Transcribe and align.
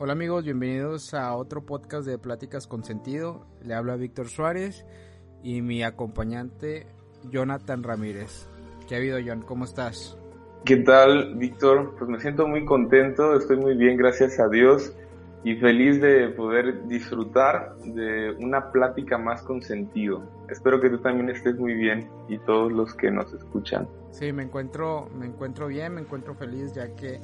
Hola 0.00 0.12
amigos, 0.12 0.44
bienvenidos 0.44 1.12
a 1.12 1.34
otro 1.34 1.66
podcast 1.66 2.06
de 2.06 2.18
Pláticas 2.18 2.68
con 2.68 2.84
Sentido. 2.84 3.48
Le 3.64 3.74
habla 3.74 3.96
Víctor 3.96 4.28
Suárez 4.28 4.86
y 5.42 5.60
mi 5.60 5.82
acompañante 5.82 6.86
Jonathan 7.28 7.82
Ramírez. 7.82 8.48
¿Qué 8.86 8.94
ha 8.94 8.98
habido, 8.98 9.18
John? 9.26 9.42
¿Cómo 9.42 9.64
estás? 9.64 10.16
¿Qué 10.64 10.76
tal, 10.76 11.34
Víctor? 11.34 11.96
Pues 11.98 12.08
me 12.08 12.20
siento 12.20 12.46
muy 12.46 12.64
contento, 12.64 13.34
estoy 13.34 13.56
muy 13.56 13.74
bien, 13.74 13.96
gracias 13.96 14.38
a 14.38 14.48
Dios, 14.48 14.92
y 15.42 15.56
feliz 15.56 16.00
de 16.00 16.28
poder 16.28 16.86
disfrutar 16.86 17.76
de 17.78 18.36
una 18.38 18.70
plática 18.70 19.18
más 19.18 19.42
con 19.42 19.62
sentido. 19.62 20.22
Espero 20.48 20.80
que 20.80 20.90
tú 20.90 20.98
también 20.98 21.28
estés 21.30 21.58
muy 21.58 21.74
bien 21.74 22.08
y 22.28 22.38
todos 22.38 22.70
los 22.70 22.94
que 22.94 23.10
nos 23.10 23.32
escuchan. 23.32 23.88
Sí, 24.12 24.32
me 24.32 24.44
encuentro, 24.44 25.08
me 25.12 25.26
encuentro 25.26 25.66
bien, 25.66 25.94
me 25.94 26.02
encuentro 26.02 26.36
feliz 26.36 26.72
ya 26.72 26.94
que 26.94 27.20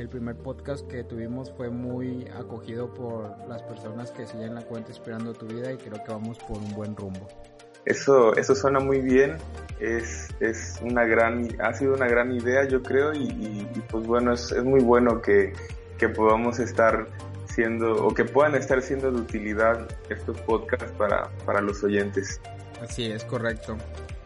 el 0.00 0.08
primer 0.10 0.36
podcast 0.36 0.86
que 0.88 1.02
tuvimos 1.04 1.50
fue 1.52 1.70
muy 1.70 2.28
acogido 2.38 2.92
por 2.92 3.34
las 3.48 3.62
personas 3.62 4.10
que 4.10 4.26
siguen 4.26 4.54
la 4.54 4.62
cuenta 4.62 4.92
Esperando 4.92 5.32
tu 5.32 5.46
vida 5.46 5.72
y 5.72 5.78
creo 5.78 6.04
que 6.04 6.12
vamos 6.12 6.38
por 6.38 6.58
un 6.58 6.74
buen 6.74 6.94
rumbo. 6.94 7.26
Eso, 7.86 8.34
eso 8.36 8.54
suena 8.54 8.78
muy 8.78 9.00
bien, 9.00 9.38
es, 9.80 10.28
es 10.40 10.78
una 10.82 11.04
gran, 11.04 11.48
ha 11.60 11.72
sido 11.72 11.94
una 11.94 12.08
gran 12.08 12.32
idea 12.32 12.66
yo 12.66 12.82
creo 12.82 13.14
y, 13.14 13.66
pues 13.88 14.06
bueno, 14.06 14.32
es, 14.34 14.52
es, 14.52 14.64
muy 14.64 14.82
bueno 14.82 15.22
que, 15.22 15.52
que 15.96 16.08
podamos 16.08 16.58
estar 16.58 17.06
siendo 17.46 17.94
o 18.04 18.12
que 18.12 18.24
puedan 18.24 18.54
estar 18.56 18.82
siendo 18.82 19.10
de 19.12 19.20
utilidad 19.20 19.88
estos 20.10 20.38
podcasts 20.42 20.92
para, 20.98 21.30
para 21.46 21.60
los 21.60 21.82
oyentes. 21.84 22.40
Así 22.82 23.04
es, 23.04 23.24
correcto. 23.24 23.76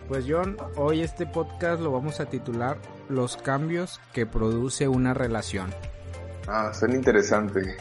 Pues 0.09 0.25
John, 0.27 0.57
hoy 0.77 1.03
este 1.03 1.27
podcast 1.27 1.81
lo 1.81 1.93
vamos 1.93 2.19
a 2.19 2.27
titular 2.27 2.79
Los 3.11 3.37
cambios 3.37 4.01
que 4.15 4.25
produce 4.25 4.89
una 4.89 5.13
relación. 5.13 5.71
Ah, 6.49 6.73
suena 6.73 6.95
interesante. 6.95 7.77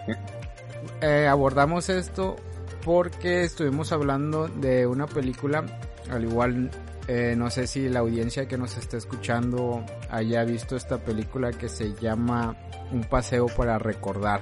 Eh, 1.02 1.28
abordamos 1.28 1.88
esto 1.90 2.36
porque 2.84 3.44
estuvimos 3.44 3.92
hablando 3.92 4.48
de 4.48 4.86
una 4.88 5.08
película, 5.08 5.64
al 6.10 6.24
igual 6.24 6.72
eh, 7.12 7.34
no 7.36 7.50
sé 7.50 7.66
si 7.66 7.90
la 7.90 8.02
audiencia 8.02 8.48
que 8.48 8.56
nos 8.56 8.78
está 8.78 8.98
escuchando 8.98 9.84
haya 10.12 10.44
visto 10.44 10.76
esta 10.76 11.00
película 11.00 11.52
que 11.52 11.68
se 11.68 11.96
llama 11.96 12.56
Un 12.92 13.04
paseo 13.04 13.48
para 13.48 13.80
recordar. 13.80 14.42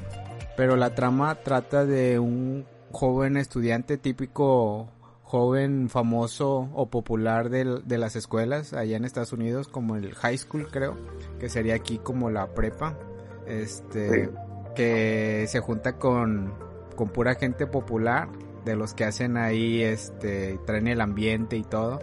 Pero 0.58 0.76
la 0.76 0.94
trama 0.94 1.36
trata 1.36 1.86
de 1.86 2.20
un 2.20 2.66
joven 2.92 3.38
estudiante 3.38 3.98
típico 3.98 4.90
joven 5.28 5.90
famoso 5.90 6.70
o 6.74 6.90
popular 6.90 7.50
de, 7.50 7.82
de, 7.84 7.98
las 7.98 8.16
escuelas 8.16 8.72
allá 8.72 8.96
en 8.96 9.04
Estados 9.04 9.34
Unidos, 9.34 9.68
como 9.68 9.98
el 9.98 10.16
high 10.16 10.38
school 10.38 10.68
creo, 10.72 10.98
que 11.38 11.50
sería 11.50 11.76
aquí 11.76 11.98
como 11.98 12.30
la 12.30 12.48
prepa, 12.54 12.98
este, 13.46 14.30
que 14.74 15.44
se 15.50 15.60
junta 15.60 15.98
con, 15.98 16.54
con 16.96 17.10
pura 17.10 17.36
gente 17.36 17.68
popular, 17.68 18.30
de 18.64 18.78
los 18.78 18.94
que 18.94 19.04
hacen 19.04 19.36
ahí, 19.36 19.82
este, 19.82 20.60
traen 20.66 20.88
el 20.88 21.02
ambiente 21.02 21.58
y 21.58 21.64
todo, 21.64 22.00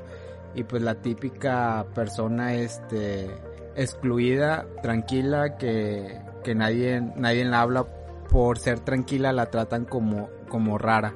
y 0.54 0.64
pues 0.64 0.82
la 0.82 0.96
típica 0.96 1.86
persona, 1.94 2.54
este, 2.54 3.30
excluida, 3.74 4.66
tranquila, 4.82 5.56
que, 5.56 6.20
que 6.42 6.54
nadie, 6.54 7.00
nadie 7.16 7.46
la 7.46 7.62
habla 7.62 7.86
por 8.28 8.58
ser 8.58 8.80
tranquila, 8.80 9.32
la 9.32 9.46
tratan 9.46 9.86
como, 9.86 10.28
como 10.50 10.76
rara 10.76 11.14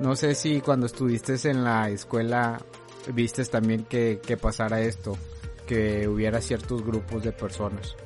no 0.00 0.16
sé 0.16 0.34
si 0.34 0.60
cuando 0.60 0.86
estuviste 0.86 1.36
en 1.48 1.62
la 1.62 1.88
escuela 1.90 2.60
vistes 3.14 3.50
también 3.50 3.84
que, 3.84 4.20
que 4.24 4.36
pasara 4.36 4.80
esto, 4.80 5.16
que 5.66 6.08
hubiera 6.08 6.40
ciertos 6.40 6.84
grupos 6.84 7.22
de 7.22 7.32
personas. 7.32 7.96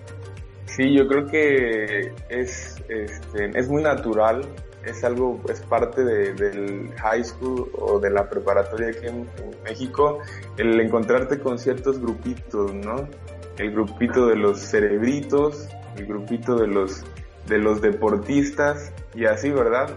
Sí, 0.66 0.92
yo 0.92 1.06
creo 1.06 1.26
que 1.26 2.12
es, 2.28 2.82
este, 2.88 3.58
es 3.58 3.68
muy 3.68 3.82
natural, 3.82 4.44
es 4.84 5.04
algo, 5.04 5.40
es 5.48 5.60
parte 5.60 6.04
de, 6.04 6.34
del 6.34 6.92
high 6.96 7.24
school 7.24 7.70
o 7.78 8.00
de 8.00 8.10
la 8.10 8.28
preparatoria 8.28 8.88
aquí 8.88 9.06
en, 9.06 9.28
México, 9.64 10.18
el 10.58 10.78
encontrarte 10.80 11.38
con 11.38 11.58
ciertos 11.58 11.98
grupitos, 12.00 12.74
¿no? 12.74 13.08
El 13.56 13.70
grupito 13.70 14.26
de 14.26 14.36
los 14.36 14.58
cerebritos, 14.58 15.68
el 15.96 16.06
grupito 16.06 16.56
de 16.56 16.66
los, 16.66 17.04
de 17.46 17.58
los 17.58 17.80
deportistas 17.80 18.92
y 19.14 19.24
así, 19.24 19.50
¿verdad? 19.50 19.88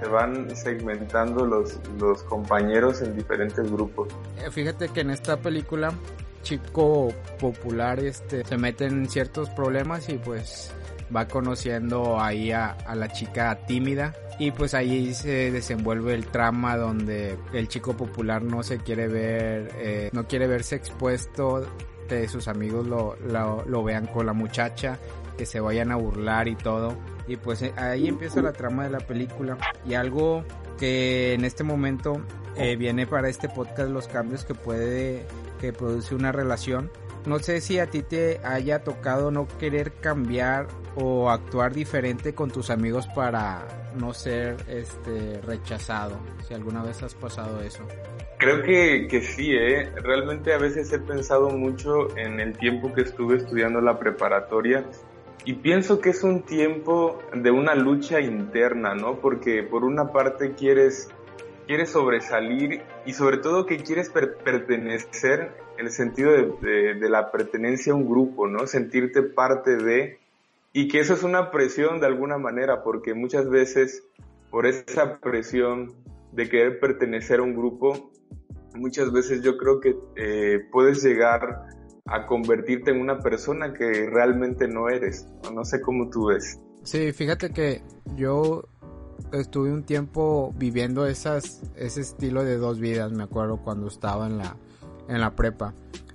Se 0.00 0.06
van 0.08 0.54
segmentando 0.54 1.44
los, 1.44 1.78
los 1.98 2.22
compañeros 2.24 3.02
en 3.02 3.16
diferentes 3.16 3.70
grupos. 3.70 4.08
Eh, 4.38 4.50
fíjate 4.50 4.88
que 4.88 5.00
en 5.00 5.10
esta 5.10 5.36
película 5.36 5.92
chico 6.42 7.08
popular 7.40 7.98
este 7.98 8.44
se 8.44 8.56
mete 8.56 8.86
en 8.86 9.08
ciertos 9.08 9.50
problemas 9.50 10.08
y 10.08 10.18
pues 10.18 10.72
va 11.14 11.26
conociendo 11.26 12.20
ahí 12.20 12.52
a, 12.52 12.76
la 12.94 13.08
chica 13.08 13.66
tímida 13.66 14.14
y 14.38 14.52
pues 14.52 14.74
ahí 14.74 15.12
se 15.12 15.50
desenvuelve 15.50 16.14
el 16.14 16.26
trama 16.26 16.76
donde 16.76 17.36
el 17.52 17.68
chico 17.68 17.96
popular 17.96 18.42
no 18.42 18.62
se 18.62 18.78
quiere 18.78 19.08
ver 19.08 19.72
eh, 19.76 20.10
no 20.12 20.28
quiere 20.28 20.46
verse 20.46 20.76
expuesto 20.76 21.66
que 22.08 22.28
sus 22.28 22.46
amigos 22.46 22.86
lo, 22.86 23.16
lo, 23.16 23.64
lo 23.66 23.82
vean 23.82 24.06
con 24.06 24.26
la 24.26 24.32
muchacha 24.32 24.98
que 25.36 25.46
se 25.46 25.60
vayan 25.60 25.92
a 25.92 25.96
burlar 25.96 26.48
y 26.48 26.56
todo 26.56 26.96
y 27.28 27.36
pues 27.36 27.62
eh, 27.62 27.72
ahí 27.76 28.08
empieza 28.08 28.42
la 28.42 28.52
trama 28.52 28.84
de 28.84 28.90
la 28.90 29.00
película. 29.00 29.58
Y 29.86 29.94
algo 29.94 30.44
que 30.78 31.34
en 31.34 31.44
este 31.44 31.64
momento 31.64 32.20
eh, 32.56 32.76
viene 32.76 33.06
para 33.06 33.28
este 33.28 33.48
podcast, 33.48 33.90
los 33.90 34.08
cambios 34.08 34.44
que 34.44 34.54
puede, 34.54 35.26
que 35.60 35.72
produce 35.72 36.14
una 36.14 36.32
relación. 36.32 36.90
No 37.24 37.40
sé 37.40 37.60
si 37.60 37.80
a 37.80 37.86
ti 37.88 38.02
te 38.02 38.40
haya 38.44 38.84
tocado 38.84 39.32
no 39.32 39.48
querer 39.58 39.94
cambiar 39.94 40.68
o 40.94 41.28
actuar 41.28 41.74
diferente 41.74 42.34
con 42.34 42.50
tus 42.50 42.70
amigos 42.70 43.08
para 43.08 43.66
no 43.96 44.14
ser 44.14 44.56
este 44.68 45.40
rechazado. 45.44 46.18
Si 46.46 46.54
alguna 46.54 46.84
vez 46.84 47.02
has 47.02 47.14
pasado 47.14 47.60
eso. 47.62 47.82
Creo 48.38 48.62
que, 48.62 49.08
que 49.10 49.22
sí, 49.22 49.50
¿eh? 49.52 49.90
realmente 50.02 50.52
a 50.52 50.58
veces 50.58 50.92
he 50.92 50.98
pensado 51.00 51.48
mucho 51.50 52.16
en 52.16 52.38
el 52.38 52.56
tiempo 52.56 52.92
que 52.92 53.00
estuve 53.00 53.38
estudiando 53.38 53.80
la 53.80 53.98
preparatoria 53.98 54.84
y 55.44 55.54
pienso 55.54 56.00
que 56.00 56.10
es 56.10 56.24
un 56.24 56.42
tiempo 56.42 57.20
de 57.32 57.50
una 57.50 57.74
lucha 57.74 58.20
interna, 58.20 58.94
¿no? 58.94 59.20
Porque 59.20 59.62
por 59.62 59.84
una 59.84 60.12
parte 60.12 60.54
quieres, 60.54 61.08
quieres 61.66 61.90
sobresalir 61.90 62.82
y 63.04 63.12
sobre 63.12 63.38
todo 63.38 63.66
que 63.66 63.78
quieres 63.78 64.10
pertenecer 64.10 65.52
en 65.78 65.86
el 65.86 65.92
sentido 65.92 66.32
de, 66.32 66.94
de, 66.94 67.08
la 67.08 67.30
pertenencia 67.30 67.92
a 67.92 67.96
un 67.96 68.08
grupo, 68.08 68.48
¿no? 68.48 68.66
Sentirte 68.66 69.22
parte 69.22 69.76
de... 69.76 70.18
Y 70.72 70.88
que 70.88 71.00
eso 71.00 71.14
es 71.14 71.22
una 71.22 71.50
presión 71.50 72.00
de 72.00 72.06
alguna 72.06 72.38
manera, 72.38 72.82
porque 72.82 73.14
muchas 73.14 73.48
veces 73.48 74.04
por 74.50 74.66
esa 74.66 75.18
presión 75.20 75.94
de 76.32 76.48
querer 76.48 76.80
pertenecer 76.80 77.40
a 77.40 77.42
un 77.42 77.54
grupo, 77.54 78.10
muchas 78.74 79.12
veces 79.12 79.42
yo 79.42 79.56
creo 79.56 79.80
que 79.80 79.96
eh, 80.16 80.60
puedes 80.70 81.02
llegar 81.02 81.66
a 82.06 82.26
convertirte 82.26 82.90
en 82.90 83.00
una 83.00 83.18
persona 83.18 83.72
que 83.72 84.08
realmente 84.08 84.68
no 84.68 84.88
eres. 84.88 85.26
No 85.52 85.64
sé 85.64 85.80
cómo 85.80 86.08
tú 86.08 86.26
ves. 86.26 86.58
Sí, 86.82 87.12
fíjate 87.12 87.50
que 87.50 87.82
yo 88.14 88.68
estuve 89.32 89.72
un 89.72 89.84
tiempo 89.84 90.54
viviendo 90.56 91.06
esas, 91.06 91.62
ese 91.74 92.00
estilo 92.00 92.44
de 92.44 92.58
dos 92.58 92.78
vidas, 92.78 93.12
me 93.12 93.24
acuerdo 93.24 93.58
cuando 93.58 93.88
estaba 93.88 94.26
en 94.26 94.38
la, 94.38 94.56
en 95.08 95.20
la 95.20 95.34
prepa. 95.34 95.74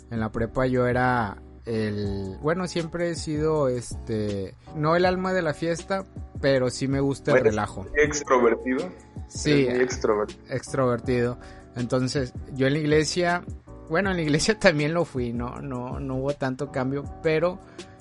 En 0.09 0.19
la 0.19 0.31
prepa 0.31 0.65
yo 0.67 0.87
era 0.87 1.41
el, 1.65 2.37
bueno, 2.41 2.67
siempre 2.67 3.11
he 3.11 3.15
sido 3.15 3.67
este, 3.67 4.55
no 4.75 4.95
el 4.95 5.05
alma 5.05 5.33
de 5.33 5.41
la 5.41 5.53
fiesta, 5.53 6.05
pero 6.39 6.69
sí 6.69 6.87
me 6.87 6.99
gusta 6.99 7.33
el 7.33 7.43
relajo. 7.43 7.85
¿Extrovertido? 7.95 8.89
Sí, 9.27 9.67
extrovertido. 9.67 10.41
extrovertido. 10.49 11.37
Entonces, 11.75 12.33
yo 12.53 12.67
en 12.67 12.73
la 12.73 12.79
iglesia 12.79 13.43
bueno, 13.91 14.09
en 14.09 14.15
la 14.15 14.23
iglesia 14.23 14.57
también 14.59 14.93
lo 14.93 15.05
fui, 15.05 15.33
no, 15.33 15.61
no, 15.61 15.99
no 15.99 16.15
hubo 16.15 16.33
tanto 16.33 16.71
cambio, 16.71 17.03
pero 17.21 17.59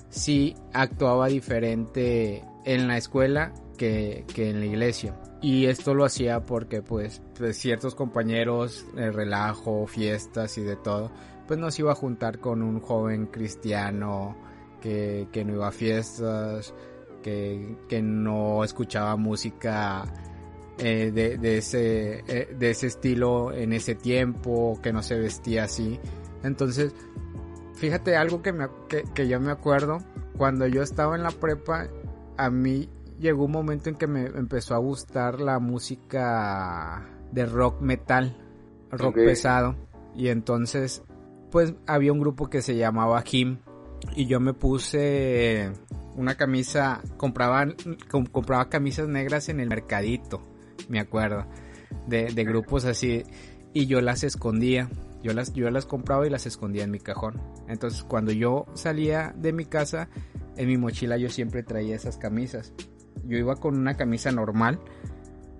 sí 0.09 0.55
actuaba 0.73 1.27
diferente 1.27 2.43
en 2.65 2.87
la 2.87 2.97
escuela 2.97 3.53
que, 3.77 4.25
en 4.35 4.59
la 4.59 4.65
iglesia. 4.65 5.19
Y 5.41 5.65
esto 5.65 5.93
lo 5.93 6.05
hacía 6.05 6.41
porque 6.41 6.81
pues, 6.81 7.21
pues 7.37 7.57
ciertos 7.57 7.95
compañeros, 7.95 8.85
el 8.95 9.13
relajo, 9.13 9.85
fiestas 9.85 10.57
y 10.57 10.61
de 10.61 10.77
todo, 10.77 11.11
pues 11.47 11.59
nos 11.59 11.77
iba 11.77 11.91
a 11.91 11.95
juntar 11.95 12.39
con 12.39 12.61
un 12.61 12.79
joven 12.79 13.25
cristiano 13.25 14.37
que, 14.79 15.27
que 15.31 15.43
no 15.43 15.53
iba 15.53 15.67
a 15.67 15.71
fiestas, 15.71 16.73
que, 17.21 17.75
que 17.89 18.01
no 18.01 18.63
escuchaba 18.63 19.17
música 19.17 20.05
eh, 20.83 21.11
de, 21.11 21.57
ese, 21.57 22.23
eh, 22.27 22.55
de 22.57 22.71
ese 22.71 22.87
estilo 22.87 23.53
en 23.53 23.71
ese 23.71 23.93
tiempo, 23.93 24.79
que 24.81 24.91
no 24.91 25.03
se 25.03 25.19
vestía 25.19 25.65
así. 25.65 25.99
Entonces, 26.43 26.95
fíjate 27.75 28.15
algo 28.15 28.41
que, 28.41 28.51
me, 28.51 28.67
que, 29.13 29.27
yo 29.27 29.39
me 29.39 29.51
acuerdo, 29.51 29.99
cuando 30.37 30.65
yo 30.65 30.81
estaba 30.81 31.15
en 31.15 31.21
la 31.21 31.29
prepa, 31.29 31.87
a 32.35 32.49
mí 32.49 32.89
llegó 33.19 33.45
un 33.45 33.51
momento 33.51 33.89
en 33.89 33.95
que 33.95 34.07
me 34.07 34.25
empezó 34.25 34.73
a 34.73 34.79
gustar 34.79 35.39
la 35.39 35.59
música 35.59 37.07
de 37.31 37.45
rock 37.45 37.79
metal, 37.81 38.35
rock 38.89 39.13
pesado. 39.13 39.75
Y 40.15 40.29
entonces, 40.29 41.03
pues 41.51 41.75
había 41.85 42.11
un 42.11 42.19
grupo 42.19 42.49
que 42.49 42.63
se 42.63 42.75
llamaba 42.75 43.23
Him. 43.31 43.59
Y 44.15 44.25
yo 44.25 44.39
me 44.39 44.55
puse 44.55 45.71
una 46.15 46.33
camisa, 46.33 47.01
compraba, 47.17 47.67
compraba 48.31 48.67
camisas 48.67 49.07
negras 49.07 49.47
en 49.49 49.59
el 49.59 49.69
mercadito, 49.69 50.41
me 50.89 50.99
acuerdo, 50.99 51.45
de, 52.07 52.31
de 52.33 52.43
grupos 52.43 52.85
así, 52.85 53.23
y 53.73 53.85
yo 53.85 54.01
las 54.01 54.23
escondía. 54.23 54.89
Yo 55.23 55.33
las, 55.33 55.53
yo 55.53 55.69
las 55.69 55.85
compraba 55.85 56.25
y 56.25 56.31
las 56.31 56.47
escondía 56.47 56.83
en 56.83 56.89
mi 56.89 56.99
cajón. 56.99 57.39
Entonces 57.67 58.03
cuando 58.03 58.31
yo 58.31 58.65
salía 58.73 59.35
de 59.37 59.53
mi 59.53 59.65
casa, 59.65 60.09
en 60.57 60.67
mi 60.67 60.77
mochila 60.77 61.15
yo 61.17 61.29
siempre 61.29 61.61
traía 61.61 61.95
esas 61.95 62.17
camisas. 62.17 62.73
Yo 63.25 63.37
iba 63.37 63.55
con 63.55 63.77
una 63.77 63.95
camisa 63.95 64.31
normal 64.31 64.79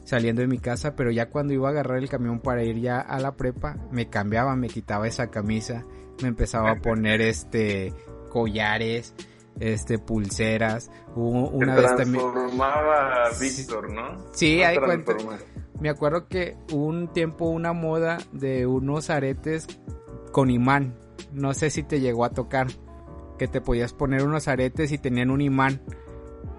saliendo 0.04 0.42
de 0.42 0.48
mi 0.48 0.58
casa, 0.58 0.96
pero 0.96 1.12
ya 1.12 1.30
cuando 1.30 1.54
iba 1.54 1.68
a 1.68 1.72
agarrar 1.72 2.00
el 2.00 2.10
camión 2.10 2.40
para 2.40 2.64
ir 2.64 2.80
ya 2.80 3.00
a 3.00 3.20
la 3.20 3.36
prepa, 3.36 3.78
me 3.92 4.10
cambiaba, 4.10 4.56
me 4.56 4.68
quitaba 4.68 5.08
esa 5.08 5.28
camisa, 5.28 5.86
me 6.22 6.30
empezaba 6.30 6.72
a 6.72 6.82
poner 6.82 7.22
este 7.22 7.94
collares, 8.30 9.14
este 9.60 10.00
pulseras, 10.00 10.90
una 11.16 11.76
vez 11.76 11.96
también 11.96 12.24
transformaba 12.32 13.30
Víctor, 13.40 13.92
¿no? 13.92 14.18
Sí, 14.34 14.64
hay 14.64 14.78
cuenta. 14.78 15.16
Me 15.80 15.90
acuerdo 15.90 16.28
que 16.28 16.58
un 16.72 17.08
tiempo 17.12 17.46
una 17.46 17.74
moda 17.74 18.20
de 18.32 18.68
unos 18.68 19.10
aretes 19.10 19.68
con 20.32 20.50
imán. 20.50 20.96
No 21.34 21.54
sé 21.54 21.70
si 21.70 21.84
te 21.84 22.00
llegó 22.00 22.26
a 22.26 22.30
tocar 22.30 22.68
que 23.40 23.48
te 23.48 23.62
podías 23.62 23.94
poner 23.94 24.24
unos 24.24 24.48
aretes 24.48 24.92
y 24.92 25.00
tenían 25.00 25.32
un 25.32 25.42
imán 25.42 25.82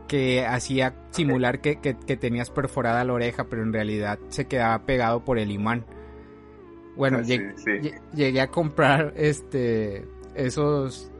que 0.08 0.44
hacía 0.44 0.94
simular 1.10 1.60
que, 1.60 1.76
tenías 2.16 2.50
perforada 2.50 3.04
la 3.04 3.12
oreja, 3.12 3.44
pero 3.44 3.62
en 3.62 3.72
realidad 3.72 4.18
se 4.28 4.46
quedaba 4.46 4.84
pegado 4.84 5.24
por 5.24 5.38
el 5.38 5.52
imán. 5.52 5.86
Bueno, 6.96 7.18
ah, 7.18 7.92
llegué, 8.12 8.40
a 8.40 8.48
comprar 8.48 9.14
este 9.16 10.04
esos 10.34 11.12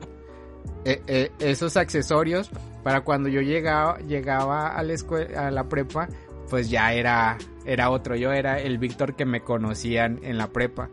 e, 0.85 1.03
e, 1.06 1.31
esos 1.38 1.76
accesorios 1.76 2.50
para 2.82 3.03
cuando 3.03 3.29
yo 3.29 3.41
llegaba 3.41 3.99
llegaba 4.00 4.69
a 4.69 4.82
la 4.82 4.93
escuela, 4.93 5.49
a 5.49 5.50
la 5.50 5.69
prepa, 5.69 6.09
pues 6.50 6.70
ya 6.70 6.93
era 6.93 7.38
era 7.64 7.91
otro, 7.91 8.17
yo 8.17 8.32
era 8.32 8.61
el 8.61 8.79
Víctor 8.79 9.14
que 9.14 9.25
me 9.25 9.43
conocían 9.43 10.19
en 10.23 10.38
la 10.38 10.49
prepa. 10.49 10.91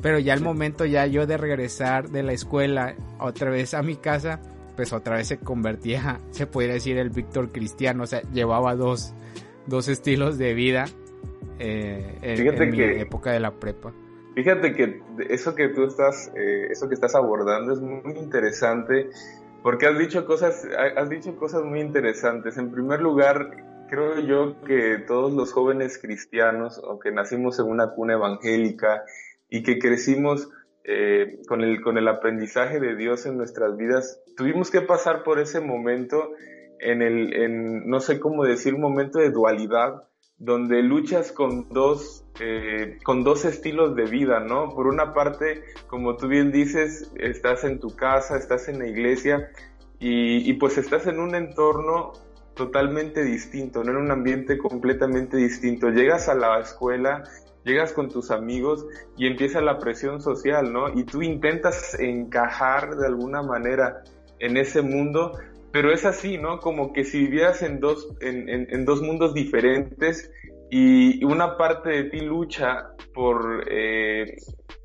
Pero 0.00 0.18
ya 0.18 0.32
el 0.34 0.40
momento 0.40 0.84
ya 0.84 1.06
yo 1.06 1.26
de 1.26 1.36
regresar 1.36 2.10
de 2.10 2.22
la 2.22 2.32
escuela 2.32 2.94
otra 3.18 3.50
vez 3.50 3.74
a 3.74 3.82
mi 3.82 3.96
casa, 3.96 4.40
pues 4.76 4.92
otra 4.92 5.16
vez 5.16 5.26
se 5.26 5.38
convertía, 5.38 6.20
se 6.30 6.46
podría 6.46 6.74
decir, 6.74 6.96
el 6.98 7.10
Víctor 7.10 7.50
cristiano. 7.50 8.04
O 8.04 8.06
sea, 8.06 8.22
llevaba 8.32 8.74
dos, 8.74 9.12
dos 9.66 9.88
estilos 9.88 10.38
de 10.38 10.54
vida 10.54 10.86
eh, 11.58 12.18
en, 12.22 12.70
mi 12.70 12.80
época 12.80 13.32
de 13.32 13.40
la 13.40 13.50
prepa. 13.50 13.92
Fíjate 14.38 14.72
que 14.72 15.02
eso 15.30 15.56
que 15.56 15.66
tú 15.70 15.82
estás, 15.82 16.32
eh, 16.36 16.68
eso 16.70 16.86
que 16.86 16.94
estás 16.94 17.16
abordando 17.16 17.72
es 17.72 17.80
muy 17.80 18.16
interesante 18.16 19.10
porque 19.64 19.88
has 19.88 19.98
dicho 19.98 20.26
cosas, 20.26 20.64
has 20.96 21.10
dicho 21.10 21.34
cosas 21.34 21.64
muy 21.64 21.80
interesantes. 21.80 22.56
En 22.56 22.70
primer 22.70 23.00
lugar, 23.00 23.50
creo 23.88 24.20
yo 24.20 24.62
que 24.62 24.98
todos 25.08 25.32
los 25.32 25.52
jóvenes 25.52 25.98
cristianos 25.98 26.80
o 26.84 27.00
que 27.00 27.10
nacimos 27.10 27.58
en 27.58 27.66
una 27.66 27.90
cuna 27.90 28.12
evangélica 28.12 29.02
y 29.48 29.64
que 29.64 29.80
crecimos 29.80 30.48
eh, 30.84 31.40
con, 31.48 31.62
el, 31.62 31.82
con 31.82 31.98
el 31.98 32.06
aprendizaje 32.06 32.78
de 32.78 32.94
Dios 32.94 33.26
en 33.26 33.38
nuestras 33.38 33.76
vidas, 33.76 34.22
tuvimos 34.36 34.70
que 34.70 34.82
pasar 34.82 35.24
por 35.24 35.40
ese 35.40 35.60
momento 35.60 36.30
en 36.78 37.02
el, 37.02 37.34
en, 37.34 37.90
no 37.90 37.98
sé 37.98 38.20
cómo 38.20 38.44
decir, 38.44 38.78
momento 38.78 39.18
de 39.18 39.30
dualidad, 39.30 40.07
donde 40.38 40.82
luchas 40.82 41.32
con 41.32 41.68
dos, 41.68 42.24
eh, 42.40 42.98
con 43.04 43.24
dos 43.24 43.44
estilos 43.44 43.96
de 43.96 44.04
vida, 44.04 44.40
¿no? 44.40 44.70
Por 44.70 44.86
una 44.86 45.12
parte, 45.12 45.62
como 45.88 46.16
tú 46.16 46.28
bien 46.28 46.52
dices, 46.52 47.10
estás 47.16 47.64
en 47.64 47.80
tu 47.80 47.94
casa, 47.94 48.36
estás 48.36 48.68
en 48.68 48.78
la 48.78 48.86
iglesia 48.86 49.50
y, 49.98 50.48
y 50.48 50.52
pues 50.54 50.78
estás 50.78 51.06
en 51.06 51.18
un 51.18 51.34
entorno 51.34 52.12
totalmente 52.54 53.24
distinto, 53.24 53.84
no 53.84 53.90
en 53.92 53.96
un 53.98 54.10
ambiente 54.10 54.58
completamente 54.58 55.36
distinto. 55.36 55.90
Llegas 55.90 56.28
a 56.28 56.34
la 56.34 56.60
escuela 56.60 57.24
llegas 57.68 57.92
con 57.92 58.08
tus 58.08 58.30
amigos 58.30 58.86
y 59.16 59.26
empieza 59.26 59.60
la 59.60 59.78
presión 59.78 60.20
social, 60.20 60.72
¿no? 60.72 60.88
Y 60.88 61.04
tú 61.04 61.22
intentas 61.22 61.94
encajar 61.98 62.96
de 62.96 63.06
alguna 63.06 63.42
manera 63.42 64.02
en 64.38 64.56
ese 64.56 64.82
mundo, 64.82 65.38
pero 65.72 65.92
es 65.92 66.04
así, 66.04 66.38
¿no? 66.38 66.60
Como 66.60 66.92
que 66.92 67.04
si 67.04 67.18
vivieras 67.20 67.62
en 67.62 67.80
dos, 67.80 68.08
en, 68.20 68.84
dos 68.84 69.02
mundos 69.02 69.34
diferentes 69.34 70.30
y 70.70 71.24
una 71.24 71.56
parte 71.56 71.90
de 71.90 72.04
ti 72.04 72.20
lucha 72.20 72.90
por, 73.14 73.64
eh, 73.70 74.36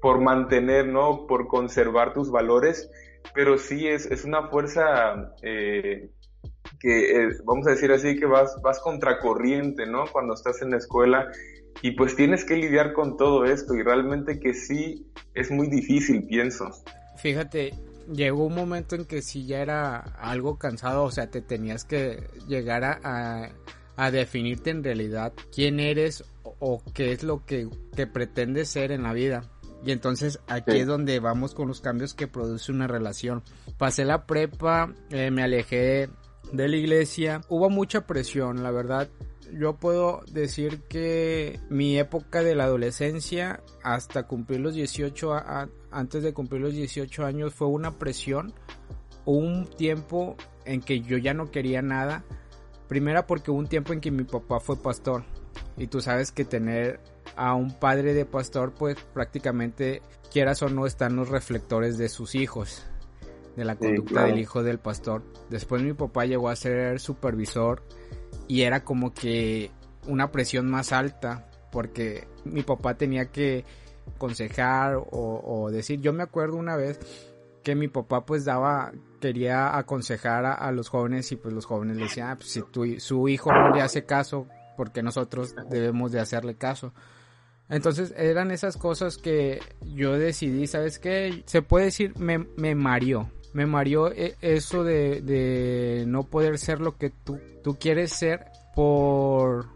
por 0.02 0.22
mantener, 0.22 0.88
¿no? 0.88 1.26
Por 1.28 1.48
conservar 1.48 2.14
tus 2.14 2.32
valores, 2.32 2.90
pero 3.34 3.58
sí 3.58 3.88
es, 3.88 4.06
es 4.06 4.26
una 4.26 4.50
fuerza 4.50 5.34
eh, 5.42 6.10
que, 6.80 7.30
vamos 7.46 7.68
a 7.68 7.72
decir 7.72 7.92
así, 7.92 8.16
que 8.18 8.26
vas, 8.26 8.56
vas 8.62 8.80
contracorriente, 8.80 9.86
¿no? 9.86 10.06
Cuando 10.12 10.34
estás 10.34 10.62
en 10.62 10.72
la 10.72 10.78
escuela 10.78 11.32
y 11.82 11.92
pues 11.92 12.16
tienes 12.16 12.46
que 12.46 12.56
lidiar 12.56 12.94
con 12.94 13.18
todo 13.18 13.46
esto 13.46 13.74
y 13.74 13.82
realmente 13.82 14.40
que 14.40 14.54
sí 14.54 15.08
es 15.34 15.50
muy 15.50 15.68
difícil, 15.70 16.26
pienso. 16.26 16.66
Fíjate, 17.18 17.72
llegó 18.12 18.46
un 18.46 18.56
momento 18.56 18.96
en 18.96 19.06
que 19.06 19.22
sí 19.22 19.46
ya 19.46 19.60
era 19.60 19.98
algo 19.98 20.58
cansado, 20.58 21.04
o 21.04 21.12
sea, 21.12 21.30
te 21.30 21.42
tenías 21.42 21.86
que 21.86 22.28
llegar 22.48 22.84
a, 22.84 23.52
a, 23.96 24.12
definirte 24.12 24.70
en 24.70 24.84
realidad 24.84 25.34
quién 25.54 25.80
eres 25.80 26.24
o, 26.44 26.82
qué 26.94 27.12
es 27.12 27.24
lo 27.24 27.46
que, 27.46 27.70
que, 27.96 28.08
pretendes 28.08 28.70
ser 28.70 28.92
en 28.92 29.04
la 29.04 29.14
vida. 29.14 29.50
Y 29.86 29.92
entonces 29.92 30.40
aquí 30.48 30.78
es 30.78 30.88
donde 30.88 31.20
vamos 31.20 31.54
con 31.54 31.68
los 31.68 31.82
cambios 31.82 32.14
que 32.14 32.28
produce 32.28 32.72
una 32.72 32.88
relación. 32.88 33.44
Pasé 33.78 34.06
la 34.06 34.26
prepa, 34.26 34.94
eh, 35.10 35.30
me 35.30 35.44
alejé 35.44 36.10
de 36.54 36.68
la 36.68 36.76
iglesia, 36.76 37.42
hubo 37.50 37.70
mucha 37.70 38.08
presión, 38.08 38.64
la 38.64 38.72
verdad 38.72 39.10
yo 39.54 39.76
puedo 39.76 40.24
decir 40.32 40.82
que 40.90 41.60
mi 41.70 41.98
época 41.98 42.44
de 42.44 42.56
la 42.56 42.66
adolescencia 42.66 43.62
hasta 43.84 44.24
cumplir 44.24 44.62
los 44.62 44.74
18, 44.74 45.34
antes 45.94 46.24
de 46.24 46.34
cumplir 46.34 46.62
los 46.62 46.74
18 46.74 47.26
años 47.26 47.54
fue 47.54 47.68
una 47.68 47.98
presión, 47.98 48.54
un 49.26 49.66
tiempo 49.66 50.36
en 50.66 50.82
que 50.82 51.02
yo 51.02 51.18
ya 51.18 51.34
no 51.34 51.52
quería 51.52 51.82
nada. 51.82 52.24
Primera 52.88 53.26
porque 53.26 53.52
hubo 53.52 53.60
un 53.60 53.68
tiempo 53.68 53.94
en 53.94 54.02
que 54.02 54.12
mi 54.12 54.24
papá 54.24 54.60
fue 54.60 54.76
pastor 54.76 55.24
y 55.78 55.88
tú 55.88 56.02
sabes 56.02 56.32
que 56.32 56.46
tener 56.46 57.00
a 57.36 57.56
un 57.56 57.72
padre 57.78 58.14
de 58.14 58.26
pastor 58.26 58.74
pues 58.74 58.98
prácticamente 59.14 60.02
quieras 60.32 60.62
o 60.62 60.70
no 60.70 60.86
están 60.86 61.16
los 61.16 61.30
reflectores 61.30 61.98
de 61.98 62.10
sus 62.10 62.36
hijos 62.36 62.86
de 63.56 63.66
la 63.66 63.76
conducta 63.76 64.26
del 64.26 64.40
hijo 64.40 64.64
del 64.64 64.80
pastor. 64.80 65.24
Después 65.50 65.82
mi 65.82 65.94
papá 65.94 66.26
llegó 66.26 66.50
a 66.50 66.56
ser 66.56 67.00
supervisor 67.00 67.84
y 68.48 68.62
era 68.62 68.84
como 68.84 69.14
que 69.14 69.72
una 70.08 70.32
presión 70.32 70.70
más 70.70 70.92
alta 70.92 71.50
porque 71.72 72.28
mi 72.46 72.64
papá 72.64 72.96
tenía 72.96 73.32
que 73.32 73.66
aconsejar 74.16 74.98
o, 74.98 75.70
decir, 75.72 76.00
yo 76.02 76.14
me 76.14 76.24
acuerdo 76.24 76.58
una 76.58 76.76
vez 76.76 77.00
que 77.64 77.76
mi 77.76 77.88
papá 77.88 78.26
pues 78.26 78.46
daba, 78.46 78.92
quería 79.22 79.78
aconsejar 79.78 80.46
a, 80.46 80.72
los 80.72 80.90
jóvenes 80.90 81.32
y 81.32 81.38
pues 81.38 81.54
los 81.54 81.66
jóvenes 81.66 81.98
le 81.98 82.04
decían, 82.04 82.30
ah, 82.30 82.36
pues 82.36 82.50
si 82.50 82.62
tu, 82.62 83.00
su 83.00 83.28
hijo 83.30 83.52
no 83.52 83.70
le 83.70 83.82
hace 83.82 84.06
caso, 84.06 84.48
porque 84.76 85.02
nosotros 85.02 85.56
debemos 85.70 86.12
de 86.12 86.20
hacerle 86.20 86.56
caso. 86.56 86.94
Entonces 87.70 88.14
eran 88.18 88.52
esas 88.52 88.78
cosas 88.78 89.18
que 89.18 89.62
yo 89.82 90.14
decidí, 90.14 90.68
¿sabes 90.68 91.00
qué? 91.00 91.44
Se 91.46 91.62
puede 91.62 91.86
decir, 91.86 92.14
me, 92.18 92.40
me 92.58 92.76
mareó, 92.76 93.30
me 93.54 93.66
mareó 93.66 94.12
eh, 94.12 94.36
eso 94.42 94.84
de, 94.84 95.22
de 95.22 96.04
no 96.08 96.24
poder 96.24 96.58
ser 96.60 96.82
lo 96.82 96.98
que 96.98 97.10
tú, 97.10 97.40
tú 97.64 97.78
quieres 97.80 98.12
ser 98.12 98.46
por, 98.76 99.68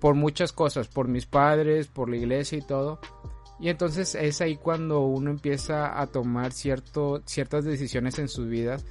por 0.00 0.14
muchas 0.14 0.52
cosas, 0.52 0.88
por 0.88 1.08
mis 1.08 1.26
padres, 1.26 1.88
por 1.88 2.08
la 2.08 2.16
iglesia 2.16 2.58
y 2.58 2.62
todo. 2.62 3.00
Y 3.60 3.68
entonces 3.68 4.14
es 4.14 4.40
ahí 4.40 4.56
cuando 4.56 5.00
uno 5.00 5.30
empieza 5.30 6.00
a 6.00 6.06
tomar 6.06 6.52
cierto, 6.52 7.22
ciertas 7.26 7.64
decisiones 7.64 8.18
en 8.18 8.28
sus 8.28 8.48
vidas 8.48 8.84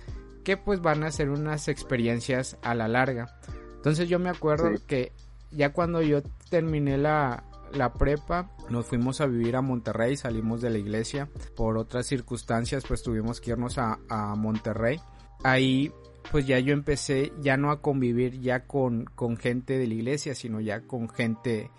que 0.44 0.58
pues 0.58 0.82
van 0.82 1.04
a 1.04 1.12
ser 1.12 1.30
unas 1.30 1.68
experiencias 1.68 2.58
a 2.62 2.76
la 2.76 2.88
larga. 2.88 3.38
Entonces 3.76 4.10
yo 4.10 4.20
me 4.20 4.30
acuerdo 4.30 4.72
que 4.88 5.12
ya 5.52 5.74
cuando 5.74 6.02
yo 6.02 6.22
terminé 6.50 6.98
la, 6.98 7.44
la 7.74 7.94
prepa, 7.94 8.52
nos 8.70 8.86
fuimos 8.86 9.22
a 9.22 9.26
vivir 9.26 9.56
a 9.56 9.62
Monterrey, 9.62 10.16
salimos 10.16 10.62
de 10.62 10.70
la 10.70 10.78
iglesia. 10.78 11.30
Por 11.56 11.78
otras 11.78 12.06
circunstancias, 12.06 12.84
pues 12.88 13.04
tuvimos 13.04 13.42
que 13.42 13.52
irnos 13.52 13.78
a, 13.78 14.00
a 14.10 14.36
Monterrey. 14.36 15.00
Ahí 15.44 15.92
pues 16.32 16.48
ya 16.48 16.60
yo 16.60 16.74
empecé 16.74 17.34
ya 17.42 17.58
no 17.58 17.72
a 17.72 17.82
convivir 17.82 18.40
ya 18.40 18.66
con, 18.66 19.06
con 19.06 19.38
gente 19.38 19.78
de 19.78 19.88
la 19.88 19.94
iglesia, 19.94 20.36
sino 20.36 20.60
ya 20.62 20.82
con 20.82 21.10
gente, 21.10 21.70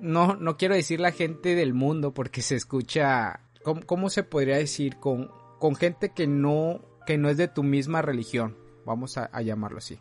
no, 0.00 0.36
no 0.36 0.56
quiero 0.56 0.74
decir 0.74 1.00
la 1.00 1.12
gente 1.12 1.54
del 1.54 1.74
mundo 1.74 2.12
porque 2.12 2.42
se 2.42 2.56
escucha, 2.56 3.40
¿cómo, 3.62 4.10
se 4.10 4.22
podría 4.22 4.56
decir? 4.56 4.96
Con, 4.98 5.30
con 5.58 5.74
gente 5.74 6.10
que 6.10 6.26
no, 6.26 6.80
que 7.06 7.18
no 7.18 7.28
es 7.28 7.36
de 7.36 7.48
tu 7.48 7.62
misma 7.62 8.02
religión, 8.02 8.56
vamos 8.84 9.16
a 9.18 9.42
llamarlo 9.42 9.78
así 9.78 10.00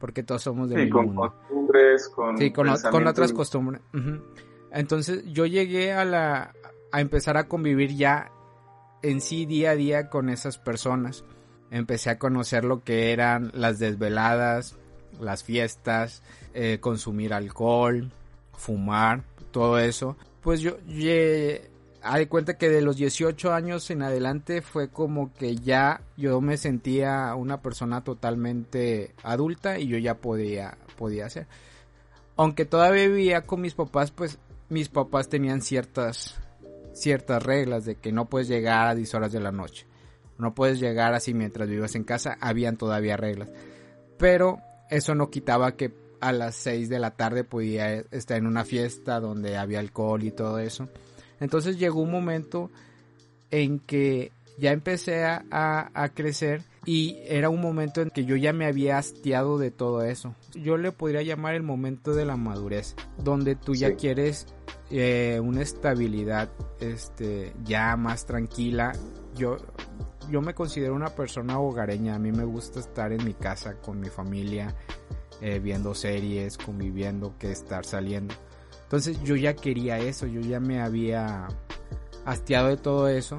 porque 0.00 0.22
todos 0.22 0.42
somos 0.42 0.70
de 0.70 0.84
sí, 0.84 0.90
con 0.90 1.14
costumbres, 1.14 2.08
con 2.08 2.38
sí, 2.38 2.50
con, 2.50 2.68
otras 3.06 3.32
costumbres. 3.32 3.82
Entonces 4.72 5.22
yo 5.26 5.44
llegué 5.44 5.92
a 5.92 6.04
la 6.06 6.54
a 6.90 7.00
empezar 7.00 7.36
a 7.36 7.46
convivir 7.46 7.94
ya 7.94 8.32
en 9.02 9.20
sí 9.20 9.44
día 9.44 9.72
a 9.72 9.76
día 9.76 10.08
con 10.08 10.30
esas 10.30 10.58
personas. 10.58 11.24
empecé 11.70 12.10
a 12.10 12.18
conocer 12.18 12.64
lo 12.64 12.82
que 12.82 13.12
eran 13.12 13.52
las 13.54 13.78
desveladas, 13.78 14.76
las 15.20 15.44
fiestas, 15.44 16.22
eh, 16.54 16.78
consumir 16.80 17.34
alcohol, 17.34 18.10
fumar, 18.60 19.24
todo 19.50 19.78
eso. 19.78 20.16
Pues 20.42 20.60
yo, 20.60 20.76
hay 22.02 22.26
cuenta 22.26 22.56
que 22.56 22.68
de 22.68 22.82
los 22.82 22.96
18 22.96 23.52
años 23.52 23.90
en 23.90 24.02
adelante 24.02 24.62
fue 24.62 24.88
como 24.88 25.32
que 25.34 25.56
ya 25.56 26.02
yo 26.16 26.40
me 26.40 26.56
sentía 26.56 27.34
una 27.34 27.60
persona 27.60 28.04
totalmente 28.04 29.14
adulta 29.22 29.78
y 29.78 29.88
yo 29.88 29.98
ya 29.98 30.14
podía, 30.14 30.78
podía 30.96 31.26
hacer. 31.26 31.46
Aunque 32.36 32.64
todavía 32.64 33.08
vivía 33.08 33.42
con 33.42 33.60
mis 33.60 33.74
papás, 33.74 34.10
pues 34.12 34.38
mis 34.68 34.88
papás 34.88 35.28
tenían 35.28 35.60
ciertas, 35.62 36.38
ciertas 36.92 37.42
reglas 37.42 37.84
de 37.84 37.96
que 37.96 38.12
no 38.12 38.26
puedes 38.26 38.48
llegar 38.48 38.86
a 38.86 38.94
10 38.94 39.14
horas 39.14 39.32
de 39.32 39.40
la 39.40 39.52
noche. 39.52 39.86
No 40.38 40.54
puedes 40.54 40.80
llegar 40.80 41.12
así 41.12 41.34
mientras 41.34 41.68
vivas 41.68 41.94
en 41.96 42.04
casa, 42.04 42.38
habían 42.40 42.76
todavía 42.76 43.18
reglas. 43.18 43.50
Pero 44.16 44.60
eso 44.88 45.14
no 45.14 45.28
quitaba 45.28 45.72
que 45.76 45.92
a 46.20 46.32
las 46.32 46.54
6 46.56 46.88
de 46.88 46.98
la 46.98 47.12
tarde 47.12 47.44
podía 47.44 47.92
estar 48.10 48.36
en 48.36 48.46
una 48.46 48.64
fiesta 48.64 49.20
donde 49.20 49.56
había 49.56 49.80
alcohol 49.80 50.22
y 50.22 50.30
todo 50.30 50.58
eso. 50.58 50.88
Entonces 51.40 51.78
llegó 51.78 52.00
un 52.00 52.10
momento 52.10 52.70
en 53.50 53.78
que 53.80 54.32
ya 54.58 54.72
empecé 54.72 55.24
a, 55.24 56.10
crecer 56.14 56.62
y 56.84 57.18
era 57.26 57.48
un 57.48 57.60
momento 57.60 58.02
en 58.02 58.10
que 58.10 58.24
yo 58.24 58.36
ya 58.36 58.52
me 58.52 58.66
había 58.66 58.98
hastiado 58.98 59.58
de 59.58 59.70
todo 59.70 60.02
eso. 60.02 60.34
Yo 60.54 60.76
le 60.76 60.92
podría 60.92 61.22
llamar 61.22 61.54
el 61.54 61.62
momento 61.62 62.14
de 62.14 62.26
la 62.26 62.36
madurez, 62.36 62.94
donde 63.18 63.56
tú 63.56 63.74
ya 63.74 63.94
quieres 63.94 64.46
eh, 64.90 65.40
una 65.42 65.62
estabilidad 65.62 66.50
este, 66.80 67.54
ya 67.64 67.96
más 67.96 68.26
tranquila. 68.26 68.92
Yo, 69.34 69.56
yo 70.30 70.42
me 70.42 70.54
considero 70.54 70.94
una 70.94 71.08
persona 71.08 71.58
hogareña, 71.58 72.16
a 72.16 72.18
mí 72.18 72.30
me 72.30 72.44
gusta 72.44 72.80
estar 72.80 73.12
en 73.12 73.24
mi 73.24 73.32
casa 73.32 73.76
con 73.76 73.98
mi 73.98 74.10
familia, 74.10 74.74
eh, 75.40 75.58
viendo 75.58 75.94
series, 75.94 76.58
conviviendo, 76.58 77.36
que 77.38 77.52
estar 77.52 77.84
saliendo. 77.84 78.34
Entonces 78.84 79.22
yo 79.22 79.36
ya 79.36 79.54
quería 79.54 79.98
eso, 79.98 80.26
yo 80.26 80.40
ya 80.40 80.60
me 80.60 80.80
había 80.80 81.48
hastiado 82.24 82.68
de 82.68 82.76
todo 82.76 83.08
eso. 83.08 83.38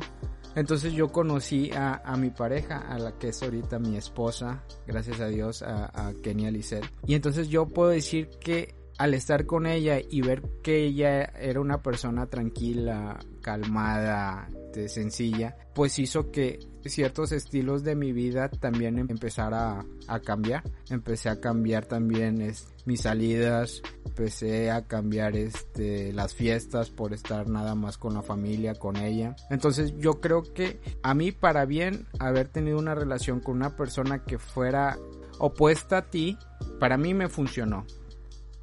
Entonces 0.56 0.94
yo 0.94 1.10
conocí 1.10 1.72
a, 1.74 2.16
mi 2.18 2.30
pareja, 2.30 2.80
a 2.80 3.00
la 3.00 3.14
que 3.18 3.30
es 3.30 3.42
ahorita 3.42 3.80
mi 3.80 3.96
esposa, 3.96 4.64
gracias 4.86 5.22
a 5.22 5.28
Dios, 5.28 5.62
a, 5.62 5.86
a 5.94 6.14
Kenia 6.14 6.52
Lisset. 6.52 6.84
Y 7.08 7.16
entonces 7.16 7.48
yo 7.48 7.68
puedo 7.68 7.90
decir 7.90 8.30
que 8.42 8.81
al 9.02 9.16
estar 9.16 9.48
con 9.48 9.66
ella 9.66 10.00
y 10.00 10.22
ver 10.22 10.44
que 10.62 10.86
ella 10.86 11.24
era 11.24 11.60
una 11.60 11.82
persona 11.82 12.28
tranquila, 12.28 13.18
calmada, 13.42 14.48
sencilla, 14.88 15.58
pues 15.74 15.98
hizo 15.98 16.30
que 16.30 16.60
ciertos 16.86 17.32
estilos 17.32 17.84
de 17.84 17.96
mi 17.96 18.12
vida 18.12 18.50
también 18.50 19.00
em, 19.00 19.08
empezara 19.10 19.84
a, 20.08 20.20
cambiar. 20.20 20.62
Empecé 20.92 21.30
a 21.30 21.42
cambiar 21.42 21.88
también 21.88 22.54
mis 22.86 23.02
salidas, 23.02 23.82
empecé 24.06 24.70
a 24.70 24.86
cambiar 24.86 25.36
este, 25.36 26.14
las 26.14 26.36
fiestas 26.36 26.92
por 26.92 27.12
estar 27.12 27.50
nada 27.50 27.74
más 27.74 27.98
con 27.98 28.14
la 28.14 28.22
familia, 28.22 28.76
con 28.76 28.98
ella. 28.98 29.36
Entonces 29.50 29.96
yo 29.98 30.22
creo 30.22 30.44
que 30.44 30.80
a 31.02 31.16
mí 31.16 31.32
para 31.32 31.66
bien 31.66 32.06
haber 32.20 32.50
tenido 32.50 32.78
una 32.78 32.94
relación 32.94 33.40
con 33.40 33.56
una 33.56 33.76
persona 33.76 34.24
que 34.24 34.38
fuera 34.38 35.00
opuesta 35.40 35.98
a 35.98 36.06
ti, 36.06 36.38
para 36.80 36.98
mí 36.98 37.16
me 37.16 37.30
funcionó 37.30 37.88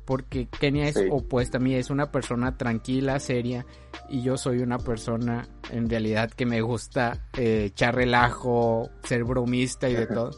porque 0.09 0.49
Kenia 0.49 0.89
es 0.89 0.97
opuesta 1.11 1.59
a 1.59 1.61
mí, 1.61 1.75
es 1.75 1.91
una 1.91 2.11
persona 2.11 2.57
tranquila, 2.57 3.21
seria, 3.21 3.67
y 4.09 4.23
yo 4.23 4.39
soy 4.39 4.61
una 4.61 4.79
persona 4.79 5.47
en 5.71 5.87
realidad 5.87 6.31
que 6.31 6.47
me 6.47 6.63
gusta 6.63 7.27
eh, 7.37 7.65
echar 7.67 7.95
relajo, 7.95 8.89
ser 9.03 9.25
bromista 9.25 9.87
y 9.87 9.95
de 9.95 10.07
todo. 10.07 10.31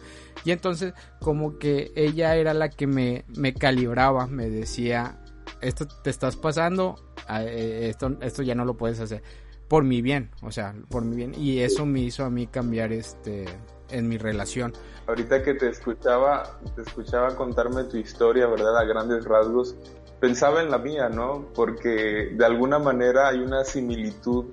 Y 0.44 0.50
entonces 0.50 0.92
como 1.20 1.56
que 1.56 1.92
ella 1.94 2.34
era 2.34 2.52
la 2.52 2.68
que 2.68 2.88
me, 2.88 3.24
me 3.28 3.54
calibraba, 3.54 4.26
me 4.26 4.50
decía, 4.50 5.20
esto 5.60 5.86
te 5.86 6.10
estás 6.10 6.34
pasando, 6.34 6.96
eh, 7.28 7.86
esto, 7.90 8.18
esto 8.22 8.42
ya 8.42 8.56
no 8.56 8.64
lo 8.64 8.76
puedes 8.76 8.98
hacer, 8.98 9.22
por 9.68 9.84
mi 9.84 10.02
bien, 10.02 10.32
o 10.42 10.50
sea, 10.50 10.74
por 10.88 11.04
mi 11.04 11.14
bien, 11.14 11.32
y 11.38 11.60
eso 11.60 11.86
me 11.86 12.00
hizo 12.00 12.24
a 12.24 12.30
mí 12.30 12.48
cambiar 12.48 12.92
este 12.92 13.44
en 13.90 14.08
mi 14.08 14.18
relación. 14.18 14.72
Ahorita 15.06 15.42
que 15.42 15.54
te 15.54 15.68
escuchaba, 15.68 16.58
te 16.76 16.82
escuchaba 16.82 17.34
contarme 17.34 17.84
tu 17.84 17.96
historia, 17.96 18.46
¿verdad? 18.46 18.78
A 18.78 18.84
grandes 18.84 19.24
rasgos, 19.24 19.76
pensaba 20.20 20.62
en 20.62 20.70
la 20.70 20.78
mía, 20.78 21.08
¿no? 21.08 21.46
Porque 21.54 22.32
de 22.36 22.44
alguna 22.44 22.78
manera 22.78 23.28
hay 23.28 23.38
una 23.38 23.64
similitud 23.64 24.46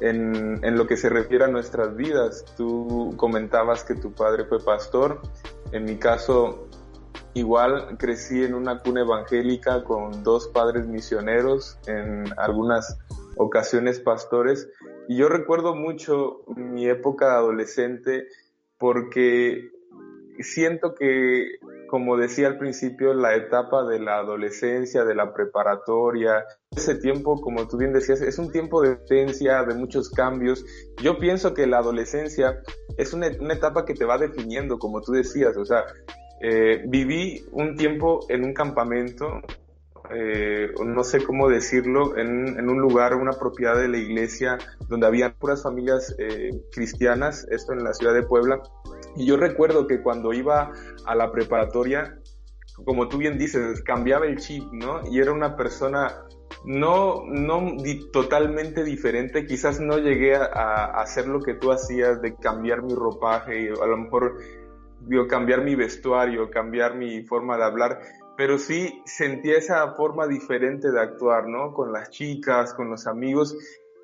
en, 0.00 0.60
en, 0.62 0.76
lo 0.76 0.86
que 0.86 0.96
se 0.96 1.08
refiere 1.08 1.44
a 1.44 1.48
nuestras 1.48 1.96
vidas. 1.96 2.44
Tú 2.56 3.14
comentabas 3.16 3.82
que 3.84 3.94
tu 3.94 4.12
padre 4.12 4.44
fue 4.44 4.62
pastor, 4.62 5.20
en 5.72 5.84
mi 5.84 5.96
caso 5.96 6.68
igual 7.36 7.98
crecí 7.98 8.44
en 8.44 8.54
una 8.54 8.80
cuna 8.80 9.02
evangélica 9.02 9.84
con 9.84 10.22
dos 10.22 10.48
padres 10.48 10.86
misioneros, 10.86 11.78
en 11.86 12.24
algunas 12.38 12.98
ocasiones 13.36 14.00
pastores, 14.00 14.68
y 15.06 15.18
yo 15.18 15.28
recuerdo 15.28 15.74
mucho 15.74 16.40
mi 16.56 16.88
época 16.88 17.36
adolescente 17.36 18.26
porque 18.78 19.70
siento 20.40 20.94
que, 20.94 21.58
como 21.88 22.16
decía 22.16 22.48
al 22.48 22.58
principio, 22.58 23.14
la 23.14 23.34
etapa 23.34 23.84
de 23.86 24.00
la 24.00 24.18
adolescencia, 24.18 25.04
de 25.04 25.14
la 25.14 25.32
preparatoria, 25.32 26.44
ese 26.74 26.96
tiempo, 26.96 27.40
como 27.40 27.66
tú 27.68 27.78
bien 27.78 27.92
decías, 27.92 28.20
es 28.20 28.38
un 28.38 28.50
tiempo 28.50 28.82
de 28.82 28.96
potencia, 28.96 29.64
de 29.64 29.74
muchos 29.74 30.10
cambios. 30.10 30.64
Yo 31.02 31.18
pienso 31.18 31.54
que 31.54 31.66
la 31.66 31.78
adolescencia 31.78 32.60
es 32.96 33.12
una, 33.12 33.28
etapa 33.28 33.84
que 33.84 33.94
te 33.94 34.04
va 34.04 34.18
definiendo, 34.18 34.78
como 34.78 35.00
tú 35.00 35.12
decías, 35.12 35.56
o 35.56 35.64
sea, 35.64 35.84
eh, 36.40 36.84
viví 36.88 37.44
un 37.52 37.76
tiempo 37.76 38.20
en 38.28 38.44
un 38.44 38.52
campamento 38.52 39.40
eh, 40.14 40.72
no 40.84 41.04
sé 41.04 41.22
cómo 41.24 41.48
decirlo, 41.48 42.16
en, 42.16 42.68
un 42.68 42.80
lugar, 42.80 43.14
una 43.14 43.32
propiedad 43.32 43.76
de 43.76 43.88
la 43.88 43.98
iglesia 43.98 44.58
donde 44.88 45.06
había 45.06 45.34
puras 45.34 45.62
familias 45.62 46.14
eh, 46.18 46.50
cristianas, 46.72 47.46
esto 47.50 47.72
en 47.72 47.84
la 47.84 47.92
ciudad 47.94 48.14
de 48.14 48.22
Puebla. 48.22 48.60
Y 49.16 49.26
yo 49.26 49.36
recuerdo 49.36 49.86
que 49.86 50.02
cuando 50.02 50.32
iba 50.32 50.72
a 51.04 51.14
la 51.14 51.32
preparatoria, 51.32 52.18
como 52.84 53.08
tú 53.08 53.18
bien 53.18 53.38
dices, 53.38 53.82
cambiaba 53.82 54.26
el 54.26 54.36
chip, 54.36 54.64
¿no? 54.72 55.00
Y 55.10 55.20
era 55.20 55.32
una 55.32 55.56
persona 55.56 56.26
no, 56.64 57.24
no 57.26 57.76
totalmente 58.12 58.84
diferente, 58.84 59.46
quizás 59.46 59.80
no 59.80 59.98
llegué 59.98 60.36
a, 60.36 60.86
hacer 61.00 61.26
lo 61.28 61.40
que 61.40 61.54
tú 61.54 61.72
hacías 61.72 62.20
de 62.20 62.34
cambiar 62.36 62.82
mi 62.82 62.94
ropaje, 62.94 63.70
a 63.70 63.86
lo 63.86 63.96
mejor 63.96 64.38
digo, 65.00 65.26
cambiar 65.26 65.62
mi 65.62 65.74
vestuario, 65.74 66.50
cambiar 66.50 66.96
mi 66.96 67.22
forma 67.22 67.56
de 67.56 67.64
hablar, 67.64 68.00
pero 68.36 68.58
sí 68.58 69.02
sentía 69.04 69.58
esa 69.58 69.92
forma 69.94 70.26
diferente 70.26 70.90
de 70.90 71.00
actuar, 71.00 71.48
¿no? 71.48 71.72
Con 71.72 71.92
las 71.92 72.10
chicas, 72.10 72.74
con 72.74 72.90
los 72.90 73.06
amigos. 73.06 73.56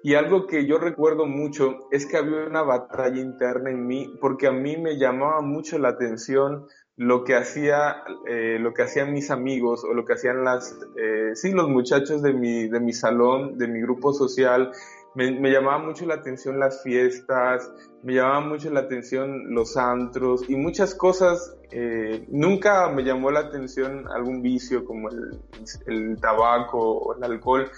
Y 0.03 0.15
algo 0.15 0.47
que 0.47 0.67
yo 0.67 0.79
recuerdo 0.79 1.27
mucho 1.27 1.89
es 1.91 2.07
que 2.07 2.17
había 2.17 2.47
una 2.47 2.63
batalla 2.63 3.21
interna 3.21 3.71
en 3.71 3.87
mí, 3.87 4.13
porque 4.21 4.49
a 4.49 4.53
mí 4.53 4.77
me 4.77 4.99
llamaba 4.99 5.41
mucho 5.43 5.79
la 5.79 5.91
atención 5.91 6.67
lo 6.97 7.25
que 7.25 7.35
hacía, 7.35 8.03
eh, 8.27 8.59
lo 8.61 8.75
que 8.75 8.83
hacían 8.83 9.13
mis 9.13 9.31
amigos 9.31 9.85
o 9.85 9.95
lo 9.95 10.05
que 10.05 10.15
hacían 10.15 10.45
las, 10.45 10.77
eh, 10.97 11.31
sí, 11.35 11.53
los 11.53 11.69
muchachos 11.69 12.21
de 12.23 12.33
mi, 12.33 12.69
de 12.69 12.81
mi 12.81 12.93
salón, 12.93 13.57
de 13.59 13.67
mi 13.67 13.81
grupo 13.81 14.13
social, 14.13 14.73
me, 15.15 15.51
llamaba 15.51 15.79
mucho 15.79 16.07
la 16.07 16.15
atención 16.15 16.59
las 16.59 16.83
fiestas, 16.83 17.71
me 18.03 18.15
llamaba 18.15 18.41
mucho 18.41 18.71
la 18.71 18.81
atención 18.81 19.55
los 19.55 19.77
antros 19.77 20.49
y 20.49 20.57
muchas 20.57 20.95
cosas. 20.95 21.57
Eh, 21.71 22.27
nunca 22.29 22.89
me 22.89 23.03
llamó 23.03 23.31
la 23.31 23.41
atención 23.41 24.07
algún 24.09 24.43
vicio 24.43 24.85
como 24.85 25.09
el, 25.09 25.39
el 25.87 26.21
tabaco 26.21 26.79
o 26.79 27.17
el 27.17 27.25
alcohol, 27.25 27.71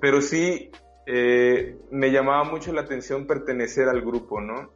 pero 0.00 0.20
sí 0.20 0.70
eh, 1.06 1.78
me 1.90 2.10
llamaba 2.10 2.44
mucho 2.44 2.72
la 2.72 2.82
atención 2.82 3.26
pertenecer 3.26 3.88
al 3.88 4.02
grupo, 4.02 4.40
¿no? 4.40 4.70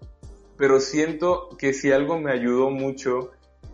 Pero 0.56 0.80
siento 0.80 1.50
que 1.58 1.72
si 1.72 1.92
algo 1.92 2.18
me 2.18 2.32
ayudó 2.32 2.70
mucho 2.70 3.30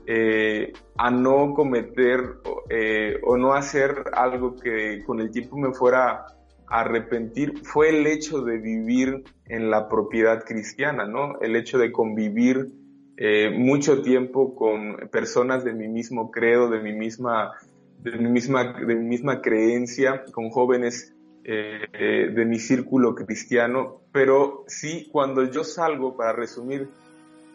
eh, 0.06 0.72
a 0.98 1.10
no 1.10 1.54
cometer 1.54 2.40
eh, 2.68 3.20
o 3.24 3.36
no 3.36 3.54
hacer 3.54 4.04
algo 4.12 4.56
que 4.56 5.02
con 5.04 5.20
el 5.20 5.30
tiempo 5.30 5.56
me 5.56 5.72
fuera 5.72 6.26
arrepentir 6.72 7.60
fue 7.64 7.90
el 7.90 8.06
hecho 8.06 8.40
de 8.42 8.56
vivir 8.56 9.24
en 9.46 9.70
la 9.70 9.88
propiedad 9.88 10.42
cristiana, 10.44 11.06
¿no? 11.06 11.38
El 11.40 11.54
hecho 11.54 11.78
de 11.78 11.92
convivir 11.92 12.72
eh, 13.18 13.50
mucho 13.50 14.00
tiempo 14.00 14.54
con 14.54 14.96
personas 15.10 15.64
de 15.64 15.74
mi 15.74 15.88
mismo 15.88 16.30
credo, 16.30 16.70
de 16.70 16.80
mi 16.80 16.94
misma, 16.94 17.52
de 17.98 18.12
mi 18.12 18.30
misma, 18.30 18.72
de 18.72 18.94
mi 18.94 19.04
misma 19.04 19.42
creencia, 19.42 20.24
con 20.32 20.48
jóvenes 20.48 21.14
eh, 21.44 21.86
eh, 21.92 22.30
de 22.34 22.44
mi 22.46 22.58
círculo 22.58 23.14
cristiano, 23.14 24.00
pero 24.10 24.64
sí 24.66 25.08
cuando 25.12 25.44
yo 25.44 25.64
salgo, 25.64 26.16
para 26.16 26.32
resumir, 26.32 26.88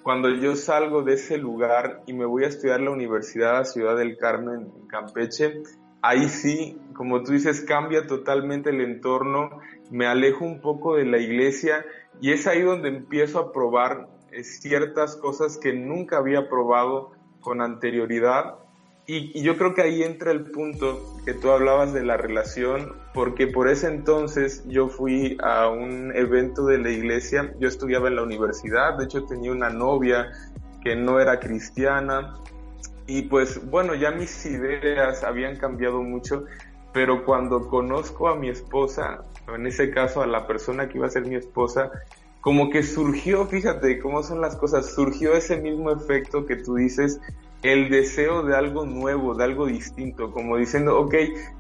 cuando 0.04 0.30
yo 0.30 0.56
salgo 0.56 1.02
de 1.02 1.14
ese 1.14 1.40
lugar 1.40 2.04
y 2.06 2.14
me 2.14 2.26
voy 2.26 2.44
a 2.44 2.50
estudiar 2.50 2.82
la 2.82 2.92
Universidad 2.92 3.64
Ciudad 3.64 3.98
del 3.98 4.16
Carmen 4.18 4.72
en 4.76 4.88
Campeche, 4.88 5.64
ahí 6.02 6.30
sí, 6.30 6.78
como 6.94 7.24
tú 7.24 7.32
dices, 7.34 7.62
cambia 7.62 8.08
totalmente 8.08 8.70
el 8.70 8.82
entorno, 8.82 9.60
me 9.92 10.08
alejo 10.08 10.46
un 10.46 10.62
poco 10.62 10.96
de 10.96 11.06
la 11.06 11.18
iglesia 11.18 11.86
y 12.22 12.32
es 12.32 12.48
ahí 12.48 12.62
donde 12.62 12.90
empiezo 12.90 13.40
a 13.40 13.52
probar 13.52 14.08
eh, 14.32 14.44
ciertas 14.44 15.16
cosas 15.16 15.58
que 15.58 15.74
nunca 15.74 16.18
había 16.18 16.50
probado 16.50 17.12
con 17.40 17.62
anterioridad. 17.62 18.56
Y, 19.06 19.42
yo 19.42 19.58
creo 19.58 19.74
que 19.74 19.82
ahí 19.82 20.04
entra 20.04 20.32
el 20.32 20.52
punto 20.52 21.02
que 21.24 21.34
tú 21.34 21.50
hablabas 21.50 21.94
de 21.94 22.04
la 22.04 22.18
relación, 22.18 22.94
porque 23.14 23.48
por 23.48 23.70
ese 23.70 23.88
entonces 23.88 24.66
yo 24.68 24.90
fui 24.90 25.38
a 25.42 25.70
un 25.70 26.14
evento 26.14 26.66
de 26.66 26.80
la 26.80 26.90
iglesia, 26.90 27.54
yo 27.58 27.70
estudiaba 27.70 28.10
en 28.10 28.18
la 28.18 28.24
universidad, 28.24 28.98
de 28.98 29.06
hecho 29.06 29.24
tenía 29.24 29.54
una 29.54 29.70
novia 29.70 30.28
que 30.84 30.98
no 30.98 31.22
era 31.22 31.40
cristiana, 31.40 32.34
y 33.08 33.24
pues 33.24 33.66
bueno, 33.70 33.96
ya 33.96 34.12
mis 34.12 34.46
ideas 34.46 35.24
habían 35.24 35.56
cambiado 35.56 36.04
mucho, 36.04 36.46
pero 36.94 37.24
cuando 37.24 37.68
conozco 37.68 38.28
a 38.28 38.36
mi 38.36 38.50
esposa, 38.50 39.24
en 39.48 39.66
ese 39.66 39.90
caso 39.92 40.22
a 40.22 40.28
la 40.28 40.46
persona 40.46 40.90
que 40.90 40.98
iba 40.98 41.08
a 41.08 41.10
ser 41.10 41.26
mi 41.26 41.36
esposa, 41.36 41.90
como 42.42 42.70
que 42.70 42.84
surgió, 42.84 43.46
fíjate 43.46 44.00
cómo 44.00 44.24
son 44.24 44.42
las 44.42 44.58
cosas, 44.58 44.94
surgió 44.94 45.34
ese 45.34 45.58
mismo 45.58 45.90
efecto 45.92 46.46
que 46.46 46.58
tú 46.58 46.76
dices, 46.76 47.20
el 47.64 47.90
deseo 47.90 48.44
de 48.44 48.56
algo 48.56 48.86
nuevo, 48.86 49.36
de 49.36 49.44
algo 49.46 49.66
distinto, 49.66 50.32
como 50.32 50.58
diciendo, 50.58 51.00
ok, 51.00 51.16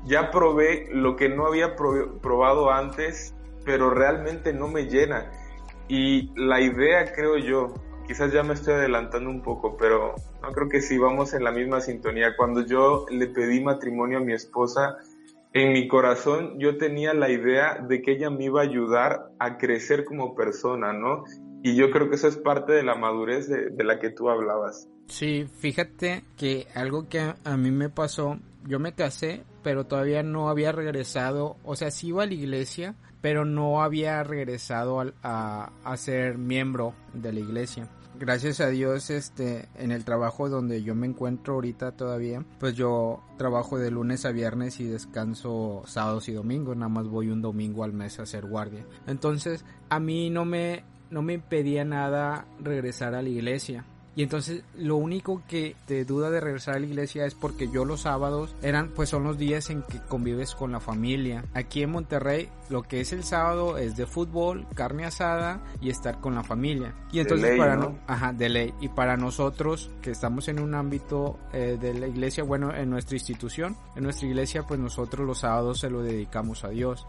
ya 0.06 0.32
probé 0.32 0.88
lo 0.92 1.16
que 1.16 1.30
no 1.30 1.48
había 1.48 1.76
probado 1.76 2.72
antes, 2.72 3.34
pero 3.66 3.90
realmente 3.90 4.54
no 4.54 4.68
me 4.68 4.86
llena. 4.86 5.32
Y 5.88 6.32
la 6.36 6.62
idea, 6.62 7.12
creo 7.14 7.38
yo, 7.38 7.74
quizás 8.08 8.32
ya 8.32 8.42
me 8.42 8.54
estoy 8.54 8.76
adelantando 8.76 9.30
un 9.30 9.42
poco, 9.42 9.76
pero 9.78 10.16
no 10.42 10.52
creo 10.54 10.70
que 10.70 10.82
sí 10.82 10.98
vamos 10.98 11.34
en 11.34 11.44
la 11.44 11.52
misma 11.52 11.82
sintonía. 11.82 12.36
Cuando 12.38 12.66
yo 12.66 13.06
le 13.10 13.28
pedí 13.28 13.62
matrimonio 13.62 14.20
a 14.20 14.22
mi 14.22 14.34
esposa, 14.34 14.98
en 15.54 15.74
mi 15.74 15.88
corazón 15.88 16.58
yo 16.60 16.78
tenía 16.78 17.14
la 17.14 17.30
idea 17.30 17.86
de 17.88 18.02
que 18.02 18.14
ella 18.14 18.30
me 18.30 18.46
iba 18.46 18.62
a 18.62 18.64
ayudar 18.64 19.32
a 19.40 19.58
crecer 19.58 20.06
como 20.06 20.36
persona, 20.36 20.94
¿no? 20.94 21.26
Y 21.64 21.76
yo 21.76 21.92
creo 21.92 22.10
que 22.10 22.16
eso 22.16 22.28
es 22.28 22.38
parte 22.38 22.72
de 22.72 22.84
la 22.84 22.96
madurez 22.96 23.50
de, 23.50 23.84
la 23.84 24.00
que 24.00 24.10
tú 24.10 24.30
hablabas. 24.30 24.88
Sí, 25.08 25.46
fíjate 25.60 26.24
que 26.38 26.68
algo 26.76 27.10
que 27.10 27.20
a 27.20 27.58
mí 27.58 27.72
me 27.72 27.90
pasó, 27.90 28.38
yo 28.68 28.80
me 28.80 28.94
casé, 28.94 29.44
pero 29.64 29.86
todavía 29.86 30.24
no 30.24 30.50
había 30.50 30.72
regresado, 30.72 31.58
o 31.64 31.76
sea, 31.76 31.92
sí 31.92 32.08
iba 32.08 32.24
a 32.24 32.28
la 32.28 32.34
iglesia, 32.34 32.96
pero 33.22 33.46
no 33.46 33.82
había 33.82 34.24
regresado 34.24 35.02
a, 35.24 35.72
a 35.84 35.98
ser 35.98 36.38
miembro 36.38 36.94
de 37.14 37.34
la 37.34 37.40
iglesia 37.40 37.90
gracias 38.20 38.60
a 38.60 38.70
Dios, 38.70 39.10
este, 39.10 39.70
en 39.76 39.92
el 39.92 40.04
trabajo 40.04 40.50
donde 40.50 40.84
yo 40.84 40.96
me 40.96 41.08
encuentro 41.08 41.56
ahorita 41.56 41.92
todavía, 41.92 42.44
pues 42.60 42.76
yo 42.76 43.24
trabajo 43.38 43.78
de 43.78 43.92
lunes 43.92 44.26
a 44.26 44.32
viernes 44.32 44.80
y 44.80 44.86
descanso 44.86 45.84
sábados 45.86 46.28
y 46.30 46.34
domingos, 46.34 46.76
nada 46.76 46.90
más 46.90 47.08
voy 47.08 47.30
un 47.30 47.42
domingo 47.42 47.84
al 47.84 47.94
mes 47.94 48.20
a 48.20 48.24
hacer 48.24 48.46
guardia. 48.46 48.86
Entonces, 49.06 49.66
a 49.90 50.00
mí 50.00 50.30
no 50.30 50.46
me, 50.46 50.84
no 51.10 51.22
me 51.22 51.34
impedía 51.34 51.86
nada 51.86 52.48
regresar 52.60 53.16
a 53.16 53.22
la 53.22 53.30
iglesia. 53.30 53.86
Y 54.18 54.24
entonces 54.24 54.64
lo 54.76 54.96
único 54.96 55.44
que 55.48 55.76
te 55.86 56.04
duda 56.04 56.32
de 56.32 56.40
regresar 56.40 56.76
a 56.76 56.80
la 56.80 56.88
iglesia 56.88 57.28
es 57.28 57.36
porque 57.36 57.70
yo 57.70 57.86
los 57.86 58.02
sábados 58.02 58.56
eran 58.64 58.90
pues 58.90 59.10
son 59.10 59.24
los 59.24 59.38
días 59.38 59.70
en 59.70 59.84
que 59.84 60.00
convives 60.00 60.56
con 60.56 60.72
la 60.72 60.80
familia. 60.80 61.46
Aquí 61.54 61.84
en 61.84 61.92
Monterrey 61.92 62.50
lo 62.72 62.82
que 62.82 63.00
es 63.00 63.14
el 63.14 63.24
sábado 63.24 63.78
es 63.78 63.96
de 63.96 64.08
fútbol, 64.08 64.66
carne 64.74 65.06
asada 65.06 65.62
y 65.82 65.92
estar 65.92 66.20
con 66.20 66.34
la 66.34 66.44
familia. 66.44 66.96
Y 67.12 67.20
entonces 67.20 67.60
para 67.60 67.76
¿no? 67.76 68.00
ajá, 68.08 68.34
de 68.34 68.50
ley 68.50 68.74
y 68.82 68.90
para 68.90 69.18
nosotros 69.18 69.92
que 70.02 70.10
estamos 70.10 70.48
en 70.48 70.62
un 70.62 70.74
ámbito 70.74 71.38
eh, 71.54 71.78
de 71.80 71.94
la 71.94 72.08
iglesia, 72.08 72.44
bueno, 72.44 72.74
en 72.74 72.90
nuestra 72.90 73.18
institución, 73.18 73.78
en 73.96 74.02
nuestra 74.02 74.28
iglesia 74.28 74.64
pues 74.64 74.80
nosotros 74.80 75.28
los 75.28 75.42
sábados 75.42 75.82
se 75.82 75.92
lo 75.92 76.02
dedicamos 76.02 76.64
a 76.64 76.70
Dios. 76.70 77.06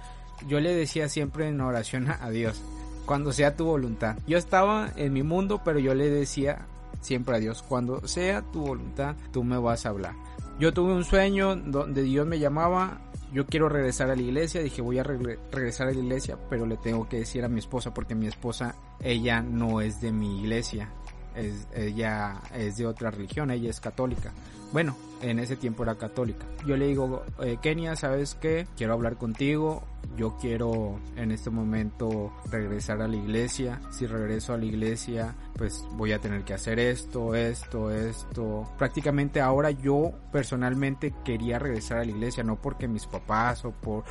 Yo 0.46 0.60
le 0.60 0.74
decía 0.74 1.08
siempre 1.08 1.48
en 1.48 1.62
oración 1.62 2.10
a 2.10 2.28
Dios, 2.28 2.60
cuando 3.06 3.32
sea 3.32 3.56
tu 3.56 3.64
voluntad. 3.64 4.18
Yo 4.26 4.36
estaba 4.36 4.90
en 4.96 5.14
mi 5.14 5.22
mundo, 5.22 5.62
pero 5.64 5.78
yo 5.78 5.94
le 5.94 6.10
decía 6.10 6.66
siempre 7.00 7.36
a 7.36 7.38
Dios. 7.38 7.62
Cuando 7.62 8.06
sea 8.06 8.42
tu 8.42 8.62
voluntad, 8.62 9.16
tú 9.32 9.44
me 9.44 9.58
vas 9.58 9.86
a 9.86 9.90
hablar. 9.90 10.14
Yo 10.58 10.72
tuve 10.72 10.92
un 10.92 11.04
sueño 11.04 11.54
donde 11.56 12.02
Dios 12.02 12.26
me 12.26 12.38
llamaba, 12.38 13.00
yo 13.32 13.46
quiero 13.46 13.68
regresar 13.68 14.10
a 14.10 14.16
la 14.16 14.22
iglesia, 14.22 14.62
dije 14.62 14.82
voy 14.82 14.98
a 14.98 15.04
regresar 15.04 15.88
a 15.88 15.92
la 15.92 15.98
iglesia, 15.98 16.36
pero 16.50 16.66
le 16.66 16.76
tengo 16.76 17.08
que 17.08 17.18
decir 17.18 17.44
a 17.44 17.48
mi 17.48 17.60
esposa 17.60 17.94
porque 17.94 18.14
mi 18.14 18.26
esposa, 18.26 18.74
ella 19.00 19.40
no 19.40 19.80
es 19.80 20.00
de 20.00 20.10
mi 20.10 20.40
iglesia, 20.40 20.90
es, 21.34 21.66
ella 21.74 22.40
es 22.54 22.76
de 22.76 22.86
otra 22.86 23.10
religión, 23.10 23.50
ella 23.50 23.70
es 23.70 23.80
católica. 23.80 24.32
Bueno, 24.72 24.96
en 25.22 25.38
ese 25.38 25.56
tiempo 25.56 25.82
era 25.82 25.96
católica. 25.96 26.46
Yo 26.66 26.76
le 26.76 26.86
digo, 26.86 27.24
eh, 27.40 27.58
Kenia, 27.60 27.96
¿sabes 27.96 28.34
qué? 28.34 28.66
Quiero 28.76 28.92
hablar 28.92 29.16
contigo. 29.16 29.82
Yo 30.16 30.36
quiero 30.36 30.98
en 31.16 31.30
este 31.30 31.50
momento 31.50 32.32
regresar 32.50 33.00
a 33.00 33.08
la 33.08 33.16
iglesia. 33.16 33.80
Si 33.90 34.06
regreso 34.06 34.52
a 34.52 34.58
la 34.58 34.64
iglesia, 34.64 35.34
pues 35.56 35.84
voy 35.92 36.12
a 36.12 36.18
tener 36.18 36.44
que 36.44 36.54
hacer 36.54 36.78
esto, 36.78 37.34
esto, 37.34 37.90
esto. 37.90 38.70
Prácticamente 38.76 39.40
ahora 39.40 39.70
yo 39.70 40.12
personalmente 40.32 41.14
quería 41.24 41.58
regresar 41.58 41.98
a 41.98 42.04
la 42.04 42.10
iglesia, 42.10 42.42
no 42.42 42.56
porque 42.56 42.88
mis 42.88 43.06
papás 43.06 43.64
o 43.64 43.70
por 43.70 44.04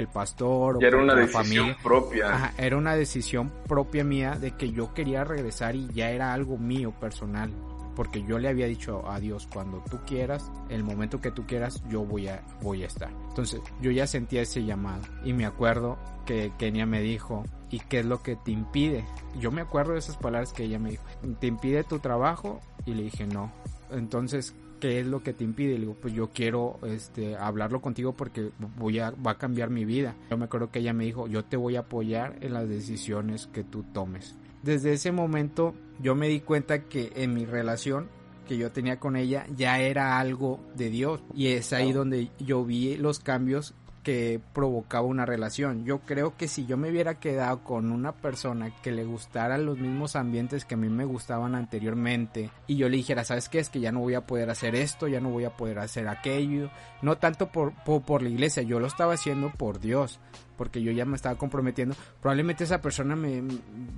el 0.00 0.08
pastor 0.08 0.76
o 0.76 0.80
era 0.80 0.98
una 0.98 1.14
decisión 1.14 1.76
propia. 1.82 2.52
era 2.58 2.76
una 2.76 2.94
decisión 2.94 3.52
propia 3.68 4.04
mía 4.04 4.36
de 4.40 4.52
que 4.52 4.72
yo 4.72 4.94
quería 4.94 5.24
regresar 5.24 5.76
y 5.76 5.88
ya 5.88 6.10
era 6.10 6.32
algo 6.32 6.58
mío 6.58 6.92
personal 6.92 7.50
porque 7.94 8.22
yo 8.22 8.38
le 8.38 8.48
había 8.48 8.66
dicho 8.66 9.08
a 9.08 9.20
Dios 9.20 9.48
cuando 9.52 9.82
tú 9.90 9.98
quieras, 10.06 10.50
el 10.68 10.84
momento 10.84 11.20
que 11.20 11.30
tú 11.30 11.46
quieras, 11.46 11.82
yo 11.88 12.04
voy 12.04 12.28
a, 12.28 12.42
voy 12.62 12.82
a 12.82 12.86
estar. 12.86 13.10
Entonces 13.28 13.60
yo 13.80 13.90
ya 13.90 14.06
sentía 14.06 14.42
ese 14.42 14.64
llamado 14.64 15.02
y 15.24 15.32
me 15.32 15.46
acuerdo 15.46 15.98
que 16.26 16.52
Kenia 16.58 16.86
me 16.86 17.00
dijo, 17.00 17.44
¿y 17.70 17.80
qué 17.80 18.00
es 18.00 18.06
lo 18.06 18.22
que 18.22 18.36
te 18.36 18.50
impide? 18.50 19.04
Yo 19.38 19.50
me 19.50 19.60
acuerdo 19.60 19.92
de 19.92 19.98
esas 19.98 20.16
palabras 20.16 20.52
que 20.52 20.64
ella 20.64 20.78
me 20.78 20.90
dijo, 20.90 21.04
¿te 21.40 21.46
impide 21.46 21.84
tu 21.84 21.98
trabajo? 21.98 22.60
Y 22.86 22.94
le 22.94 23.04
dije, 23.04 23.26
no. 23.26 23.52
Entonces, 23.90 24.54
¿qué 24.82 25.00
es 25.00 25.06
lo 25.06 25.22
que 25.22 25.32
te 25.32 25.44
impide? 25.44 25.74
Le 25.74 25.80
digo, 25.80 25.96
pues 25.98 26.12
yo 26.12 26.28
quiero 26.28 26.78
este, 26.82 27.36
hablarlo 27.36 27.80
contigo 27.80 28.12
porque 28.12 28.50
voy 28.76 28.98
a, 28.98 29.12
va 29.12 29.30
a 29.30 29.38
cambiar 29.38 29.70
mi 29.70 29.86
vida. 29.86 30.14
Yo 30.28 30.36
me 30.36 30.44
acuerdo 30.44 30.70
que 30.70 30.80
ella 30.80 30.92
me 30.92 31.04
dijo, 31.04 31.26
yo 31.26 31.42
te 31.42 31.56
voy 31.56 31.76
a 31.76 31.80
apoyar 31.80 32.36
en 32.42 32.52
las 32.52 32.68
decisiones 32.68 33.46
que 33.46 33.64
tú 33.64 33.84
tomes 33.94 34.36
desde 34.62 34.92
ese 34.92 35.12
momento 35.12 35.74
yo 36.00 36.14
me 36.14 36.28
di 36.28 36.40
cuenta 36.40 36.84
que 36.84 37.12
en 37.16 37.34
mi 37.34 37.44
relación 37.44 38.08
que 38.48 38.56
yo 38.56 38.72
tenía 38.72 38.98
con 38.98 39.16
ella 39.16 39.46
ya 39.56 39.78
era 39.80 40.18
algo 40.18 40.60
de 40.74 40.90
Dios 40.90 41.20
y 41.34 41.48
es 41.48 41.72
ahí 41.72 41.92
donde 41.92 42.30
yo 42.38 42.64
vi 42.64 42.96
los 42.96 43.20
cambios 43.20 43.74
que 44.02 44.40
provocaba 44.52 45.06
una 45.06 45.24
relación. 45.24 45.84
Yo 45.84 46.00
creo 46.00 46.36
que 46.36 46.48
si 46.48 46.66
yo 46.66 46.76
me 46.76 46.90
hubiera 46.90 47.20
quedado 47.20 47.62
con 47.62 47.92
una 47.92 48.12
persona 48.12 48.74
que 48.82 48.90
le 48.90 49.04
gustaran 49.04 49.64
los 49.64 49.78
mismos 49.78 50.16
ambientes 50.16 50.64
que 50.64 50.74
a 50.74 50.78
mí 50.78 50.88
me 50.88 51.04
gustaban 51.04 51.54
anteriormente 51.54 52.50
y 52.66 52.76
yo 52.76 52.88
le 52.88 52.96
dijera, 52.96 53.24
¿sabes 53.24 53.48
qué? 53.48 53.60
Es 53.60 53.68
que 53.68 53.80
ya 53.80 53.92
no 53.92 54.00
voy 54.00 54.14
a 54.14 54.26
poder 54.26 54.50
hacer 54.50 54.74
esto, 54.74 55.06
ya 55.08 55.20
no 55.20 55.30
voy 55.30 55.44
a 55.44 55.56
poder 55.56 55.78
hacer 55.78 56.08
aquello. 56.08 56.70
No 57.00 57.16
tanto 57.18 57.50
por, 57.52 57.72
por, 57.84 58.22
la 58.22 58.28
iglesia, 58.28 58.62
yo 58.62 58.80
lo 58.80 58.86
estaba 58.86 59.14
haciendo 59.14 59.50
por 59.50 59.80
Dios, 59.80 60.20
porque 60.56 60.82
yo 60.82 60.90
ya 60.92 61.04
me 61.04 61.16
estaba 61.16 61.36
comprometiendo. 61.36 61.94
Probablemente 62.20 62.64
esa 62.64 62.80
persona 62.80 63.14
me 63.16 63.42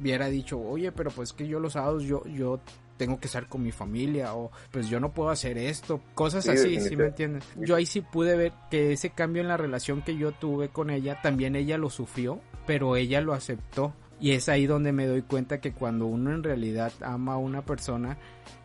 hubiera 0.00 0.28
dicho, 0.28 0.60
oye, 0.60 0.92
pero 0.92 1.10
pues 1.10 1.32
que 1.32 1.48
yo 1.48 1.60
los 1.60 1.74
sábados 1.74 2.04
yo, 2.04 2.24
yo 2.26 2.60
tengo 2.96 3.18
que 3.18 3.26
estar 3.26 3.48
con 3.48 3.62
mi 3.62 3.72
familia 3.72 4.34
o 4.34 4.50
pues 4.70 4.88
yo 4.88 5.00
no 5.00 5.12
puedo 5.12 5.30
hacer 5.30 5.58
esto, 5.58 6.00
cosas 6.14 6.48
así, 6.48 6.80
¿sí 6.80 6.96
me 6.96 7.06
entiendes? 7.06 7.44
Yo 7.56 7.76
ahí 7.76 7.86
sí 7.86 8.00
pude 8.00 8.36
ver 8.36 8.52
que 8.70 8.92
ese 8.92 9.10
cambio 9.10 9.42
en 9.42 9.48
la 9.48 9.56
relación 9.56 10.02
que 10.02 10.16
yo 10.16 10.32
tuve 10.32 10.68
con 10.68 10.90
ella, 10.90 11.20
también 11.22 11.56
ella 11.56 11.78
lo 11.78 11.90
sufrió, 11.90 12.40
pero 12.66 12.96
ella 12.96 13.20
lo 13.20 13.34
aceptó. 13.34 13.94
Y 14.20 14.30
es 14.30 14.48
ahí 14.48 14.66
donde 14.66 14.92
me 14.92 15.06
doy 15.06 15.22
cuenta 15.22 15.60
que 15.60 15.72
cuando 15.72 16.06
uno 16.06 16.32
en 16.32 16.42
realidad 16.42 16.92
ama 17.02 17.34
a 17.34 17.38
una 17.38 17.62
persona, 17.62 18.16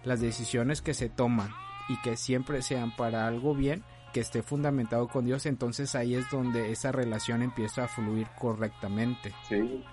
las 0.03 0.21
decisiones 0.21 0.81
que 0.81 0.93
se 0.93 1.09
toman 1.09 1.49
y 1.89 1.99
que 2.01 2.15
siempre 2.17 2.61
sean 2.61 2.95
para 2.95 3.27
algo 3.27 3.55
bien, 3.55 3.83
que 4.11 4.19
esté 4.19 4.43
fundamentado 4.43 5.07
con 5.07 5.25
Dios, 5.25 5.45
entonces 5.45 5.95
ahí 5.95 6.15
es 6.15 6.29
donde 6.29 6.71
esa 6.71 6.91
relación 6.91 7.41
empieza 7.41 7.85
a 7.85 7.87
fluir 7.87 8.27
correctamente. 8.37 9.33
Sí, 9.47 9.83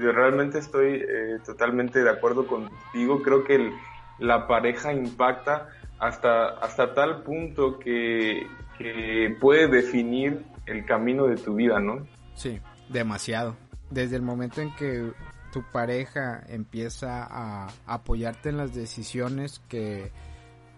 yo 0.00 0.12
realmente 0.12 0.58
estoy 0.58 0.96
eh, 0.96 1.38
totalmente 1.44 2.02
de 2.02 2.10
acuerdo 2.10 2.46
contigo, 2.46 3.22
creo 3.22 3.44
que 3.44 3.72
la 4.18 4.46
pareja 4.46 4.92
impacta 4.92 5.68
hasta, 5.98 6.50
hasta 6.58 6.94
tal 6.94 7.22
punto 7.22 7.78
que, 7.78 8.46
que 8.78 9.36
puede 9.40 9.68
definir 9.68 10.44
el 10.66 10.84
camino 10.84 11.26
de 11.26 11.36
tu 11.36 11.54
vida, 11.54 11.80
¿no? 11.80 12.06
Sí, 12.34 12.60
demasiado. 12.88 13.56
Desde 13.90 14.16
el 14.16 14.22
momento 14.22 14.60
en 14.60 14.74
que 14.74 15.12
tu 15.52 15.62
pareja 15.70 16.42
empieza 16.48 17.24
a 17.24 17.68
apoyarte 17.86 18.48
en 18.48 18.56
las 18.56 18.74
decisiones 18.74 19.60
que, 19.68 20.10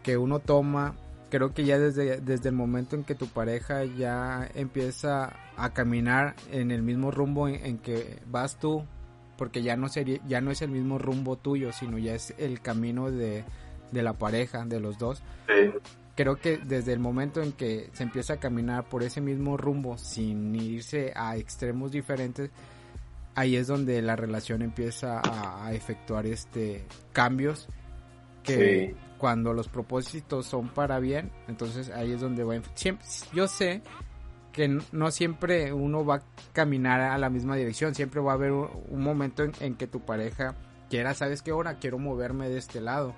que 0.03 0.17
uno 0.17 0.39
toma 0.39 0.95
creo 1.31 1.53
que 1.53 1.65
ya 1.65 1.79
desde, 1.79 2.21
desde 2.21 2.49
el 2.49 2.55
momento 2.55 2.97
en 2.97 3.05
que 3.05 3.15
tu 3.15 3.27
pareja 3.27 3.85
ya 3.85 4.49
empieza 4.55 5.37
a 5.57 5.73
caminar 5.73 6.35
en 6.51 6.71
el 6.71 6.83
mismo 6.83 7.11
rumbo 7.11 7.49
en, 7.49 7.79
que 7.79 8.21
vas 8.27 8.59
tú, 8.59 8.85
porque 9.37 9.62
ya 9.62 9.77
no 9.77 9.89
sería, 9.89 10.21
ya 10.27 10.41
no 10.41 10.51
es 10.51 10.62
el 10.62 10.71
mismo 10.71 10.99
rumbo 10.99 11.37
tuyo, 11.37 11.73
sino 11.73 11.99
ya 11.99 12.15
es 12.15 12.35
el 12.39 12.61
camino 12.61 13.11
de, 13.11 13.45
de 13.93 14.03
la 14.03 14.15
pareja, 14.15 14.65
de 14.65 14.81
los 14.81 14.99
dos. 14.99 15.23
Creo 16.15 16.37
que 16.37 16.57
desde 16.57 16.93
el 16.93 16.99
momento 16.99 17.43
en 17.43 17.53
que 17.53 17.91
se 17.93 18.03
empieza 18.03 18.35
a 18.35 18.37
caminar 18.39 18.89
por 18.89 19.03
ese 19.03 19.21
mismo 19.21 19.57
rumbo 19.57 19.99
sin 19.99 20.55
irse 20.55 21.12
a 21.15 21.37
extremos 21.37 21.93
diferentes, 21.93 22.51
ahí 23.35 23.57
es 23.57 23.67
donde 23.67 24.01
la 24.01 24.17
relación 24.17 24.62
empieza 24.62 25.21
a, 25.23 25.75
efectuar 25.75 26.27
este 26.27 26.87
cambios 27.12 27.69
que 28.43 28.95
cuando 29.19 29.53
los 29.53 29.69
propósitos 29.69 30.47
son 30.47 30.69
para 30.69 30.99
bien, 31.01 31.31
entonces 31.49 31.91
ahí 31.91 32.13
es 32.13 32.21
donde 32.21 32.45
va. 32.45 32.61
Siempre, 32.75 33.07
yo 33.33 33.49
sé 33.49 33.83
que 34.57 34.69
no 34.91 35.11
siempre 35.11 35.73
uno 35.75 36.05
va 36.05 36.17
a 36.17 36.23
caminar 36.55 37.01
a 37.03 37.19
la 37.19 37.29
misma 37.29 37.57
dirección, 37.57 37.95
siempre 37.95 38.23
va 38.23 38.33
a 38.33 38.35
haber 38.37 38.53
un, 38.53 39.03
momento 39.03 39.45
en, 39.61 39.75
que 39.75 39.87
tu 39.87 40.01
pareja 40.01 40.55
quiera, 40.89 41.13
sabes 41.13 41.43
qué 41.43 41.53
hora 41.53 41.79
quiero 41.79 41.99
moverme 41.99 42.49
de 42.49 42.57
este 42.57 42.81
lado, 42.81 43.15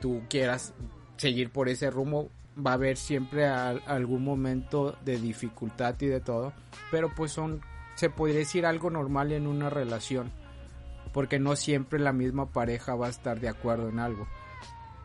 tú 0.00 0.22
quieras 0.30 0.72
seguir 1.16 1.50
por 1.50 1.68
ese 1.68 1.90
rumbo, 1.90 2.30
va 2.56 2.70
a 2.70 2.74
haber 2.74 2.96
siempre 2.96 3.46
algún 3.46 4.22
momento 4.22 4.96
de 5.04 5.18
dificultad 5.18 5.96
y 6.00 6.06
de 6.06 6.20
todo, 6.20 6.52
pero 6.92 7.12
pues 7.16 7.32
son, 7.32 7.62
se 7.96 8.08
podría 8.08 8.38
decir 8.38 8.64
algo 8.64 8.90
normal 8.90 9.32
en 9.32 9.48
una 9.48 9.70
relación, 9.70 10.30
porque 11.12 11.40
no 11.40 11.56
siempre 11.56 11.98
la 11.98 12.12
misma 12.12 12.46
pareja 12.46 12.94
va 12.94 13.08
a 13.08 13.10
estar 13.10 13.40
de 13.40 13.48
acuerdo 13.48 13.88
en 13.88 13.98
algo. 13.98 14.28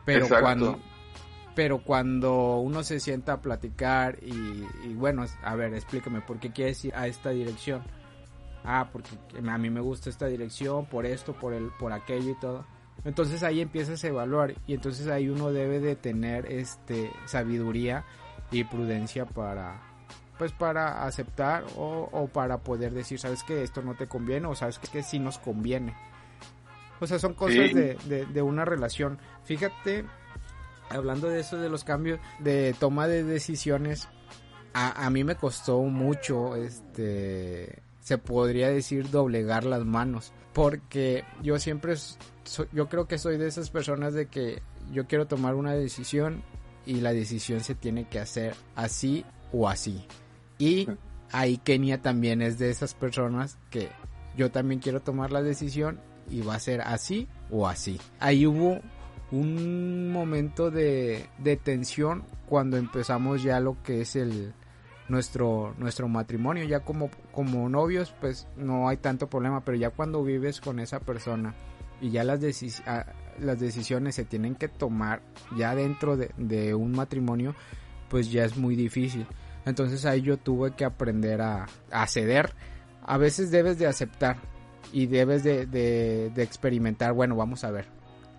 Pero 0.05 0.27
cuando 0.27 0.79
pero 1.55 1.79
cuando 1.79 2.57
uno 2.57 2.83
se 2.83 2.99
sienta 2.99 3.33
a 3.33 3.41
platicar 3.41 4.19
y, 4.21 4.93
bueno, 4.93 5.25
a 5.41 5.55
ver, 5.55 5.73
explícame, 5.73 6.19
¿por 6.19 6.37
qué 6.37 6.51
quieres 6.51 6.83
ir 6.83 6.93
a 6.93 7.07
esta 7.07 7.29
dirección? 7.29 7.81
Ah, 8.65 8.89
porque 8.91 9.11
a 9.47 9.57
mí 9.57 9.69
me 9.69 9.79
gusta 9.79 10.09
esta 10.09 10.27
dirección, 10.27 10.85
por 10.85 11.05
esto, 11.05 11.33
por, 11.33 11.53
el, 11.53 11.71
por 11.79 11.93
aquello 11.93 12.31
y 12.31 12.39
todo. 12.39 12.65
Entonces 13.05 13.41
ahí 13.41 13.61
empiezas 13.61 14.03
a 14.03 14.07
evaluar 14.07 14.55
y 14.67 14.73
entonces 14.73 15.07
ahí 15.07 15.29
uno 15.29 15.51
debe 15.51 15.79
de 15.79 15.95
tener 15.95 16.51
este 16.51 17.09
sabiduría 17.25 18.03
y 18.51 18.63
prudencia 18.63 19.25
para 19.25 19.81
pues 20.37 20.51
para 20.51 21.05
aceptar 21.05 21.63
o, 21.77 22.29
para 22.33 22.57
poder 22.57 22.93
decir, 22.93 23.19
sabes 23.19 23.43
que 23.43 23.63
esto 23.63 23.81
no 23.81 23.95
te 23.95 24.07
conviene 24.07 24.47
o 24.47 24.55
sabes 24.55 24.79
que, 24.79 25.01
sí 25.01 25.17
nos 25.17 25.37
conviene. 25.37 25.95
O 26.99 27.07
sea, 27.07 27.19
son 27.19 27.33
cosas 27.33 27.73
de, 27.73 27.97
de, 28.05 28.25
de 28.25 28.41
una 28.41 28.65
relación. 28.65 29.19
Fíjate 29.43 30.05
hablando 30.89 31.29
de 31.29 31.39
eso 31.39 31.57
de 31.57 31.69
los 31.69 31.83
cambios 31.83 32.19
de 32.39 32.75
toma 32.79 33.07
de 33.07 33.23
decisiones, 33.23 34.07
a, 34.73 35.05
a 35.05 35.09
mí 35.09 35.23
me 35.23 35.35
costó 35.35 35.81
mucho, 35.81 36.55
este, 36.55 37.81
se 38.01 38.17
podría 38.17 38.69
decir 38.69 39.09
doblegar 39.09 39.63
las 39.65 39.85
manos, 39.85 40.33
porque 40.53 41.23
yo 41.41 41.59
siempre, 41.59 41.95
yo 42.71 42.89
creo 42.89 43.07
que 43.07 43.17
soy 43.17 43.37
de 43.37 43.47
esas 43.47 43.69
personas 43.69 44.13
de 44.13 44.27
que 44.27 44.61
yo 44.91 45.07
quiero 45.07 45.27
tomar 45.27 45.55
una 45.55 45.73
decisión 45.73 46.43
y 46.85 46.95
la 47.01 47.13
decisión 47.13 47.61
se 47.61 47.75
tiene 47.75 48.07
que 48.07 48.19
hacer 48.19 48.55
así 48.75 49.25
o 49.51 49.67
así. 49.67 50.05
Y 50.57 50.87
ahí 51.31 51.57
Kenia 51.57 52.01
también 52.01 52.41
es 52.41 52.59
de 52.59 52.69
esas 52.69 52.93
personas 52.93 53.57
que 53.69 53.89
yo 54.37 54.51
también 54.51 54.79
quiero 54.79 55.01
tomar 55.01 55.31
la 55.31 55.41
decisión 55.41 55.99
y 56.29 56.41
va 56.41 56.55
a 56.55 56.59
ser 56.59 56.81
así 56.81 57.27
o 57.51 57.67
así. 57.67 57.99
Ahí 58.19 58.45
hubo 58.45 58.79
un 59.31 60.11
momento 60.11 60.71
de, 60.71 61.25
de 61.39 61.57
tensión 61.57 62.23
cuando 62.47 62.77
empezamos 62.77 63.43
ya 63.43 63.59
lo 63.59 63.81
que 63.83 64.01
es 64.01 64.15
el 64.15 64.53
nuestro 65.07 65.73
nuestro 65.77 66.07
matrimonio. 66.07 66.63
Ya 66.65 66.81
como 66.81 67.09
como 67.31 67.69
novios 67.69 68.13
pues 68.19 68.47
no 68.55 68.89
hay 68.89 68.97
tanto 68.97 69.27
problema 69.27 69.63
pero 69.63 69.77
ya 69.77 69.89
cuando 69.89 70.23
vives 70.23 70.61
con 70.61 70.79
esa 70.79 70.99
persona 70.99 71.53
y 72.01 72.11
ya 72.11 72.23
las 72.23 72.39
ah, 72.85 73.05
las 73.39 73.59
decisiones 73.59 74.15
se 74.15 74.25
tienen 74.25 74.55
que 74.55 74.67
tomar 74.67 75.21
ya 75.57 75.75
dentro 75.75 76.17
de, 76.17 76.31
de, 76.37 76.73
un 76.73 76.91
matrimonio 76.91 77.55
pues 78.09 78.31
ya 78.31 78.45
es 78.45 78.57
muy 78.57 78.75
difícil. 78.75 79.25
Entonces 79.65 80.05
ahí 80.05 80.21
yo 80.21 80.37
tuve 80.37 80.75
que 80.75 80.85
aprender 80.85 81.41
a, 81.41 81.65
a 81.91 82.07
ceder. 82.07 82.53
A 83.01 83.17
veces 83.17 83.51
debes 83.51 83.79
de 83.79 83.87
aceptar 83.87 84.37
y 84.95 85.07
debes 85.07 85.43
de, 85.43 85.65
de, 85.65 86.31
de 86.33 86.43
experimentar 86.43 87.11
bueno 87.11 87.35
vamos 87.35 87.65
a 87.65 87.71
ver 87.71 87.85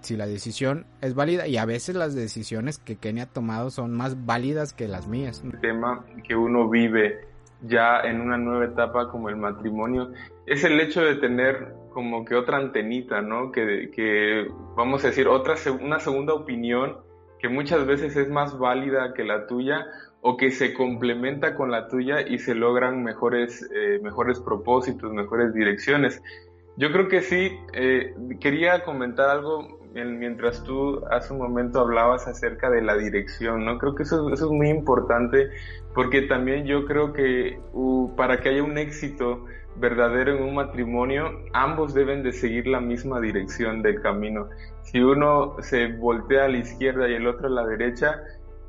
si 0.00 0.16
la 0.16 0.26
decisión 0.26 0.86
es 1.02 1.14
válida 1.14 1.46
y 1.46 1.58
a 1.58 1.66
veces 1.66 1.96
las 1.96 2.14
decisiones 2.14 2.78
que 2.78 2.96
Kenny 2.96 3.20
ha 3.20 3.26
tomado 3.26 3.70
son 3.70 3.92
más 3.92 4.24
válidas 4.24 4.72
que 4.72 4.88
las 4.88 5.06
mías. 5.08 5.42
El 5.44 5.60
tema 5.60 6.04
que 6.26 6.34
uno 6.34 6.70
vive 6.70 7.26
ya 7.62 8.00
en 8.00 8.20
una 8.20 8.38
nueva 8.38 8.66
etapa 8.66 9.10
como 9.10 9.28
el 9.28 9.36
matrimonio 9.36 10.12
es 10.46 10.64
el 10.64 10.80
hecho 10.80 11.02
de 11.02 11.16
tener 11.16 11.74
como 11.92 12.24
que 12.24 12.36
otra 12.36 12.58
antenita, 12.58 13.20
¿no? 13.20 13.50
Que, 13.50 13.90
que 13.94 14.46
vamos 14.76 15.04
a 15.04 15.08
decir, 15.08 15.26
otra, 15.26 15.56
una 15.80 15.98
segunda 15.98 16.34
opinión 16.34 16.98
que 17.38 17.48
muchas 17.48 17.84
veces 17.84 18.16
es 18.16 18.30
más 18.30 18.58
válida 18.58 19.12
que 19.14 19.24
la 19.24 19.46
tuya 19.46 19.86
o 20.20 20.36
que 20.36 20.50
se 20.50 20.74
complementa 20.74 21.54
con 21.54 21.70
la 21.70 21.88
tuya 21.88 22.20
y 22.20 22.38
se 22.38 22.54
logran 22.54 23.02
mejores, 23.02 23.68
eh, 23.74 24.00
mejores 24.02 24.40
propósitos, 24.40 25.12
mejores 25.12 25.54
direcciones. 25.54 26.22
Yo 26.76 26.92
creo 26.92 27.08
que 27.08 27.22
sí, 27.22 27.58
eh, 27.72 28.14
quería 28.38 28.84
comentar 28.84 29.30
algo 29.30 29.76
mientras 30.04 30.62
tú 30.62 31.02
hace 31.10 31.32
un 31.32 31.38
momento 31.38 31.80
hablabas 31.80 32.26
acerca 32.26 32.68
de 32.68 32.82
la 32.82 32.96
dirección, 32.96 33.64
¿no? 33.64 33.78
Creo 33.78 33.94
que 33.94 34.02
eso, 34.02 34.30
es 34.30 34.42
muy 34.42 34.68
importante 34.68 35.48
porque 35.94 36.22
también 36.22 36.66
yo 36.66 36.84
creo 36.84 37.14
que 37.14 37.58
para 38.16 38.40
que 38.40 38.50
haya 38.50 38.62
un 38.62 38.76
éxito 38.76 39.46
verdadero 39.76 40.36
en 40.36 40.42
un 40.42 40.54
matrimonio, 40.54 41.30
ambos 41.54 41.94
deben 41.94 42.22
de 42.22 42.32
seguir 42.32 42.66
la 42.66 42.80
misma 42.80 43.20
dirección 43.20 43.80
del 43.80 44.02
camino. 44.02 44.48
Si 44.82 45.00
uno 45.00 45.56
se 45.60 45.88
voltea 45.88 46.44
a 46.44 46.48
la 46.48 46.58
izquierda 46.58 47.08
y 47.08 47.14
el 47.14 47.26
otro 47.26 47.46
a 47.48 47.50
la 47.50 47.66
derecha, 47.66 48.20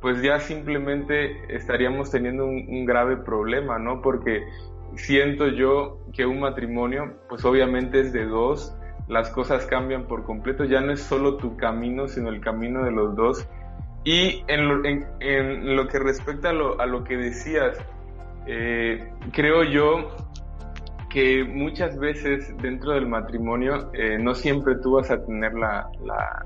pues 0.02 0.22
ya 0.22 0.40
simplemente 0.40 1.36
estaríamos 1.54 2.12
teniendo 2.12 2.46
un, 2.46 2.66
un 2.70 2.86
grave 2.86 3.18
problema, 3.18 3.80
¿no? 3.80 4.02
Porque 4.02 4.44
siento 4.98 5.48
yo 5.48 6.00
que 6.14 6.26
un 6.26 6.40
matrimonio, 6.40 7.20
pues 7.30 7.46
obviamente 7.46 8.02
es 8.02 8.14
de 8.14 8.26
dos, 8.26 8.76
las 9.08 9.30
cosas 9.30 9.66
cambian 9.66 10.06
por 10.06 10.24
completo, 10.24 10.66
ya 10.66 10.82
no 10.82 10.92
es 10.92 11.02
solo 11.02 11.38
tu 11.38 11.56
camino, 11.56 12.08
sino 12.08 12.30
el 12.30 12.42
camino 12.42 12.84
de 12.84 12.92
los 12.92 13.16
dos. 13.16 13.48
Y 14.04 14.44
en 14.48 14.68
lo, 14.68 14.86
en, 14.86 15.76
lo 15.76 15.88
que 15.88 16.00
respecta 16.00 16.50
a 16.50 16.54
lo, 16.54 16.80
a 16.80 16.86
lo 16.86 17.04
que 17.04 17.18
decías, 17.18 17.78
eh, 18.46 19.10
creo 19.32 19.64
yo 19.64 20.16
que 21.10 21.44
muchas 21.44 21.98
veces 21.98 22.56
dentro 22.58 22.92
del 22.94 23.08
matrimonio 23.08 23.92
eh, 23.94 24.18
no 24.18 24.36
siempre 24.36 24.76
tú 24.82 24.94
vas 24.94 25.10
a 25.10 25.24
tener 25.26 25.54
la, 25.54 25.90
la 26.04 26.46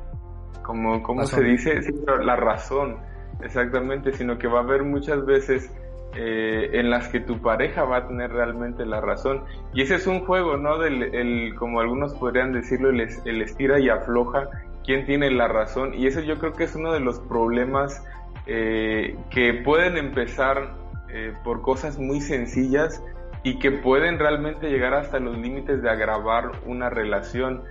como, 0.63 1.01
¿cómo 1.03 1.25
se 1.25 1.43
dice? 1.43 1.79
la 2.23 2.35
razón, 2.35 2.97
exactamente, 3.43 4.13
sino 4.13 4.37
que 4.37 4.47
va 4.47 4.59
a 4.59 4.63
haber 4.63 4.83
muchas 4.83 5.25
veces 5.25 5.73
eh, 6.13 6.71
en 6.73 6.89
las 6.89 7.07
que 7.07 7.21
tu 7.21 7.41
pareja 7.41 7.85
va 7.85 7.97
a 7.97 8.07
tener 8.07 8.31
realmente 8.31 8.85
la 8.85 8.99
razón. 8.99 9.43
Y 9.73 9.81
ese 9.81 9.95
es 9.95 10.07
un 10.07 10.25
juego, 10.25 10.57
¿no? 10.57 10.77
Del, 10.77 11.03
el, 11.15 11.55
como 11.55 11.79
algunos 11.79 12.13
podrían 12.15 12.51
decirlo, 12.51 12.89
el, 12.89 12.99
el, 12.99 13.41
estira 13.41 13.79
y 13.79 13.87
afloja, 13.87 14.49
quién 14.83 15.05
tiene 15.05 15.31
la 15.31 15.47
razón. 15.47 15.93
Y 15.93 16.07
eso 16.07 16.19
yo 16.19 16.37
creo 16.37 16.53
que 16.53 16.65
es 16.65 16.75
uno 16.75 16.91
de 16.91 16.99
los 16.99 17.19
problemas 17.19 18.03
eh, 18.45 19.15
que 19.29 19.53
pueden 19.53 19.95
empezar 19.97 20.75
eh, 21.09 21.33
por 21.45 21.61
cosas 21.61 21.97
muy 21.97 22.19
sencillas 22.19 23.01
y 23.43 23.59
que 23.59 23.71
pueden 23.71 24.19
realmente 24.19 24.69
llegar 24.69 24.93
hasta 24.93 25.19
los 25.19 25.37
límites 25.37 25.81
de 25.81 25.89
agravar 25.89 26.51
una 26.65 26.89
relación. 26.89 27.63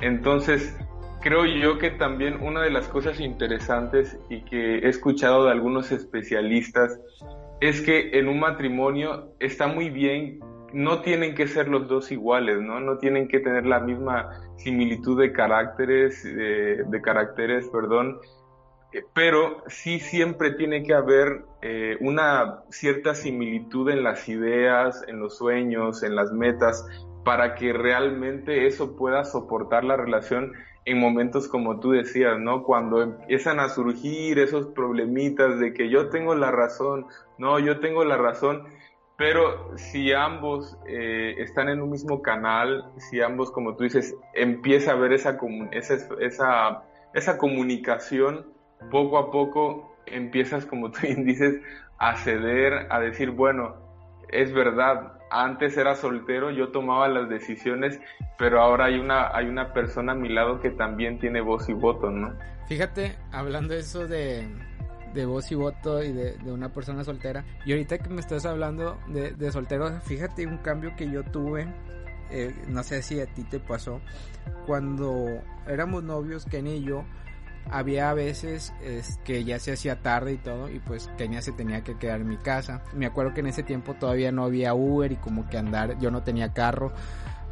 Entonces, 0.00 0.76
creo 1.20 1.44
yo 1.46 1.78
que 1.78 1.90
también 1.90 2.40
una 2.42 2.62
de 2.62 2.70
las 2.70 2.86
cosas 2.88 3.18
interesantes 3.18 4.18
y 4.28 4.42
que 4.42 4.78
he 4.78 4.88
escuchado 4.88 5.46
de 5.46 5.50
algunos 5.50 5.90
especialistas 5.90 7.00
es 7.60 7.80
que 7.80 8.18
en 8.18 8.28
un 8.28 8.40
matrimonio 8.40 9.32
está 9.40 9.66
muy 9.66 9.90
bien, 9.90 10.40
no 10.72 11.00
tienen 11.00 11.34
que 11.34 11.48
ser 11.48 11.68
los 11.68 11.88
dos 11.88 12.12
iguales, 12.12 12.60
¿no? 12.60 12.80
No 12.80 12.98
tienen 12.98 13.28
que 13.28 13.40
tener 13.40 13.66
la 13.66 13.80
misma 13.80 14.28
similitud 14.56 15.20
de 15.20 15.32
caracteres, 15.32 16.22
de, 16.22 17.00
caracteres, 17.02 17.68
perdón, 17.68 18.18
eh, 18.92 19.02
pero 19.14 19.62
sí 19.66 19.98
siempre 19.98 20.52
tiene 20.52 20.82
que 20.82 20.94
haber 20.94 21.42
eh, 21.62 21.96
una 22.00 22.62
cierta 22.70 23.14
similitud 23.14 23.90
en 23.90 24.02
las 24.02 24.28
ideas, 24.28 25.04
en 25.08 25.20
los 25.20 25.38
sueños, 25.38 26.02
en 26.02 26.14
las 26.14 26.32
metas, 26.32 26.86
para 27.24 27.54
que 27.54 27.72
realmente 27.72 28.66
eso 28.66 28.96
pueda 28.96 29.24
soportar 29.24 29.84
la 29.84 29.96
relación 29.96 30.52
en 30.88 30.98
momentos 30.98 31.48
como 31.48 31.80
tú 31.80 31.90
decías, 31.90 32.38
¿no? 32.38 32.62
Cuando 32.62 33.02
empiezan 33.02 33.60
a 33.60 33.68
surgir 33.68 34.38
esos 34.38 34.68
problemitas 34.68 35.58
de 35.60 35.74
que 35.74 35.90
yo 35.90 36.08
tengo 36.08 36.34
la 36.34 36.50
razón, 36.50 37.06
no, 37.36 37.58
yo 37.58 37.78
tengo 37.80 38.04
la 38.04 38.16
razón, 38.16 38.64
pero 39.18 39.76
si 39.76 40.14
ambos 40.14 40.78
eh, 40.86 41.34
están 41.38 41.68
en 41.68 41.82
un 41.82 41.90
mismo 41.90 42.22
canal, 42.22 42.90
si 42.96 43.20
ambos, 43.20 43.50
como 43.50 43.76
tú 43.76 43.84
dices, 43.84 44.16
empieza 44.32 44.92
a 44.92 44.94
haber 44.94 45.12
esa, 45.12 45.38
esa, 45.72 45.94
esa, 46.20 46.82
esa 47.12 47.36
comunicación, 47.36 48.46
poco 48.90 49.18
a 49.18 49.30
poco 49.30 49.94
empiezas, 50.06 50.64
como 50.64 50.90
tú 50.90 51.00
bien 51.02 51.26
dices, 51.26 51.60
a 51.98 52.16
ceder, 52.16 52.86
a 52.90 52.98
decir, 53.00 53.30
bueno, 53.30 53.76
es 54.30 54.54
verdad, 54.54 55.17
antes 55.30 55.76
era 55.76 55.94
soltero, 55.94 56.50
yo 56.50 56.68
tomaba 56.68 57.08
las 57.08 57.28
decisiones, 57.28 58.00
pero 58.38 58.60
ahora 58.60 58.86
hay 58.86 58.98
una, 58.98 59.34
hay 59.36 59.46
una 59.46 59.72
persona 59.72 60.12
a 60.12 60.14
mi 60.14 60.28
lado 60.28 60.60
que 60.60 60.70
también 60.70 61.18
tiene 61.18 61.40
voz 61.40 61.68
y 61.68 61.72
voto, 61.72 62.10
¿no? 62.10 62.34
Fíjate, 62.66 63.16
hablando 63.32 63.74
eso 63.74 64.06
de, 64.06 64.46
de 65.14 65.26
voz 65.26 65.50
y 65.52 65.54
voto 65.54 66.02
y 66.02 66.12
de, 66.12 66.36
una 66.52 66.72
persona 66.72 67.04
soltera, 67.04 67.44
y 67.64 67.72
ahorita 67.72 67.98
que 67.98 68.10
me 68.10 68.20
estás 68.20 68.46
hablando 68.46 68.98
de, 69.08 69.32
de 69.32 69.52
soltero, 69.52 69.90
fíjate 70.02 70.46
un 70.46 70.58
cambio 70.58 70.94
que 70.96 71.10
yo 71.10 71.24
tuve 71.24 71.66
eh, 72.30 72.54
no 72.68 72.82
sé 72.82 73.02
si 73.02 73.20
a 73.20 73.26
ti 73.26 73.42
te 73.44 73.58
pasó, 73.58 74.00
cuando 74.66 75.42
éramos 75.66 76.02
novios, 76.02 76.44
Kenia 76.44 76.74
y 76.74 76.84
yo, 76.84 77.04
había 77.70 78.12
veces 78.14 78.72
es, 78.82 79.18
que 79.24 79.44
ya 79.44 79.58
se 79.58 79.72
hacía 79.72 80.00
tarde 80.00 80.32
y 80.32 80.36
todo 80.38 80.68
y 80.68 80.78
pues 80.78 81.10
Kenia 81.16 81.42
se 81.42 81.52
tenía 81.52 81.82
que 81.82 81.96
quedar 81.96 82.20
en 82.20 82.28
mi 82.28 82.36
casa. 82.36 82.82
Me 82.94 83.06
acuerdo 83.06 83.34
que 83.34 83.40
en 83.40 83.48
ese 83.48 83.62
tiempo 83.62 83.94
todavía 83.94 84.32
no 84.32 84.44
había 84.44 84.74
Uber 84.74 85.12
y 85.12 85.16
como 85.16 85.48
que 85.48 85.58
andar, 85.58 85.98
yo 85.98 86.10
no 86.10 86.22
tenía 86.22 86.52
carro, 86.52 86.92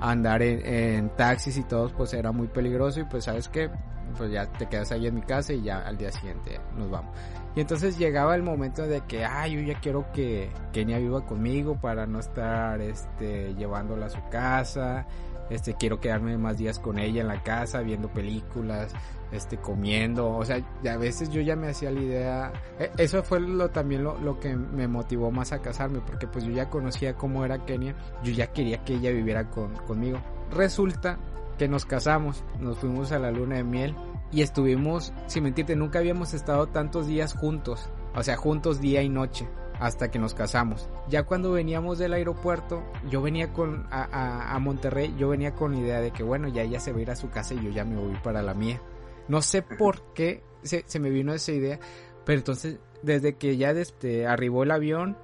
andar 0.00 0.42
en, 0.42 1.10
taxis 1.16 1.56
y 1.56 1.62
todo 1.64 1.88
pues 1.96 2.12
era 2.14 2.32
muy 2.32 2.48
peligroso 2.48 3.00
y 3.00 3.04
pues 3.04 3.24
sabes 3.24 3.48
que 3.48 3.70
pues 4.16 4.30
ya 4.30 4.46
te 4.46 4.66
quedas 4.66 4.92
ahí 4.92 5.06
en 5.06 5.14
mi 5.14 5.22
casa 5.22 5.52
y 5.52 5.62
ya 5.62 5.80
al 5.80 5.96
día 5.96 6.12
siguiente 6.12 6.60
nos 6.76 6.90
vamos. 6.90 7.14
Y 7.54 7.60
entonces 7.60 7.96
llegaba 7.96 8.34
el 8.34 8.42
momento 8.42 8.86
de 8.86 9.00
que, 9.02 9.24
ay, 9.24 9.54
yo 9.54 9.60
ya 9.62 9.80
quiero 9.80 10.12
que 10.12 10.50
Kenia 10.72 10.98
viva 10.98 11.24
conmigo 11.24 11.80
para 11.80 12.06
no 12.06 12.20
estar 12.20 12.80
este, 12.82 13.54
llevándola 13.54 14.06
a 14.06 14.10
su 14.10 14.22
casa 14.28 15.06
este 15.50 15.74
quiero 15.74 16.00
quedarme 16.00 16.36
más 16.38 16.58
días 16.58 16.78
con 16.78 16.98
ella 16.98 17.20
en 17.20 17.28
la 17.28 17.42
casa 17.42 17.80
viendo 17.80 18.08
películas 18.08 18.92
este 19.32 19.56
comiendo. 19.58 20.28
O 20.36 20.44
sea 20.44 20.60
a 20.88 20.96
veces 20.96 21.30
yo 21.30 21.40
ya 21.40 21.56
me 21.56 21.68
hacía 21.68 21.90
la 21.90 22.00
idea 22.00 22.52
e, 22.78 22.90
eso 22.98 23.22
fue 23.22 23.40
lo 23.40 23.70
también 23.70 24.04
lo, 24.04 24.18
lo, 24.18 24.38
que 24.40 24.54
me 24.56 24.88
motivó 24.88 25.30
más 25.30 25.52
a 25.52 25.60
casarme 25.60 26.00
porque 26.00 26.26
pues 26.26 26.44
yo 26.44 26.52
ya 26.52 26.70
conocía 26.70 27.14
cómo 27.14 27.44
era 27.44 27.64
Kenia 27.64 27.94
yo 28.22 28.32
ya 28.32 28.52
quería 28.52 28.84
que 28.84 28.94
ella 28.94 29.10
viviera 29.10 29.50
con, 29.50 29.74
conmigo. 29.86 30.18
Resulta 30.50 31.18
que 31.58 31.68
nos 31.68 31.84
casamos 31.84 32.44
nos 32.60 32.78
fuimos 32.78 33.12
a 33.12 33.18
la 33.18 33.30
luna 33.30 33.56
de 33.56 33.64
miel 33.64 33.94
y 34.32 34.42
estuvimos 34.42 35.12
sin 35.26 35.44
mentirte 35.44 35.76
nunca 35.76 36.00
habíamos 36.00 36.34
estado 36.34 36.66
tantos 36.66 37.06
días 37.06 37.34
juntos 37.34 37.88
o 38.14 38.22
sea 38.22 38.36
juntos 38.36 38.80
día 38.80 39.02
y 39.02 39.08
noche 39.08 39.48
hasta 39.78 40.10
que 40.10 40.18
nos 40.18 40.34
casamos. 40.34 40.88
Ya 41.08 41.24
cuando 41.24 41.52
veníamos 41.52 41.98
del 41.98 42.14
aeropuerto, 42.14 42.82
yo 43.10 43.22
venía 43.22 43.52
con 43.52 43.86
a, 43.90 44.54
a, 44.54 44.58
Monterrey, 44.58 45.14
yo 45.18 45.28
venía 45.28 45.54
con 45.54 45.72
la 45.72 45.80
idea 45.80 46.00
de 46.00 46.10
que 46.10 46.22
bueno, 46.22 46.48
ya 46.48 46.62
ella 46.62 46.80
se 46.80 46.92
va 46.92 46.98
a 46.98 47.02
ir 47.02 47.10
a 47.10 47.16
su 47.16 47.30
casa 47.30 47.54
y 47.54 47.62
yo 47.62 47.70
ya 47.70 47.84
me 47.84 47.96
voy 47.96 48.16
para 48.22 48.42
la 48.42 48.54
mía. 48.54 48.80
No 49.28 49.42
sé 49.42 49.62
por 49.62 50.14
qué 50.14 50.42
se, 50.62 50.84
se 50.86 51.00
me 51.00 51.10
vino 51.10 51.34
esa 51.34 51.52
idea, 51.52 51.78
pero 52.24 52.38
entonces 52.38 52.78
desde 53.02 53.36
que 53.36 53.56
ya 53.56 53.70
este, 53.70 54.26
arribó 54.26 54.62
el 54.62 54.70
avión, 54.70 55.16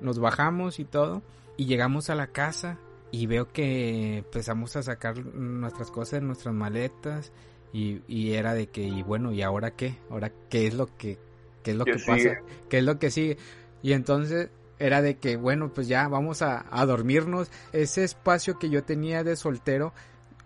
nos 0.00 0.18
bajamos 0.18 0.78
y 0.78 0.84
todo, 0.84 1.22
y 1.56 1.66
llegamos 1.66 2.10
a 2.10 2.14
la 2.14 2.28
casa 2.28 2.78
y 3.10 3.26
veo 3.26 3.48
que 3.48 4.18
empezamos 4.18 4.76
a 4.76 4.82
sacar 4.82 5.18
nuestras 5.18 5.90
cosas, 5.90 6.22
nuestras 6.22 6.54
maletas, 6.54 7.32
y, 7.72 8.02
y 8.06 8.34
era 8.34 8.54
de 8.54 8.68
que, 8.68 8.82
y 8.82 9.02
bueno, 9.02 9.32
¿y 9.32 9.42
ahora 9.42 9.72
qué? 9.72 9.98
¿Ahora 10.10 10.32
qué 10.48 10.66
es 10.66 10.74
lo 10.74 10.86
que, 10.96 11.18
qué 11.62 11.72
es 11.72 11.76
lo 11.76 11.84
que 11.84 11.98
pasa? 12.06 12.38
¿Qué 12.68 12.78
es 12.78 12.84
lo 12.84 12.98
que 12.98 13.10
sigue? 13.10 13.38
Y 13.82 13.92
entonces 13.92 14.50
era 14.78 15.02
de 15.02 15.16
que, 15.16 15.36
bueno, 15.36 15.72
pues 15.72 15.88
ya 15.88 16.08
vamos 16.08 16.42
a, 16.42 16.64
dormirnos. 16.86 17.50
Ese 17.72 18.04
espacio 18.04 18.58
que 18.58 18.68
yo 18.68 18.84
tenía 18.84 19.24
de 19.24 19.36
soltero, 19.36 19.92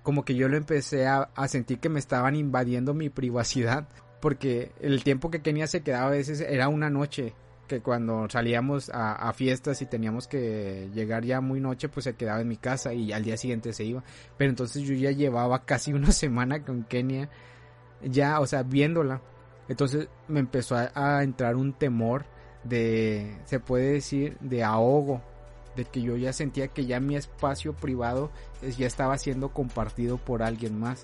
como 0.03 0.25
que 0.25 0.35
yo 0.35 0.49
lo 0.49 0.57
empecé 0.57 1.07
a, 1.07 1.29
sentir 1.49 1.81
que 1.81 1.89
me 1.89 1.99
estaban 1.99 2.37
invadiendo 2.37 2.95
mi 2.95 3.11
privacidad. 3.11 3.89
Porque 4.21 4.73
el 4.81 5.03
tiempo 5.03 5.31
que 5.31 5.39
tenía 5.39 5.67
se 5.67 5.83
quedaba 5.83 6.09
a 6.09 6.11
veces, 6.11 6.41
era 6.41 6.69
una 6.69 6.91
noche. 6.91 7.35
Que 7.67 7.81
cuando 7.81 8.29
salíamos 8.29 8.91
a, 8.93 9.33
fiestas 9.33 9.81
y 9.81 9.87
teníamos 9.87 10.27
que 10.27 10.91
llegar 10.93 11.25
ya 11.25 11.41
muy 11.41 11.61
noche, 11.61 11.89
pues 11.89 12.05
se 12.05 12.15
quedaba 12.15 12.41
en 12.41 12.49
mi 12.49 12.57
casa 12.57 12.93
y 12.93 13.13
al 13.13 13.23
día 13.23 13.37
siguiente 13.37 13.73
se 13.73 13.85
iba. 13.85 14.03
Pero 14.37 14.51
entonces 14.51 14.83
yo 14.83 14.95
ya 14.95 15.13
llevaba 15.13 15.65
casi 15.65 15.93
una 15.93 16.11
semana 16.11 16.65
con 16.65 16.83
Kenia, 16.85 17.29
ya, 18.03 18.41
o 18.41 18.47
sea, 18.47 18.65
viéndola. 18.65 19.23
Entonces 19.69 20.09
me 20.27 20.41
empezó 20.41 20.77
a 20.77 21.23
entrar 21.23 21.55
un 21.55 21.73
temor 21.73 22.27
de, 22.65 23.37
se 23.47 23.61
puede 23.61 23.93
decir, 23.93 24.37
de 24.41 24.65
ahogo, 24.65 25.23
de 25.77 25.85
que 25.85 26.03
yo 26.03 26.17
ya 26.17 26.33
sentía 26.33 26.69
que 26.69 26.87
ya 26.87 27.01
mi 27.01 27.17
espacio 27.17 27.73
privado 27.73 28.31
ya 28.77 28.87
estaba 28.87 29.17
siendo 29.19 29.51
compartido 29.51 30.19
por 30.19 30.43
alguien 30.43 30.79
más, 30.79 31.03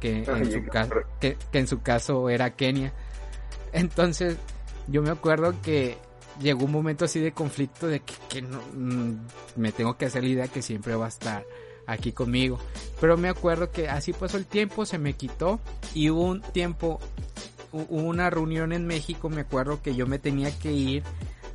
que, 0.00 0.24
en, 0.24 0.50
su 0.50 0.64
caso, 0.66 0.94
que, 1.20 1.36
en 1.52 1.66
su 1.66 1.82
caso 1.82 2.28
era 2.28 2.54
Kenia. 2.54 2.92
Entonces, 3.72 4.36
yo 4.86 5.02
me 5.02 5.10
acuerdo 5.10 5.54
que 5.62 5.98
llegó 6.40 6.64
un 6.64 6.72
momento 6.72 7.04
así 7.04 7.20
de 7.20 7.32
conflicto 7.32 7.86
de 7.86 8.00
que, 8.00 8.42
no, 8.42 8.60
mm, 8.74 9.26
me 9.56 9.72
tengo 9.72 9.96
que 9.96 10.06
hacer 10.06 10.22
la 10.22 10.28
idea 10.28 10.48
que 10.48 10.62
siempre 10.62 10.94
va 10.94 11.06
a 11.06 11.08
estar 11.08 11.44
aquí 11.86 12.12
conmigo. 12.12 12.58
Pero 13.00 13.16
me 13.16 13.28
acuerdo 13.28 13.70
que 13.70 13.88
así 13.88 14.12
pasó 14.12 14.36
el 14.36 14.46
tiempo, 14.46 14.86
se 14.86 14.98
me 14.98 15.14
quitó 15.14 15.60
y 15.94 16.10
hubo 16.10 16.24
un 16.24 16.40
tiempo 16.40 17.00
una 17.88 18.30
reunión 18.30 18.72
en 18.72 18.86
México, 18.86 19.28
me 19.28 19.42
acuerdo 19.42 19.82
que 19.82 19.94
yo 19.94 20.06
me 20.06 20.18
tenía 20.18 20.56
que 20.56 20.72
ir 20.72 21.02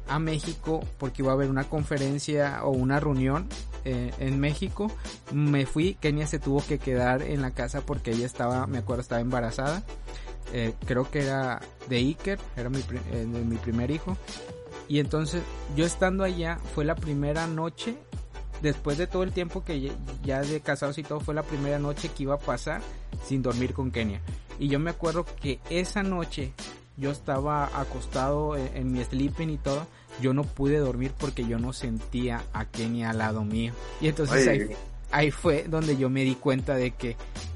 a 0.08 0.20
México 0.20 0.82
porque 0.98 1.22
iba 1.22 1.32
a 1.32 1.36
haber 1.36 1.50
una 1.50 1.64
conferencia 1.64 2.64
o 2.64 2.72
una 2.72 3.00
reunión 3.00 3.48
eh, 3.86 4.12
en 4.20 4.40
México. 4.40 4.92
Me 5.32 5.66
fui, 5.66 5.96
Kenia 5.96 6.28
se 6.28 6.40
tuvo 6.40 6.64
que 6.66 6.80
quedar 6.80 7.22
en 7.22 7.42
la 7.42 7.52
casa 7.52 7.82
porque 7.82 8.12
ella 8.12 8.26
estaba, 8.26 8.68
me 8.68 8.80
acuerdo, 8.80 9.02
estaba 9.02 9.22
embarazada. 9.22 9.84
Eh, 10.52 10.74
creo 10.86 11.10
que 11.10 11.22
era 11.22 11.62
de 11.88 11.98
Iker, 11.98 12.40
era 12.58 12.70
mi, 12.70 12.80
eh, 13.12 13.26
mi 13.26 13.58
primer 13.58 13.92
hijo. 13.92 14.18
Y 14.88 15.00
entonces 15.00 15.44
yo 15.76 15.86
estando 15.86 16.24
allá 16.24 16.58
fue 16.74 16.84
la 16.84 16.96
primera 16.96 17.46
noche, 17.46 17.96
después 18.62 18.98
de 18.98 19.06
todo 19.06 19.22
el 19.24 19.32
tiempo 19.32 19.64
que 19.64 19.92
ya 20.24 20.42
de 20.42 20.60
casados 20.62 20.98
y 20.98 21.04
todo, 21.04 21.20
fue 21.20 21.36
la 21.36 21.44
primera 21.44 21.78
noche 21.78 22.10
que 22.10 22.24
iba 22.24 22.34
a 22.34 22.40
pasar 22.40 22.82
sin 23.24 23.44
dormir 23.44 23.74
con 23.74 23.92
Kenia. 23.92 24.22
Y 24.60 24.68
yo 24.68 24.78
me 24.80 24.92
acuerdo 24.92 25.26
que 25.42 25.60
esa 25.70 26.04
noche 26.04 26.54
yo 26.98 27.12
estaba 27.12 27.70
acostado 27.80 28.58
en, 28.58 28.92
mi 28.92 29.04
sleeping 29.04 29.50
y 29.50 29.58
todo. 29.58 29.88
Yo 30.22 30.34
no 30.34 30.44
pude 30.44 30.78
dormir 30.78 31.14
porque 31.18 31.46
yo 31.48 31.58
no 31.58 31.72
sentía 31.72 32.44
a 32.52 32.66
Kenia 32.66 33.12
al 33.12 33.20
lado 33.20 33.44
mío. 33.46 33.74
Y 34.02 34.10
entonces 34.10 34.70
ahí, 35.12 35.32
fue 35.32 35.64
donde 35.68 35.96
yo 35.96 36.10
me 36.10 36.24
di 36.24 36.36
cuenta 36.36 36.76
de 36.76 36.92
que 36.92 37.16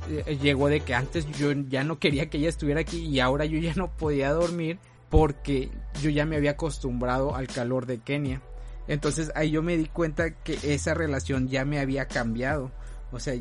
eh, 0.10 0.38
llegó 0.42 0.70
de 0.70 0.80
que 0.80 0.96
antes 0.96 1.28
yo 1.38 1.52
ya 1.52 1.84
no 1.84 2.00
quería 2.00 2.30
que 2.30 2.38
ella 2.38 2.50
estuviera 2.50 2.82
aquí 2.82 3.06
y 3.06 3.20
ahora 3.20 3.46
yo 3.46 3.60
ya 3.60 3.74
no 3.76 3.92
podía 3.92 4.32
dormir 4.32 4.80
porque 5.10 5.70
yo 6.02 6.10
ya 6.10 6.26
me 6.26 6.38
había 6.38 6.52
acostumbrado 6.52 7.36
al 7.36 7.48
calor 7.48 7.86
de 7.86 8.00
Kenia. 8.00 8.42
Entonces 8.88 9.32
ahí 9.36 9.52
yo 9.52 9.62
me 9.62 9.78
di 9.78 9.86
cuenta 9.86 10.32
que 10.32 10.58
esa 10.63 10.94
relación 10.94 11.50
ya 11.50 11.66
me 11.66 11.80
había 11.80 12.08
cambiado. 12.08 12.72
O 13.13 13.19
sea, 13.19 13.36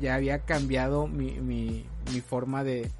ya, 0.00 0.14
había 0.14 0.38
cambiado 0.40 1.06
mi, 1.06 1.32
mi, 1.32 1.84
mi, 2.12 2.20
forma 2.22 2.64
de, 2.64 2.90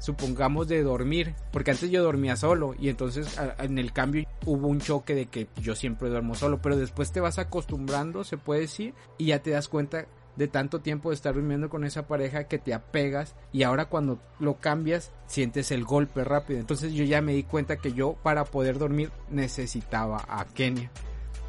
supongamos, 0.00 0.66
de 0.66 0.82
dormir. 0.82 1.34
Porque 1.52 1.70
antes 1.70 1.90
yo 1.90 2.02
dormía 2.02 2.36
solo 2.36 2.74
y 2.78 2.88
entonces 2.88 3.38
en 3.58 3.78
el 3.78 3.92
cambio 3.92 4.26
hubo 4.44 4.66
un 4.66 4.80
choque 4.80 5.14
de 5.14 5.26
que 5.26 5.46
yo 5.62 5.76
siempre 5.76 6.08
duermo 6.08 6.34
solo. 6.34 6.60
Pero 6.60 6.76
después 6.76 7.12
te 7.12 7.20
vas 7.20 7.38
acostumbrando, 7.38 8.24
se 8.24 8.36
puede 8.36 8.62
decir, 8.62 8.94
y 9.16 9.26
ya 9.26 9.38
te 9.40 9.50
das 9.50 9.68
cuenta 9.68 10.06
de 10.36 10.48
tanto 10.48 10.80
tiempo 10.80 11.10
de 11.10 11.14
estar 11.14 11.34
durmiendo 11.34 11.70
con 11.70 11.84
esa 11.84 12.06
pareja 12.06 12.44
que 12.44 12.58
te 12.58 12.74
apegas 12.74 13.34
y 13.52 13.62
ahora 13.62 13.86
cuando 13.86 14.20
lo 14.38 14.58
cambias 14.58 15.12
sientes 15.26 15.70
el 15.70 15.84
golpe 15.84 16.24
rápido. 16.24 16.60
Entonces 16.60 16.92
yo 16.92 17.04
ya 17.04 17.22
me 17.22 17.32
di 17.32 17.42
cuenta 17.42 17.76
que 17.76 17.92
yo 17.92 18.14
para 18.22 18.44
poder 18.44 18.78
dormir 18.78 19.10
necesitaba 19.30 20.24
a 20.28 20.44
Kenia. 20.44 20.90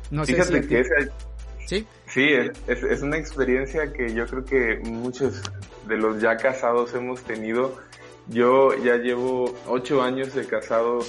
No 0.09 0.25
sé 0.25 0.41
si 0.41 0.61
que 0.61 0.83
Sí. 1.67 1.85
Sí, 2.07 2.29
es, 2.67 2.83
es, 2.83 3.01
una 3.01 3.17
experiencia 3.17 3.91
que 3.91 4.13
yo 4.13 4.25
creo 4.27 4.45
que 4.45 4.79
muchos 4.83 5.41
de 5.87 5.97
los 5.97 6.21
ya 6.21 6.37
casados 6.37 6.93
hemos 6.93 7.21
tenido. 7.23 7.75
Yo 8.27 8.73
ya 8.75 8.95
llevo 8.95 9.53
ocho 9.67 10.01
años 10.01 10.33
de 10.33 10.45
casado 10.45 10.99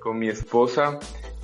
con 0.00 0.18
mi 0.18 0.28
esposa 0.28 0.98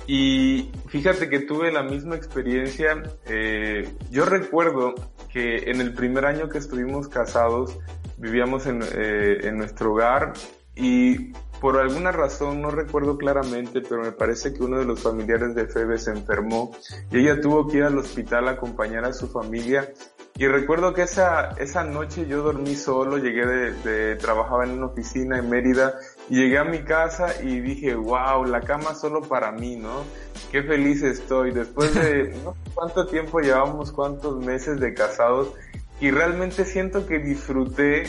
y 0.07 0.71
fíjate 0.87 1.29
que 1.29 1.39
tuve 1.39 1.71
la 1.71 1.83
misma 1.83 2.15
experiencia. 2.15 3.03
Eh, 3.27 3.89
yo 4.09 4.25
recuerdo 4.25 4.95
que 5.31 5.69
en 5.69 5.81
el 5.81 5.93
primer 5.93 6.25
año 6.25 6.49
que 6.49 6.57
estuvimos 6.57 7.07
casados 7.07 7.77
vivíamos 8.17 8.65
en, 8.65 8.81
eh, 8.81 9.39
en 9.43 9.57
nuestro 9.57 9.91
hogar 9.91 10.33
y 10.75 11.33
por 11.61 11.77
alguna 11.77 12.11
razón, 12.11 12.59
no 12.59 12.71
recuerdo 12.71 13.19
claramente, 13.19 13.81
pero 13.81 14.01
me 14.01 14.11
parece 14.11 14.51
que 14.51 14.63
uno 14.63 14.79
de 14.79 14.85
los 14.85 14.99
familiares 14.99 15.53
de 15.53 15.67
Febe 15.67 15.99
se 15.99 16.09
enfermó 16.09 16.71
y 17.11 17.19
ella 17.19 17.39
tuvo 17.39 17.67
que 17.67 17.77
ir 17.77 17.83
al 17.83 17.99
hospital 17.99 18.47
a 18.47 18.51
acompañar 18.53 19.05
a 19.05 19.13
su 19.13 19.27
familia. 19.27 19.93
Y 20.37 20.47
recuerdo 20.47 20.95
que 20.95 21.03
esa, 21.03 21.51
esa 21.59 21.83
noche 21.83 22.25
yo 22.25 22.41
dormí 22.41 22.75
solo, 22.75 23.17
llegué 23.17 23.45
de, 23.45 23.71
de, 23.83 24.15
trabajaba 24.15 24.63
en 24.63 24.71
una 24.71 24.87
oficina 24.87 25.37
en 25.37 25.51
Mérida 25.51 25.93
y 26.29 26.37
llegué 26.37 26.57
a 26.57 26.63
mi 26.63 26.83
casa 26.83 27.43
y 27.43 27.59
dije, 27.59 27.93
wow, 27.93 28.43
la 28.43 28.61
cama 28.61 28.95
solo 28.95 29.21
para 29.21 29.51
mí, 29.51 29.75
¿no? 29.75 30.03
Qué 30.51 30.63
feliz 30.63 31.03
estoy. 31.03 31.51
Después 31.51 31.93
de 31.93 32.39
no 32.43 32.53
sé 32.53 32.71
cuánto 32.73 33.05
tiempo 33.05 33.39
llevamos, 33.39 33.91
cuántos 33.91 34.43
meses 34.43 34.79
de 34.79 34.95
casados 34.95 35.53
y 35.99 36.09
realmente 36.09 36.65
siento 36.65 37.05
que 37.05 37.19
disfruté 37.19 38.05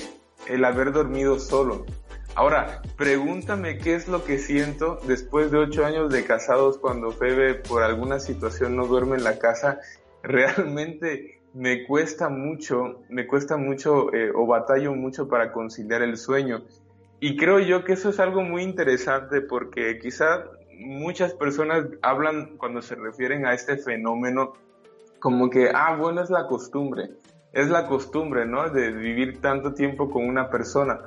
el 0.49 0.65
haber 0.65 0.93
dormido 0.93 1.39
solo. 1.39 1.85
Ahora, 2.35 2.81
pregúntame 2.97 3.77
qué 3.77 3.95
es 3.95 4.09
lo 4.09 4.25
que 4.25 4.39
siento 4.39 4.99
después 5.07 5.51
de 5.51 5.59
ocho 5.59 5.85
años 5.85 6.11
de 6.11 6.25
casados 6.25 6.79
cuando 6.79 7.11
Febe 7.11 7.55
por 7.55 7.83
alguna 7.83 8.21
situación 8.21 8.75
no 8.75 8.87
duerme 8.87 9.17
en 9.17 9.25
la 9.25 9.39
casa. 9.39 9.81
Realmente 10.23 11.43
me 11.53 11.85
cuesta 11.85 12.31
mucho, 12.31 13.03
me 13.11 13.27
cuesta 13.27 13.59
mucho 13.59 14.13
eh, 14.15 14.33
o 14.35 14.47
batallo 14.47 14.95
mucho 14.95 15.29
para 15.29 15.53
conciliar 15.53 16.01
el 16.01 16.17
sueño. 16.17 16.63
Y 17.21 17.37
creo 17.37 17.59
yo 17.59 17.85
que 17.85 17.93
eso 17.93 18.09
es 18.09 18.19
algo 18.19 18.43
muy 18.43 18.63
interesante 18.63 19.43
porque 19.43 19.99
quizá 19.99 20.45
muchas 20.79 21.35
personas 21.35 21.85
hablan 22.01 22.57
cuando 22.57 22.81
se 22.81 22.95
refieren 22.95 23.45
a 23.45 23.53
este 23.53 23.77
fenómeno 23.77 24.55
como 25.19 25.51
que, 25.51 25.71
ah, 25.73 25.97
bueno, 25.97 26.23
es 26.23 26.31
la 26.31 26.47
costumbre, 26.47 27.11
es 27.53 27.69
la 27.69 27.87
costumbre, 27.87 28.47
¿no? 28.47 28.71
De 28.71 28.91
vivir 28.91 29.41
tanto 29.41 29.75
tiempo 29.75 30.11
con 30.11 30.25
una 30.25 30.51
persona. 30.51 30.99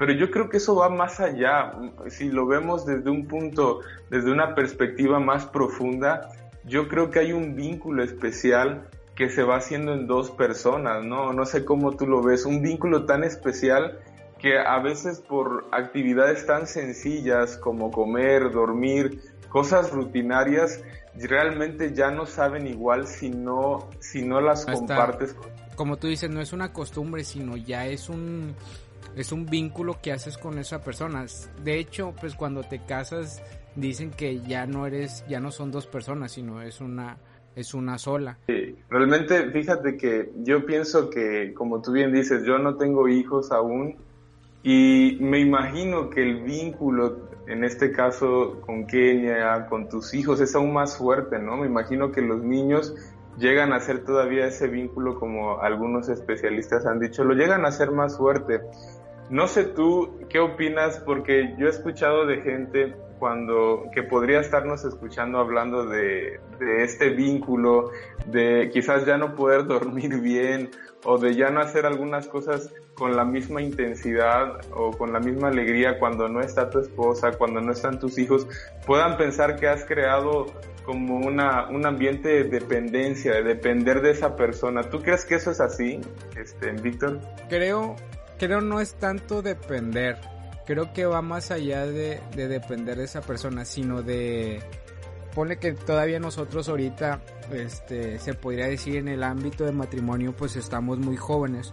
Pero 0.00 0.14
yo 0.14 0.30
creo 0.30 0.48
que 0.48 0.56
eso 0.56 0.76
va 0.76 0.88
más 0.88 1.20
allá. 1.20 1.72
Si 2.08 2.30
lo 2.30 2.46
vemos 2.46 2.86
desde 2.86 3.10
un 3.10 3.28
punto, 3.28 3.80
desde 4.08 4.32
una 4.32 4.54
perspectiva 4.54 5.20
más 5.20 5.44
profunda, 5.44 6.30
yo 6.64 6.88
creo 6.88 7.10
que 7.10 7.18
hay 7.18 7.32
un 7.32 7.54
vínculo 7.54 8.02
especial 8.02 8.88
que 9.14 9.28
se 9.28 9.42
va 9.42 9.56
haciendo 9.56 9.92
en 9.92 10.06
dos 10.06 10.30
personas, 10.30 11.04
¿no? 11.04 11.34
No 11.34 11.44
sé 11.44 11.66
cómo 11.66 11.98
tú 11.98 12.06
lo 12.06 12.22
ves, 12.22 12.46
un 12.46 12.62
vínculo 12.62 13.04
tan 13.04 13.24
especial 13.24 13.98
que 14.38 14.58
a 14.58 14.80
veces 14.80 15.20
por 15.20 15.66
actividades 15.70 16.46
tan 16.46 16.66
sencillas 16.66 17.58
como 17.58 17.90
comer, 17.90 18.50
dormir, 18.52 19.20
cosas 19.50 19.92
rutinarias, 19.92 20.82
realmente 21.14 21.92
ya 21.92 22.10
no 22.10 22.24
saben 22.24 22.66
igual 22.66 23.06
si 23.06 23.28
no, 23.28 23.90
si 23.98 24.22
no 24.22 24.40
las 24.40 24.64
compartes. 24.64 25.36
Como 25.76 25.98
tú 25.98 26.06
dices, 26.06 26.30
no 26.30 26.40
es 26.40 26.54
una 26.54 26.72
costumbre, 26.72 27.22
sino 27.22 27.58
ya 27.58 27.86
es 27.86 28.08
un, 28.08 28.54
es 29.20 29.32
un 29.32 29.44
vínculo 29.44 29.98
que 30.02 30.12
haces 30.12 30.38
con 30.38 30.58
esa 30.58 30.82
persona. 30.82 31.26
De 31.62 31.78
hecho, 31.78 32.14
pues 32.18 32.34
cuando 32.34 32.62
te 32.62 32.80
casas 32.84 33.42
dicen 33.76 34.10
que 34.10 34.40
ya 34.40 34.66
no 34.66 34.86
eres, 34.86 35.24
ya 35.28 35.40
no 35.40 35.50
son 35.50 35.70
dos 35.70 35.86
personas, 35.86 36.32
sino 36.32 36.62
es 36.62 36.80
una, 36.80 37.18
es 37.54 37.74
una 37.74 37.98
sola. 37.98 38.38
Sí, 38.46 38.76
realmente 38.88 39.50
fíjate 39.50 39.96
que 39.96 40.32
yo 40.38 40.64
pienso 40.64 41.10
que, 41.10 41.52
como 41.54 41.82
tú 41.82 41.92
bien 41.92 42.12
dices, 42.12 42.44
yo 42.44 42.58
no 42.58 42.76
tengo 42.76 43.08
hijos 43.08 43.52
aún 43.52 43.96
y 44.62 45.18
me 45.20 45.38
imagino 45.38 46.08
que 46.08 46.22
el 46.22 46.42
vínculo, 46.42 47.28
en 47.46 47.64
este 47.64 47.92
caso 47.92 48.60
con 48.64 48.86
Kenia, 48.86 49.66
con 49.66 49.88
tus 49.88 50.14
hijos, 50.14 50.40
es 50.40 50.54
aún 50.54 50.72
más 50.72 50.96
fuerte, 50.96 51.38
¿no? 51.38 51.58
Me 51.58 51.66
imagino 51.66 52.10
que 52.10 52.22
los 52.22 52.42
niños 52.42 52.94
llegan 53.38 53.72
a 53.72 53.80
ser 53.80 54.04
todavía 54.04 54.46
ese 54.46 54.66
vínculo, 54.68 55.18
como 55.18 55.60
algunos 55.60 56.08
especialistas 56.08 56.86
han 56.86 57.00
dicho, 57.00 57.24
lo 57.24 57.34
llegan 57.34 57.64
a 57.64 57.72
ser 57.72 57.90
más 57.90 58.16
fuerte. 58.16 58.60
No 59.30 59.46
sé 59.46 59.64
tú 59.64 60.26
qué 60.28 60.40
opinas, 60.40 60.98
porque 60.98 61.54
yo 61.56 61.68
he 61.68 61.70
escuchado 61.70 62.26
de 62.26 62.42
gente 62.42 62.96
cuando 63.20 63.84
que 63.94 64.02
podría 64.02 64.40
estarnos 64.40 64.84
escuchando 64.84 65.38
hablando 65.38 65.84
de, 65.84 66.40
este 66.78 67.10
vínculo, 67.10 67.92
de 68.26 68.70
quizás 68.72 69.06
ya 69.06 69.18
no 69.18 69.36
poder 69.36 69.66
dormir 69.68 70.20
bien 70.20 70.70
o 71.04 71.16
de 71.16 71.36
ya 71.36 71.50
no 71.50 71.60
hacer 71.60 71.86
algunas 71.86 72.26
cosas 72.26 72.72
con 72.94 73.16
la 73.16 73.24
misma 73.24 73.62
intensidad 73.62 74.60
o 74.72 74.90
con 74.90 75.12
la 75.12 75.20
misma 75.20 75.48
alegría 75.48 75.98
cuando 76.00 76.28
no 76.28 76.40
está 76.40 76.68
tu 76.68 76.80
esposa, 76.80 77.30
cuando 77.38 77.60
no 77.60 77.70
están 77.70 78.00
tus 78.00 78.18
hijos, 78.18 78.48
puedan 78.84 79.16
pensar 79.16 79.56
que 79.56 79.68
has 79.68 79.84
creado 79.84 80.46
como 80.84 81.18
una, 81.18 81.68
un 81.68 81.86
ambiente 81.86 82.28
de 82.28 82.44
dependencia, 82.44 83.34
de 83.34 83.42
depender 83.44 84.02
de 84.02 84.10
esa 84.10 84.34
persona. 84.34 84.82
¿Tú 84.82 85.00
crees 85.00 85.24
que 85.24 85.36
eso 85.36 85.52
es 85.52 85.60
así, 85.60 86.00
este, 86.36 86.72
Víctor? 86.72 87.20
Creo, 87.48 87.96
creo 88.40 88.60
no 88.62 88.80
es 88.80 88.94
tanto 88.94 89.42
depender 89.42 90.18
creo 90.70 90.92
que 90.92 91.04
va 91.04 91.20
más 91.20 91.50
allá 91.50 91.84
de, 91.84 92.20
depender 92.32 92.96
de 92.96 93.04
esa 93.04 93.22
persona, 93.22 93.64
sino 93.64 94.02
de 94.02 94.62
pone 95.34 95.58
que 95.58 95.72
todavía 95.72 96.20
nosotros 96.20 96.68
ahorita 96.68 97.20
este 97.52 98.18
se 98.18 98.34
podría 98.34 98.66
decir 98.66 98.96
en 98.96 99.08
el 99.08 99.22
ámbito 99.22 99.64
de 99.64 99.72
matrimonio 99.72 100.32
pues 100.32 100.56
estamos 100.56 100.98
muy 100.98 101.16
jóvenes 101.16 101.72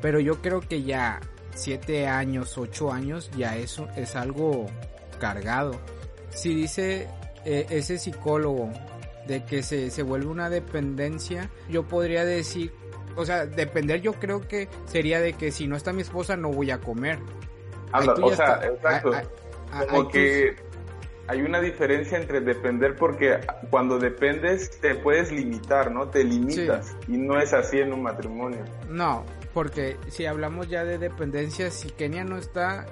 pero 0.00 0.18
yo 0.18 0.40
creo 0.40 0.60
que 0.60 0.82
ya 0.82 1.20
siete 1.54 2.08
años 2.08 2.56
ocho 2.56 2.92
años 2.92 3.30
ya 3.36 3.56
eso 3.56 3.88
es 3.96 4.16
algo 4.16 4.66
cargado. 5.18 5.80
Si 6.30 6.54
dice 6.54 7.08
eh, 7.44 7.66
ese 7.70 7.98
psicólogo 7.98 8.70
de 9.26 9.44
que 9.44 9.62
se, 9.62 9.90
se 9.90 10.02
vuelve 10.02 10.26
una 10.26 10.50
dependencia 10.50 11.50
yo 11.70 11.88
podría 11.88 12.24
decir 12.24 12.72
o 13.16 13.24
sea 13.24 13.46
depender 13.46 14.00
yo 14.00 14.14
creo 14.14 14.46
que 14.46 14.68
sería 14.86 15.20
de 15.20 15.32
que 15.32 15.50
si 15.50 15.66
no 15.66 15.76
está 15.76 15.92
mi 15.92 16.02
esposa 16.02 16.36
no 16.36 16.50
voy 16.50 16.70
a 16.70 16.78
comer 16.78 17.18
o 17.92 18.34
sea, 18.34 18.60
exacto. 18.64 19.12
Como 19.88 20.08
que 20.08 20.56
hay 21.26 21.42
una 21.42 21.60
diferencia 21.60 22.18
entre 22.18 22.40
depender 22.40 22.96
porque 22.96 23.38
cuando 23.70 23.98
dependes 23.98 24.80
te 24.80 24.94
puedes 24.96 25.30
limitar, 25.30 25.90
¿no? 25.90 26.08
Te 26.08 26.24
limitas 26.24 26.96
y 27.08 27.16
no 27.16 27.40
es 27.40 27.52
así 27.52 27.78
en 27.78 27.92
un 27.92 28.02
matrimonio. 28.02 28.64
No, 28.88 29.24
porque 29.54 29.96
si 30.08 30.26
hablamos 30.26 30.68
ya 30.68 30.84
de 30.84 30.98
dependencia, 30.98 31.70
si 31.70 31.90
Kenia 31.90 32.24
no 32.24 32.36
está, 32.36 32.86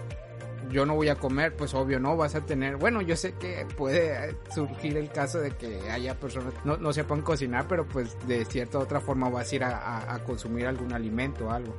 yo 0.71 0.87
no 0.87 0.95
voy 0.95 1.09
a 1.09 1.17
comer, 1.17 1.55
pues 1.57 1.75
obvio 1.75 2.01
no 2.01 2.17
vas 2.17 2.35
a 2.35 2.45
tener, 2.45 2.77
bueno, 2.77 3.01
yo 3.03 3.17
sé 3.17 3.35
que 3.35 3.67
puede 3.77 4.37
surgir 4.55 4.97
el 4.97 5.11
caso 5.11 5.39
de 5.39 5.51
que 5.53 5.91
haya 5.91 6.15
personas 6.19 6.55
no, 6.65 6.77
no 6.77 6.93
sepan 6.93 7.23
cocinar, 7.23 7.67
pero 7.69 7.87
pues 7.87 8.17
de 8.27 8.45
cierta 8.45 8.79
otra 8.79 9.01
forma 9.01 9.29
vas 9.29 9.53
a 9.53 9.55
ir 9.55 9.65
a, 9.65 10.15
a 10.15 10.19
consumir 10.25 10.67
algún 10.67 10.93
alimento 10.93 11.47
o 11.47 11.51
algo. 11.51 11.75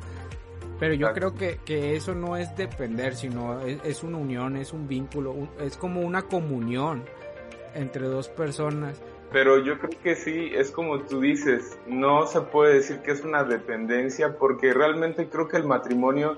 Pero 0.79 0.93
yo 0.93 1.11
creo 1.13 1.35
que, 1.35 1.59
que, 1.65 1.95
eso 1.95 2.15
no 2.15 2.37
es 2.37 2.55
depender, 2.55 3.15
sino 3.15 3.59
es, 3.59 4.01
una 4.01 4.17
unión, 4.17 4.55
es 4.55 4.71
un 4.71 4.87
vínculo, 4.87 5.49
es 5.59 5.75
como 5.75 6.01
una 6.01 6.21
comunión 6.21 7.03
entre 7.75 8.07
dos 8.07 8.29
personas. 8.29 9.01
Pero 9.31 9.59
yo 9.59 9.77
creo 9.77 10.01
que 10.01 10.15
sí, 10.15 10.51
es 10.53 10.71
como 10.71 11.01
tú 11.01 11.19
dices, 11.19 11.77
no 11.85 12.25
se 12.27 12.41
puede 12.41 12.75
decir 12.75 12.99
que 12.99 13.11
es 13.11 13.23
una 13.23 13.43
dependencia 13.43 14.37
porque 14.37 14.73
realmente 14.73 15.27
creo 15.27 15.49
que 15.49 15.57
el 15.57 15.65
matrimonio, 15.65 16.37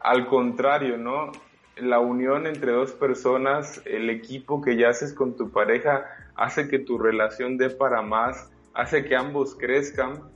al 0.00 0.28
contrario, 0.28 0.96
¿no? 0.96 1.32
La 1.76 2.00
unión 2.00 2.46
entre 2.46 2.72
dos 2.72 2.92
personas, 2.92 3.82
el 3.86 4.10
equipo 4.10 4.60
que 4.60 4.76
ya 4.76 4.90
haces 4.90 5.14
con 5.14 5.36
tu 5.36 5.50
pareja, 5.50 6.04
hace 6.36 6.68
que 6.68 6.78
tu 6.78 6.98
relación 6.98 7.56
dé 7.56 7.70
para 7.70 8.02
más, 8.02 8.50
hace 8.74 9.04
que 9.04 9.16
ambos 9.16 9.54
crezcan 9.54 10.30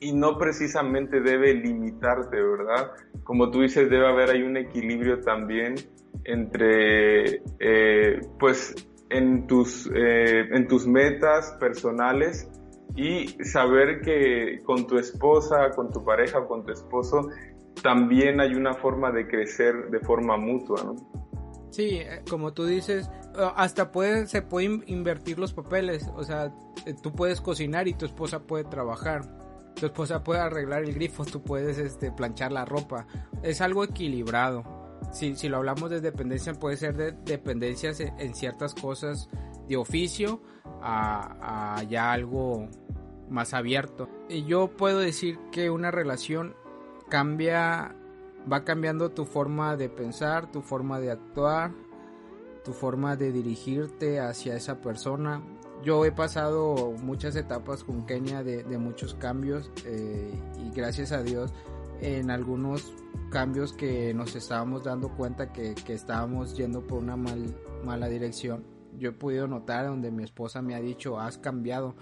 y 0.00 0.12
no 0.12 0.38
precisamente 0.38 1.20
debe 1.20 1.54
limitarte, 1.54 2.40
¿verdad? 2.40 2.92
Como 3.24 3.50
tú 3.50 3.60
dices, 3.60 3.90
debe 3.90 4.08
haber 4.08 4.30
ahí 4.30 4.42
un 4.42 4.56
equilibrio 4.56 5.20
también 5.20 5.74
entre, 6.24 7.42
eh, 7.58 8.20
pues, 8.38 8.74
en 9.10 9.46
tus, 9.46 9.90
eh, 9.94 10.48
en 10.52 10.68
tus 10.68 10.86
metas 10.86 11.52
personales 11.60 12.48
y 12.96 13.26
saber 13.44 14.00
que 14.00 14.60
con 14.64 14.86
tu 14.86 14.98
esposa, 14.98 15.70
con 15.70 15.92
tu 15.92 16.04
pareja 16.04 16.46
con 16.46 16.64
tu 16.64 16.72
esposo, 16.72 17.28
también 17.82 18.40
hay 18.40 18.54
una 18.54 18.74
forma 18.74 19.10
de 19.10 19.26
crecer 19.26 19.90
de 19.90 20.00
forma 20.00 20.36
mutua, 20.36 20.82
¿no? 20.84 20.96
Sí, 21.70 21.98
eh, 21.98 22.22
como 22.28 22.52
tú 22.52 22.64
dices, 22.66 23.10
hasta 23.56 23.92
puede, 23.92 24.26
se 24.26 24.42
pueden 24.42 24.82
invertir 24.86 25.38
los 25.38 25.52
papeles, 25.52 26.10
o 26.16 26.24
sea, 26.24 26.52
tú 27.02 27.12
puedes 27.12 27.40
cocinar 27.40 27.86
y 27.88 27.94
tu 27.94 28.06
esposa 28.06 28.40
puede 28.40 28.64
trabajar 28.64 29.22
tu 29.74 29.86
esposa 29.86 30.22
puede 30.22 30.40
arreglar 30.40 30.84
el 30.84 30.94
grifo, 30.94 31.24
tú 31.24 31.42
puedes 31.42 31.78
este, 31.78 32.12
planchar 32.12 32.52
la 32.52 32.64
ropa. 32.64 33.06
Es 33.42 33.60
algo 33.60 33.82
equilibrado. 33.82 34.64
Si, 35.12 35.34
si 35.36 35.48
lo 35.48 35.56
hablamos 35.56 35.90
de 35.90 36.00
dependencia, 36.00 36.52
puede 36.54 36.76
ser 36.76 36.96
de 36.96 37.12
dependencias 37.12 38.00
en, 38.00 38.34
ciertas 38.34 38.74
cosas 38.74 39.28
de 39.68 39.76
oficio 39.76 40.42
a, 40.82 41.76
a, 41.78 41.82
ya 41.84 42.12
algo 42.12 42.68
más 43.28 43.54
abierto. 43.54 44.08
Y 44.28 44.44
yo 44.44 44.76
puedo 44.76 44.98
decir 44.98 45.38
que 45.50 45.70
una 45.70 45.90
relación 45.90 46.54
cambia, 47.10 47.94
va 48.50 48.64
cambiando 48.64 49.10
tu 49.10 49.26
forma 49.26 49.76
de 49.76 49.90
pensar, 49.90 50.50
tu 50.50 50.62
forma 50.62 50.98
de 50.98 51.10
actuar, 51.10 51.72
tu 52.64 52.72
forma 52.72 53.16
de 53.16 53.32
dirigirte 53.32 54.20
hacia 54.20 54.56
esa 54.56 54.80
persona, 54.80 55.42
yo 55.82 56.04
he 56.04 56.12
pasado 56.12 56.92
muchas 57.02 57.36
etapas 57.36 57.84
con 57.84 58.04
Kenia 58.04 58.42
de, 58.42 58.78
muchos 58.78 59.14
cambios 59.14 59.70
eh, 59.86 60.30
y 60.58 60.70
gracias 60.74 61.10
a 61.12 61.22
Dios 61.22 61.54
en 62.02 62.30
algunos 62.30 62.92
cambios 63.30 63.72
que 63.72 64.12
nos 64.12 64.36
estábamos 64.36 64.84
dando 64.84 65.08
cuenta 65.16 65.52
que, 65.52 65.74
estábamos 65.88 66.54
yendo 66.54 66.86
por 66.86 66.98
una 66.98 67.16
mal, 67.16 67.56
mala 67.84 68.08
dirección. 68.08 68.64
Yo 68.98 69.10
he 69.10 69.12
podido 69.12 69.46
notar 69.46 69.86
donde 69.86 70.10
mi 70.10 70.22
esposa 70.22 70.60
me 70.60 70.74
ha 70.74 70.80
dicho, 70.80 71.18
has 71.18 71.38
cambiado, 71.38 71.94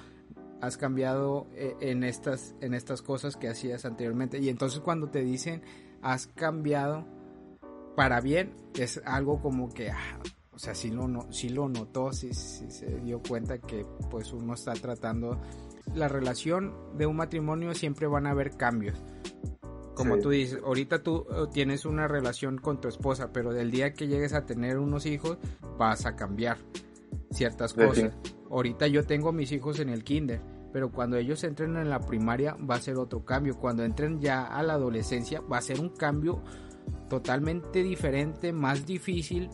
has 0.61 0.77
cambiado 0.77 1.47
eh, 1.55 1.77
en 1.81 2.05
estas, 2.05 2.55
en 2.61 2.75
estas 2.75 3.03
cosas 3.03 3.37
que 3.37 3.49
hacías 3.49 3.85
anteriormente. 3.85 4.39
Y 4.39 4.49
entonces 4.49 4.81
cuando 4.81 5.09
te 5.09 5.23
dicen, 5.23 5.63
has 6.03 6.27
cambiado 6.27 7.07
para 7.97 8.21
bien, 8.21 8.55
es 8.75 9.01
algo 9.05 9.41
como 9.41 9.73
que, 9.73 9.91
ah, 9.91 10.19
o 10.53 10.59
sea, 10.59 10.75
sí 10.75 10.91
lo, 10.91 11.09
no, 11.09 11.33
sí 11.33 11.49
lo 11.49 11.69
notó, 11.69 12.13
sí, 12.13 12.33
se 12.33 13.01
dio 13.01 13.21
cuenta 13.23 13.59
que 13.59 13.85
pues 14.11 14.33
uno 14.33 14.55
está 14.55 14.73
tratando 14.75 15.41
la 15.95 16.09
relación 16.09 16.75
de 16.97 17.07
un 17.07 17.17
matrimonio 17.17 17.75
siempre 17.75 18.07
van 18.07 18.27
a 18.27 18.31
haber 18.31 18.57
cambios. 18.57 19.03
Como 19.95 20.19
tú 20.19 20.31
dices, 20.31 20.61
ahorita 20.65 21.03
tú 21.03 21.27
eh, 21.29 21.47
tienes 21.53 21.85
una 21.85 22.07
relación 22.07 22.59
con 22.59 22.81
tu 22.81 22.87
esposa, 22.87 23.33
pero 23.33 23.53
del 23.53 23.73
día 23.73 23.95
que 23.95 24.07
llegues 24.07 24.33
a 24.33 24.47
tener 24.47 24.79
unos 24.79 25.07
hijos 25.07 25.39
vas 25.77 26.07
a 26.07 26.15
cambiar 26.15 26.59
ciertas 27.33 27.75
cosas. 27.75 28.13
Ahorita 28.51 28.87
yo 28.87 29.05
tengo 29.05 29.33
mis 29.33 29.53
hijos 29.53 29.79
en 29.81 29.89
el 29.89 30.05
kinder, 30.05 30.41
pero 30.73 30.91
cuando 30.91 31.17
ellos 31.17 31.43
entren 31.45 31.77
en 31.77 31.91
la 31.91 32.01
primaria 32.01 32.57
va 32.69 32.77
a 32.77 32.81
ser 32.81 32.97
otro 32.97 33.25
cambio. 33.25 33.59
Cuando 33.59 33.85
entren 33.85 34.21
ya 34.21 34.47
a 34.47 34.63
la 34.63 34.75
adolescencia 34.75 35.41
va 35.41 35.59
a 35.59 35.63
ser 35.63 35.81
un 35.81 35.91
cambio 35.91 36.43
totalmente 37.09 37.83
diferente, 37.83 38.53
más 38.53 38.87
difícil, 38.87 39.49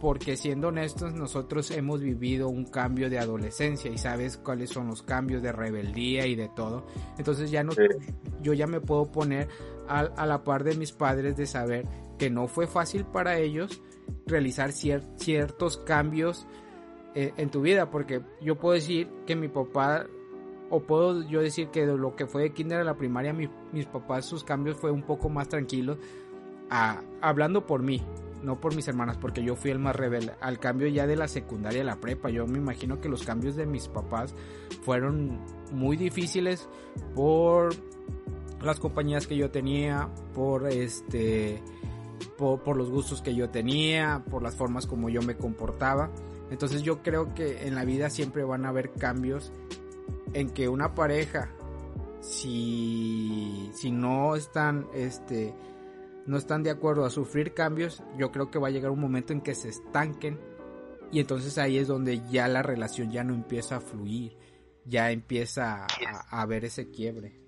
porque 0.00 0.36
siendo 0.36 0.68
honestos 0.68 1.14
nosotros 1.14 1.70
hemos 1.70 2.00
vivido 2.00 2.48
un 2.48 2.64
cambio 2.64 3.08
de 3.08 3.18
adolescencia 3.18 3.90
y 3.90 3.98
sabes 3.98 4.36
cuáles 4.36 4.70
son 4.70 4.88
los 4.88 5.02
cambios 5.02 5.42
de 5.42 5.52
rebeldía 5.52 6.26
y 6.26 6.34
de 6.34 6.48
todo. 6.48 6.86
Entonces 7.18 7.50
ya 7.50 7.62
no, 7.62 7.72
yo 8.42 8.52
ya 8.52 8.66
me 8.66 8.80
puedo 8.80 9.10
poner 9.10 9.48
a, 9.88 10.26
la 10.26 10.44
par 10.44 10.64
de 10.64 10.76
mis 10.76 10.92
padres 10.92 11.36
de 11.36 11.46
saber 11.46 11.86
que 12.18 12.30
no 12.30 12.48
fue 12.48 12.66
fácil 12.66 13.04
para 13.04 13.38
ellos 13.38 13.82
realizar 14.26 14.72
ciertos 14.72 15.78
cambios 15.78 16.46
en 17.14 17.50
tu 17.50 17.60
vida, 17.60 17.90
porque 17.90 18.22
yo 18.40 18.56
puedo 18.56 18.74
decir 18.74 19.08
que 19.26 19.36
mi 19.36 19.48
papá 19.48 20.06
o 20.70 20.80
puedo 20.80 21.22
yo 21.22 21.40
decir 21.40 21.68
que 21.68 21.86
de 21.86 21.96
lo 21.96 22.16
que 22.16 22.26
fue 22.26 22.42
de 22.42 22.52
kinder 22.52 22.80
a 22.80 22.84
la 22.84 22.96
primaria, 22.96 23.32
mis 23.32 23.86
papás 23.86 24.24
sus 24.24 24.42
cambios 24.42 24.76
fue 24.76 24.90
un 24.90 25.02
poco 25.02 25.28
más 25.28 25.48
tranquilos, 25.48 25.98
hablando 27.20 27.66
por 27.66 27.82
mí, 27.82 28.02
no 28.42 28.60
por 28.60 28.74
mis 28.74 28.88
hermanas, 28.88 29.16
porque 29.16 29.42
yo 29.42 29.56
fui 29.56 29.70
el 29.70 29.78
más 29.78 29.94
rebelde. 29.94 30.32
Al 30.40 30.58
cambio 30.58 30.88
ya 30.88 31.06
de 31.06 31.16
la 31.16 31.28
secundaria 31.28 31.82
a 31.82 31.84
la 31.84 31.96
prepa, 31.96 32.30
yo 32.30 32.46
me 32.46 32.58
imagino 32.58 33.00
que 33.00 33.08
los 33.08 33.22
cambios 33.22 33.56
de 33.56 33.66
mis 33.66 33.88
papás 33.88 34.34
fueron 34.82 35.38
muy 35.72 35.96
difíciles 35.96 36.68
por 37.14 37.74
las 38.60 38.80
compañías 38.80 39.26
que 39.26 39.36
yo 39.36 39.50
tenía, 39.50 40.08
por 40.34 40.66
este, 40.68 41.62
por, 42.36 42.62
por 42.62 42.76
los 42.76 42.90
gustos 42.90 43.22
que 43.22 43.34
yo 43.34 43.50
tenía, 43.50 44.24
por 44.30 44.42
las 44.42 44.56
formas 44.56 44.86
como 44.86 45.08
yo 45.08 45.22
me 45.22 45.36
comportaba. 45.36 46.10
Entonces 46.50 46.82
yo 46.82 47.02
creo 47.02 47.34
que 47.34 47.66
en 47.66 47.74
la 47.74 47.84
vida 47.84 48.10
siempre 48.10 48.44
van 48.44 48.64
a 48.64 48.68
haber 48.68 48.92
cambios 48.92 49.52
en 50.32 50.50
que 50.50 50.68
una 50.68 50.94
pareja 50.94 51.50
si, 52.20 53.70
si 53.74 53.90
no 53.90 54.34
están 54.34 54.86
este 54.94 55.54
no 56.26 56.38
están 56.38 56.62
de 56.62 56.70
acuerdo 56.70 57.04
a 57.04 57.10
sufrir 57.10 57.52
cambios, 57.52 58.02
yo 58.18 58.32
creo 58.32 58.50
que 58.50 58.58
va 58.58 58.68
a 58.68 58.70
llegar 58.70 58.90
un 58.90 59.00
momento 59.00 59.34
en 59.34 59.42
que 59.42 59.54
se 59.54 59.68
estanquen 59.68 60.38
y 61.12 61.20
entonces 61.20 61.58
ahí 61.58 61.76
es 61.76 61.86
donde 61.86 62.22
ya 62.30 62.48
la 62.48 62.62
relación 62.62 63.10
ya 63.10 63.22
no 63.24 63.34
empieza 63.34 63.76
a 63.76 63.80
fluir, 63.80 64.36
ya 64.86 65.10
empieza 65.10 65.84
a, 65.84 66.40
a 66.40 66.46
ver 66.46 66.64
ese 66.64 66.90
quiebre. 66.90 67.40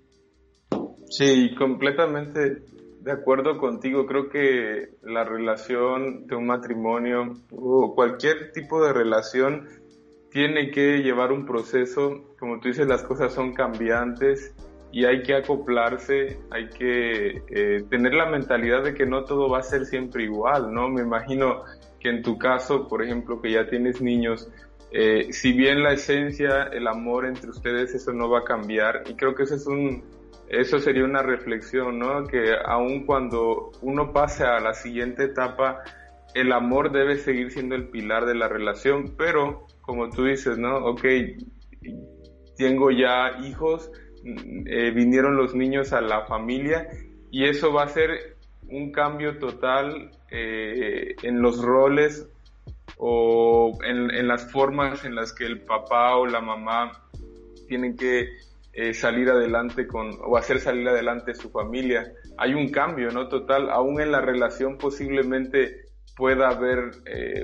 Sí, 1.09 1.55
completamente 1.57 2.63
de 3.07 3.13
acuerdo 3.13 3.57
contigo. 3.57 4.05
Creo 4.05 4.29
que 4.29 4.89
la 5.01 5.23
relación 5.23 6.27
de 6.27 6.35
un 6.35 6.45
matrimonio 6.45 7.33
o 7.51 7.95
cualquier 7.95 8.51
tipo 8.51 8.85
de 8.85 8.91
relación 8.91 9.67
tiene 10.29 10.71
que 10.71 10.97
llevar 10.97 11.31
un 11.31 11.45
proceso. 11.45 12.35
Como 12.37 12.59
tú 12.59 12.67
dices, 12.67 12.85
las 12.85 13.03
cosas 13.03 13.33
son 13.33 13.53
cambiantes 13.53 14.53
y 14.91 15.05
hay 15.05 15.23
que 15.23 15.35
acoplarse, 15.35 16.37
hay 16.51 16.67
que 16.69 17.43
eh, 17.49 17.83
tener 17.89 18.13
la 18.13 18.29
mentalidad 18.29 18.83
de 18.83 18.93
que 18.93 19.05
no 19.05 19.23
todo 19.23 19.49
va 19.49 19.59
a 19.59 19.63
ser 19.63 19.85
siempre 19.85 20.25
igual, 20.25 20.73
¿no? 20.73 20.89
Me 20.89 21.01
imagino 21.01 21.63
que 22.01 22.09
en 22.09 22.21
tu 22.21 22.37
caso, 22.37 22.89
por 22.89 23.01
ejemplo, 23.03 23.41
que 23.41 23.51
ya 23.51 23.69
tienes 23.69 24.01
niños, 24.01 24.49
eh, 24.91 25.31
si 25.31 25.53
bien 25.53 25.81
la 25.81 25.93
esencia, 25.93 26.63
el 26.63 26.87
amor 26.87 27.25
entre 27.25 27.51
ustedes, 27.51 27.95
eso 27.95 28.11
no 28.11 28.29
va 28.29 28.39
a 28.39 28.43
cambiar 28.43 29.03
y 29.09 29.15
creo 29.15 29.33
que 29.33 29.43
eso 29.43 29.55
es 29.55 29.65
un, 29.65 30.03
eso 30.49 30.79
sería 30.79 31.03
una 31.03 31.21
reflexión, 31.21 31.99
¿no? 31.99 32.25
Que 32.25 32.53
aun 32.65 33.05
cuando 33.05 33.71
uno 33.81 34.13
pase 34.13 34.43
a 34.45 34.59
la 34.59 34.73
siguiente 34.73 35.25
etapa, 35.25 35.83
el 36.33 36.51
amor 36.51 36.91
debe 36.91 37.17
seguir 37.17 37.51
siendo 37.51 37.75
el 37.75 37.89
pilar 37.89 38.25
de 38.25 38.35
la 38.35 38.47
relación, 38.47 39.15
pero 39.17 39.65
como 39.81 40.09
tú 40.09 40.25
dices, 40.25 40.57
¿no? 40.57 40.77
Ok, 40.77 41.03
tengo 42.57 42.91
ya 42.91 43.37
hijos, 43.43 43.91
eh, 44.23 44.91
vinieron 44.91 45.37
los 45.37 45.55
niños 45.55 45.93
a 45.93 46.01
la 46.01 46.25
familia 46.25 46.87
y 47.31 47.45
eso 47.45 47.71
va 47.71 47.83
a 47.83 47.87
ser 47.87 48.37
un 48.69 48.91
cambio 48.91 49.37
total 49.37 50.11
eh, 50.31 51.15
en 51.23 51.41
los 51.41 51.61
roles 51.61 52.27
o 52.97 53.77
en, 53.83 54.27
las 54.27 54.51
formas 54.51 55.05
en 55.05 55.15
las 55.15 55.33
que 55.33 55.45
el 55.45 55.61
papá 55.61 56.15
o 56.15 56.25
la 56.25 56.41
mamá 56.41 56.91
tienen 57.67 57.95
que 57.95 58.29
eh, 58.77 58.93
salir 58.93 59.29
adelante 59.29 59.87
con 59.87 60.11
o 60.23 60.37
hacer 60.37 60.59
salir 60.59 60.87
adelante 60.87 61.33
su 61.33 61.49
familia. 61.49 62.13
Hay 62.37 62.53
un 62.53 62.69
cambio, 62.69 63.09
¿no? 63.09 63.27
Total, 63.27 63.69
aún 63.71 63.99
en 63.99 64.11
la 64.11 64.21
relación 64.21 64.77
posiblemente 64.77 65.87
pueda 66.15 66.49
haber 66.49 66.91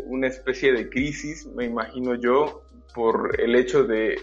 una 0.06 0.28
especie 0.28 0.74
de 0.74 0.90
crisis, 0.90 1.46
me 1.56 1.66
imagino 1.66 2.16
yo, 2.16 2.64
por 2.94 3.40
el 3.40 3.56
hecho 3.56 3.84
de 3.84 4.16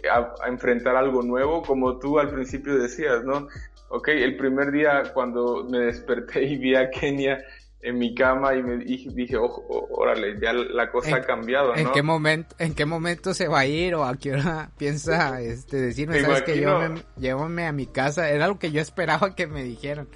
enfrentar 0.46 0.96
algo 0.96 1.22
nuevo, 1.22 1.62
como 1.62 1.98
tú 1.98 2.18
al 2.18 2.30
principio 2.30 2.78
decías, 2.78 3.24
¿no? 3.24 3.48
Ok, 3.88 4.08
el 4.08 4.36
primer 4.36 4.70
día 4.70 5.02
cuando 5.12 5.66
me 5.68 5.80
desperté 5.80 6.44
y 6.44 6.56
vi 6.56 6.76
a 6.76 6.90
Kenia 6.90 7.42
en 7.82 7.98
mi 7.98 8.14
cama 8.14 8.54
y 8.54 8.62
me 8.62 8.76
dije, 8.76 9.10
dije 9.10 9.36
órale, 9.38 10.38
ya 10.40 10.52
la 10.52 10.90
cosa 10.90 11.16
ha 11.16 11.22
cambiado, 11.22 11.74
¿no? 11.74 11.78
¿en 11.78 11.90
qué, 11.92 12.02
momento, 12.02 12.54
¿En 12.58 12.74
qué 12.74 12.84
momento 12.84 13.32
se 13.32 13.48
va 13.48 13.60
a 13.60 13.66
ir 13.66 13.94
o 13.94 14.04
a 14.04 14.16
qué 14.16 14.32
hora 14.32 14.70
piensa 14.78 15.40
este, 15.40 15.80
decirme, 15.80 16.20
sabes 16.20 16.42
que 16.42 16.60
yo 16.60 16.94
llévame 17.16 17.66
a 17.66 17.72
mi 17.72 17.86
casa? 17.86 18.30
Era 18.30 18.48
lo 18.48 18.58
que 18.58 18.70
yo 18.70 18.80
esperaba 18.80 19.34
que 19.34 19.46
me 19.46 19.64
dijeran. 19.64 20.08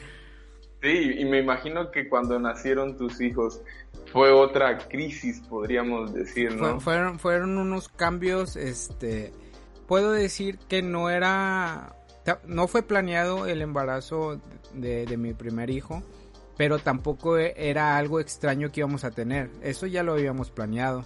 Sí, 0.82 1.14
y 1.16 1.24
me 1.24 1.38
imagino 1.38 1.90
que 1.90 2.10
cuando 2.10 2.38
nacieron 2.38 2.98
tus 2.98 3.18
hijos 3.22 3.62
fue 4.12 4.30
otra 4.30 4.76
crisis, 4.86 5.40
podríamos 5.48 6.12
decir, 6.12 6.54
¿no? 6.54 6.78
fueron, 6.78 7.18
fueron 7.18 7.56
unos 7.56 7.88
cambios, 7.88 8.56
este, 8.56 9.32
puedo 9.86 10.12
decir 10.12 10.58
que 10.68 10.82
no 10.82 11.08
era, 11.08 11.96
no 12.46 12.68
fue 12.68 12.82
planeado 12.82 13.46
el 13.46 13.62
embarazo 13.62 14.40
de, 14.74 15.16
mi 15.16 15.32
primer 15.32 15.70
hijo, 15.70 16.02
pero 16.56 16.78
tampoco 16.78 17.36
era 17.36 17.96
algo 17.96 18.20
extraño 18.20 18.70
que 18.70 18.80
íbamos 18.80 19.04
a 19.04 19.10
tener. 19.10 19.50
Eso 19.62 19.86
ya 19.86 20.02
lo 20.02 20.12
habíamos 20.12 20.50
planeado, 20.50 21.04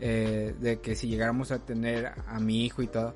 eh, 0.00 0.54
de 0.60 0.80
que 0.80 0.94
si 0.96 1.08
llegáramos 1.08 1.50
a 1.50 1.58
tener 1.60 2.12
a 2.26 2.40
mi 2.40 2.64
hijo 2.64 2.82
y 2.82 2.88
todo. 2.88 3.14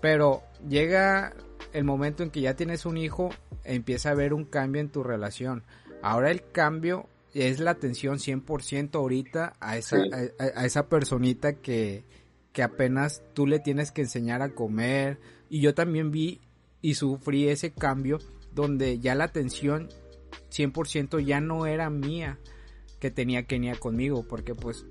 Pero 0.00 0.42
llega 0.68 1.34
el 1.72 1.84
momento 1.84 2.22
en 2.22 2.30
que 2.30 2.40
ya 2.40 2.54
tienes 2.54 2.84
un 2.84 2.98
hijo, 2.98 3.30
empieza 3.64 4.10
a 4.10 4.12
haber 4.12 4.34
un 4.34 4.44
cambio 4.44 4.80
en 4.80 4.90
tu 4.90 5.02
relación. 5.02 5.64
Ahora 6.02 6.30
el 6.30 6.50
cambio 6.50 7.08
es 7.32 7.60
la 7.60 7.72
atención 7.72 8.18
100% 8.18 8.94
ahorita 8.94 9.54
a 9.60 9.76
esa, 9.76 9.98
a, 10.38 10.64
esa 10.64 10.88
personita 10.88 11.54
que, 11.54 12.04
que 12.52 12.62
apenas 12.62 13.22
tú 13.34 13.46
le 13.46 13.58
tienes 13.58 13.90
que 13.90 14.02
enseñar 14.02 14.42
a 14.42 14.50
comer. 14.50 15.18
Y 15.48 15.60
yo 15.60 15.74
también 15.74 16.10
vi 16.10 16.40
y 16.82 16.94
sufrí 16.94 17.48
ese 17.48 17.72
cambio 17.72 18.18
donde 18.52 18.98
ya 18.98 19.14
la 19.14 19.24
atención 19.24 19.88
100% 20.56 21.24
ya 21.24 21.40
no 21.40 21.66
era 21.66 21.90
mía 21.90 22.38
que 23.00 23.10
tenía 23.10 23.46
Kenia 23.46 23.76
conmigo, 23.76 24.26
porque 24.26 24.54
pues 24.54 24.86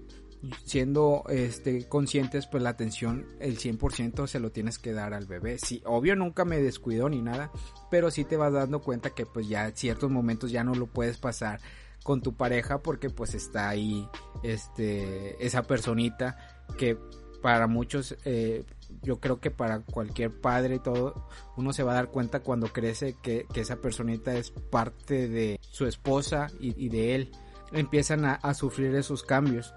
siendo 0.64 1.24
este 1.30 1.88
conscientes 1.88 2.46
pues 2.46 2.62
la 2.62 2.70
atención 2.70 3.26
el 3.40 3.58
100% 3.58 4.28
se 4.28 4.40
lo 4.40 4.52
tienes 4.52 4.78
que 4.78 4.94
dar 4.94 5.14
al 5.14 5.26
bebé. 5.26 5.58
Sí, 5.58 5.82
obvio 5.86 6.16
nunca 6.16 6.46
me 6.46 6.60
descuido 6.60 7.10
ni 7.10 7.22
nada, 7.22 7.52
pero 7.90 8.12
sí 8.12 8.26
te 8.26 8.38
vas 8.38 8.54
dando 8.54 8.82
cuenta 8.82 9.12
que 9.12 9.26
pues 9.26 9.48
ya 9.48 9.72
ciertos 9.72 10.12
momentos 10.12 10.52
ya 10.52 10.64
no 10.64 10.76
lo 10.76 10.88
puedes 10.88 11.18
pasar 11.18 11.60
con 12.04 12.22
tu 12.22 12.34
pareja 12.36 12.84
porque 12.84 13.10
pues 13.10 13.34
está 13.34 13.70
ahí 13.70 14.08
este 14.44 15.44
esa 15.44 15.64
personita 15.64 16.38
que 16.78 16.98
para 17.42 17.68
muchos 17.68 18.16
eh, 18.26 18.64
yo 19.06 19.20
creo 19.20 19.40
que 19.40 19.52
para 19.52 19.80
cualquier 19.80 20.32
padre 20.32 20.76
y 20.76 20.80
todo 20.80 21.28
uno 21.56 21.72
se 21.72 21.84
va 21.84 21.94
a 21.94 21.96
dar 21.96 22.10
cuenta 22.10 22.42
cuando 22.42 22.68
crece 22.68 23.16
que, 23.22 23.46
esa 23.56 23.78
personita 23.78 24.36
es 24.36 24.52
parte 24.52 25.30
de 25.30 25.60
su 25.62 25.86
esposa 25.86 26.48
y, 26.60 26.90
de 26.90 27.16
él. 27.16 27.32
Empiezan 27.72 28.26
a, 28.26 28.34
a 28.34 28.54
sufrir 28.54 28.94
esos 28.96 29.24
cambios. 29.24 29.74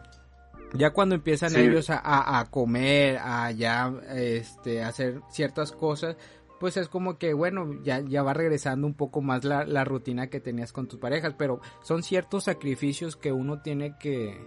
Ya 0.75 0.91
cuando 0.91 1.15
empiezan 1.15 1.57
ellos 1.57 1.89
a, 1.91 2.41
a, 2.41 2.51
comer, 2.51 3.19
a 3.19 3.51
ya 3.53 3.93
este, 4.15 4.83
hacer 4.83 5.23
ciertas 5.31 5.73
cosas, 5.73 6.17
pues 6.61 6.77
es 6.77 6.89
como 6.89 7.19
que, 7.19 7.33
bueno, 7.33 7.83
ya, 7.83 8.01
ya 8.01 8.23
va 8.23 8.35
regresando 8.35 8.87
un 8.87 8.95
poco 8.95 9.23
más 9.23 9.45
la, 9.45 9.65
la 9.65 9.85
rutina 9.85 10.29
que 10.29 10.41
tenías 10.41 10.73
con 10.73 10.89
tus 10.89 10.99
parejas, 10.99 11.35
pero 11.39 11.61
son 11.83 12.03
ciertos 12.03 12.45
sacrificios 12.45 13.17
que 13.17 13.33
uno 13.33 13.63
tiene 13.63 13.97
que, 13.99 14.39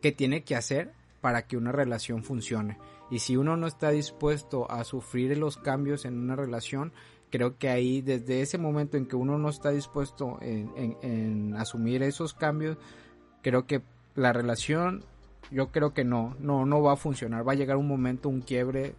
que 0.00 0.12
tiene 0.12 0.44
que 0.44 0.56
hacer 0.56 0.92
para 1.20 1.46
que 1.46 1.56
una 1.56 1.72
relación 1.72 2.22
funcione. 2.22 2.78
Y 3.10 3.20
si 3.20 3.36
uno 3.36 3.56
no 3.56 3.66
está 3.66 3.90
dispuesto 3.90 4.70
a 4.70 4.84
sufrir 4.84 5.36
los 5.38 5.56
cambios 5.56 6.04
en 6.04 6.18
una 6.18 6.36
relación, 6.36 6.92
creo 7.30 7.58
que 7.58 7.68
ahí 7.68 8.02
desde 8.02 8.42
ese 8.42 8.58
momento 8.58 8.96
en 8.96 9.06
que 9.06 9.16
uno 9.16 9.38
no 9.38 9.48
está 9.48 9.70
dispuesto 9.70 10.38
en, 10.40 10.96
en, 11.02 11.54
asumir 11.56 12.02
esos 12.02 12.34
cambios, 12.34 12.76
creo 13.42 13.66
que 13.66 13.82
la 14.14 14.32
relación 14.32 15.04
yo 15.50 15.68
creo 15.68 15.94
que 15.94 16.04
no, 16.04 16.36
no, 16.40 16.66
no 16.66 16.82
va 16.82 16.92
a 16.92 16.96
funcionar. 16.96 17.46
Va 17.46 17.52
a 17.52 17.56
llegar 17.56 17.76
un 17.76 17.88
momento, 17.88 18.28
un 18.28 18.42
quiebre, 18.42 18.94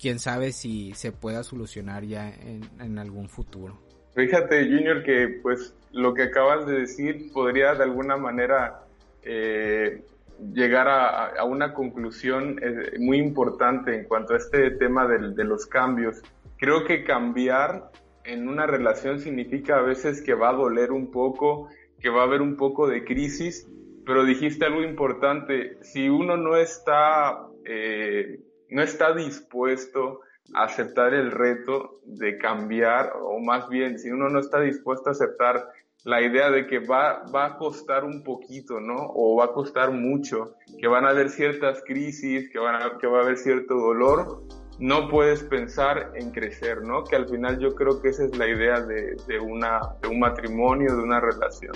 quién 0.00 0.18
sabe 0.18 0.52
si 0.52 0.92
se 0.94 1.12
pueda 1.12 1.42
solucionar 1.42 2.04
ya 2.04 2.28
en, 2.28 2.98
algún 2.98 3.28
futuro. 3.28 3.78
Fíjate, 4.14 4.64
Junior, 4.64 5.02
que 5.04 5.38
pues 5.42 5.74
lo 5.92 6.14
que 6.14 6.24
acabas 6.24 6.66
de 6.66 6.80
decir 6.80 7.30
podría 7.32 7.74
de 7.74 7.84
alguna 7.84 8.16
manera 8.16 8.82
eh, 9.22 10.02
llegar 10.52 10.88
a, 10.88 11.44
una 11.44 11.72
conclusión 11.72 12.58
eh, 12.62 12.98
muy 12.98 13.18
importante 13.18 13.94
en 13.94 14.04
cuanto 14.04 14.34
a 14.34 14.38
este 14.38 14.70
tema 14.72 15.06
de, 15.06 15.32
de 15.32 15.44
los 15.44 15.66
cambios. 15.66 16.22
Creo 16.58 16.84
que 16.84 17.04
cambiar 17.04 17.90
en 18.24 18.48
una 18.48 18.66
relación 18.66 19.20
significa 19.20 19.78
a 19.78 19.82
veces 19.82 20.22
que 20.22 20.34
va 20.34 20.50
a 20.50 20.54
doler 20.54 20.92
un 20.92 21.10
poco, 21.10 21.68
que 22.00 22.10
va 22.10 22.22
a 22.22 22.24
haber 22.24 22.42
un 22.42 22.56
poco 22.56 22.88
de 22.88 23.04
crisis, 23.04 23.68
pero 24.04 24.24
dijiste 24.24 24.64
algo 24.64 24.82
importante, 24.82 25.78
si 25.82 26.08
uno 26.08 26.36
no 26.36 26.56
está, 26.56 27.46
eh, 27.64 28.40
no 28.70 28.82
está 28.82 29.14
dispuesto 29.14 30.20
a 30.54 30.64
aceptar 30.64 31.12
el 31.14 31.32
reto 31.32 32.00
de 32.04 32.38
cambiar, 32.38 33.12
o 33.20 33.40
más 33.40 33.68
bien, 33.68 33.98
si 33.98 34.10
uno 34.10 34.28
no 34.28 34.38
está 34.38 34.60
dispuesto 34.60 35.08
a 35.08 35.12
aceptar 35.12 35.68
la 36.06 36.22
idea 36.22 36.52
de 36.52 36.68
que 36.68 36.78
va, 36.78 37.24
a 37.34 37.56
costar 37.56 38.04
un 38.04 38.22
poquito, 38.22 38.78
¿no? 38.78 38.94
O 38.94 39.34
va 39.36 39.46
a 39.46 39.52
costar 39.52 39.90
mucho, 39.90 40.54
que 40.78 40.86
van 40.86 41.04
a 41.04 41.08
haber 41.08 41.30
ciertas 41.30 41.82
crisis, 41.84 42.48
que, 42.48 42.60
van 42.60 42.76
a, 42.76 42.96
que 42.98 43.08
va 43.08 43.18
a 43.18 43.22
haber 43.24 43.36
cierto 43.36 43.74
dolor, 43.74 44.44
no 44.78 45.08
puedes 45.08 45.42
pensar 45.42 46.12
en 46.14 46.30
crecer, 46.30 46.82
¿no? 46.82 47.02
Que 47.02 47.16
al 47.16 47.28
final 47.28 47.58
yo 47.58 47.74
creo 47.74 48.00
que 48.00 48.10
esa 48.10 48.24
es 48.24 48.36
la 48.36 48.46
idea 48.46 48.80
de, 48.82 49.16
de, 49.26 49.40
una, 49.40 49.80
de 50.00 50.06
un 50.06 50.20
matrimonio, 50.20 50.94
de 50.94 51.02
una 51.02 51.18
relación. 51.18 51.72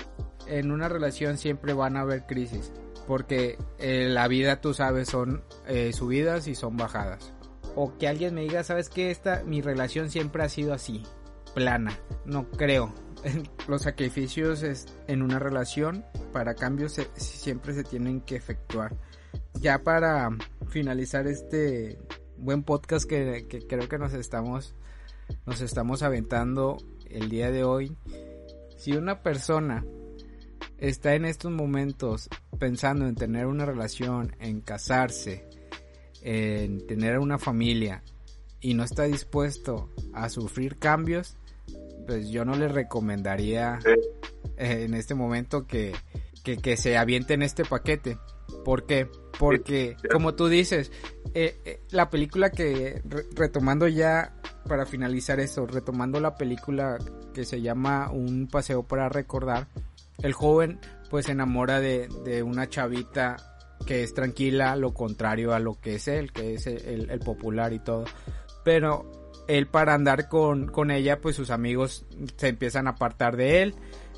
En 0.46 0.70
una 0.70 0.88
relación 0.88 1.36
siempre 1.36 1.72
van 1.72 1.96
a 1.96 2.02
haber 2.02 2.24
crisis, 2.26 2.72
porque 3.08 3.58
eh, 3.78 4.06
la 4.08 4.28
vida, 4.28 4.60
tú 4.60 4.74
sabes, 4.74 5.08
son 5.08 5.42
eh, 5.66 5.92
subidas 5.92 6.46
y 6.46 6.54
son 6.54 6.76
bajadas. 6.76 7.34
O 7.74 7.98
que 7.98 8.06
alguien 8.06 8.36
me 8.36 8.42
diga, 8.42 8.62
¿sabes 8.62 8.90
qué? 8.90 9.10
Esta, 9.10 9.42
mi 9.42 9.60
relación 9.60 10.08
siempre 10.08 10.44
ha 10.44 10.48
sido 10.48 10.72
así, 10.72 11.02
plana. 11.52 11.98
No 12.24 12.48
creo. 12.48 12.94
Los 13.68 13.82
sacrificios 13.82 14.64
en 15.06 15.22
una 15.22 15.38
relación 15.38 16.04
para 16.32 16.54
cambios 16.54 16.96
siempre 17.14 17.74
se 17.74 17.84
tienen 17.84 18.20
que 18.20 18.36
efectuar. 18.36 18.96
Ya 19.54 19.82
para 19.82 20.30
finalizar 20.68 21.26
este 21.26 21.98
buen 22.38 22.62
podcast 22.62 23.08
que, 23.08 23.46
creo 23.68 23.88
que 23.88 23.98
nos 23.98 24.14
estamos, 24.14 24.74
nos 25.46 25.60
estamos 25.60 26.02
aventando 26.02 26.78
el 27.08 27.28
día 27.28 27.50
de 27.50 27.64
hoy. 27.64 27.96
Si 28.76 28.92
una 28.92 29.22
persona 29.22 29.84
está 30.78 31.14
en 31.14 31.26
estos 31.26 31.52
momentos 31.52 32.28
pensando 32.58 33.06
en 33.06 33.14
tener 33.14 33.46
una 33.46 33.66
relación, 33.66 34.34
en 34.40 34.60
casarse, 34.62 35.46
en 36.22 36.86
tener 36.86 37.18
una 37.18 37.38
familia 37.38 38.02
y 38.60 38.74
no 38.74 38.84
está 38.84 39.04
dispuesto 39.04 39.90
a 40.14 40.28
sufrir 40.30 40.78
cambios, 40.78 41.36
pues 42.10 42.28
yo 42.28 42.44
no 42.44 42.56
le 42.56 42.66
recomendaría 42.66 43.78
en 44.56 44.94
este 44.94 45.14
momento 45.14 45.68
que, 45.68 45.94
que, 46.42 46.76
se 46.76 46.98
aviente 46.98 47.34
en 47.34 47.42
este 47.42 47.64
paquete. 47.64 48.18
¿Por 48.64 48.84
qué? 48.84 49.08
Porque, 49.38 49.96
como 50.10 50.34
tú 50.34 50.48
dices, 50.48 50.90
eh, 51.34 51.60
eh, 51.64 51.80
la 51.90 52.10
película 52.10 52.50
que, 52.50 53.00
retomando 53.36 53.86
ya, 53.86 54.34
para 54.66 54.86
finalizar 54.86 55.38
esto, 55.38 55.66
retomando 55.66 56.18
la 56.18 56.34
película 56.34 56.98
que 57.32 57.44
se 57.44 57.60
llama 57.62 58.10
Un 58.10 58.48
paseo 58.48 58.82
para 58.82 59.08
recordar, 59.08 59.68
el 60.20 60.32
joven 60.32 60.80
pues 61.10 61.26
se 61.26 61.32
enamora 61.32 61.78
de, 61.78 62.08
de 62.24 62.42
una 62.42 62.68
chavita 62.68 63.36
que 63.86 64.02
es 64.02 64.14
tranquila, 64.14 64.74
lo 64.74 64.94
contrario 64.94 65.54
a 65.54 65.60
lo 65.60 65.80
que 65.80 65.94
es 65.94 66.08
él, 66.08 66.32
que 66.32 66.54
es 66.54 66.66
el, 66.66 67.08
el 67.08 67.20
popular 67.20 67.72
y 67.72 67.78
todo. 67.78 68.04
Pero 68.64 69.19
él 69.50 69.66
para 69.66 69.94
andar 69.94 70.28
con, 70.28 70.68
con 70.68 70.90
ella, 70.90 71.20
pues 71.20 71.36
sus 71.36 71.50
amigos 71.50 72.06
se 72.36 72.48
empiezan 72.48 72.86
a 72.86 72.90
apartar 72.90 73.36
de 73.36 73.62
él, 73.62 73.74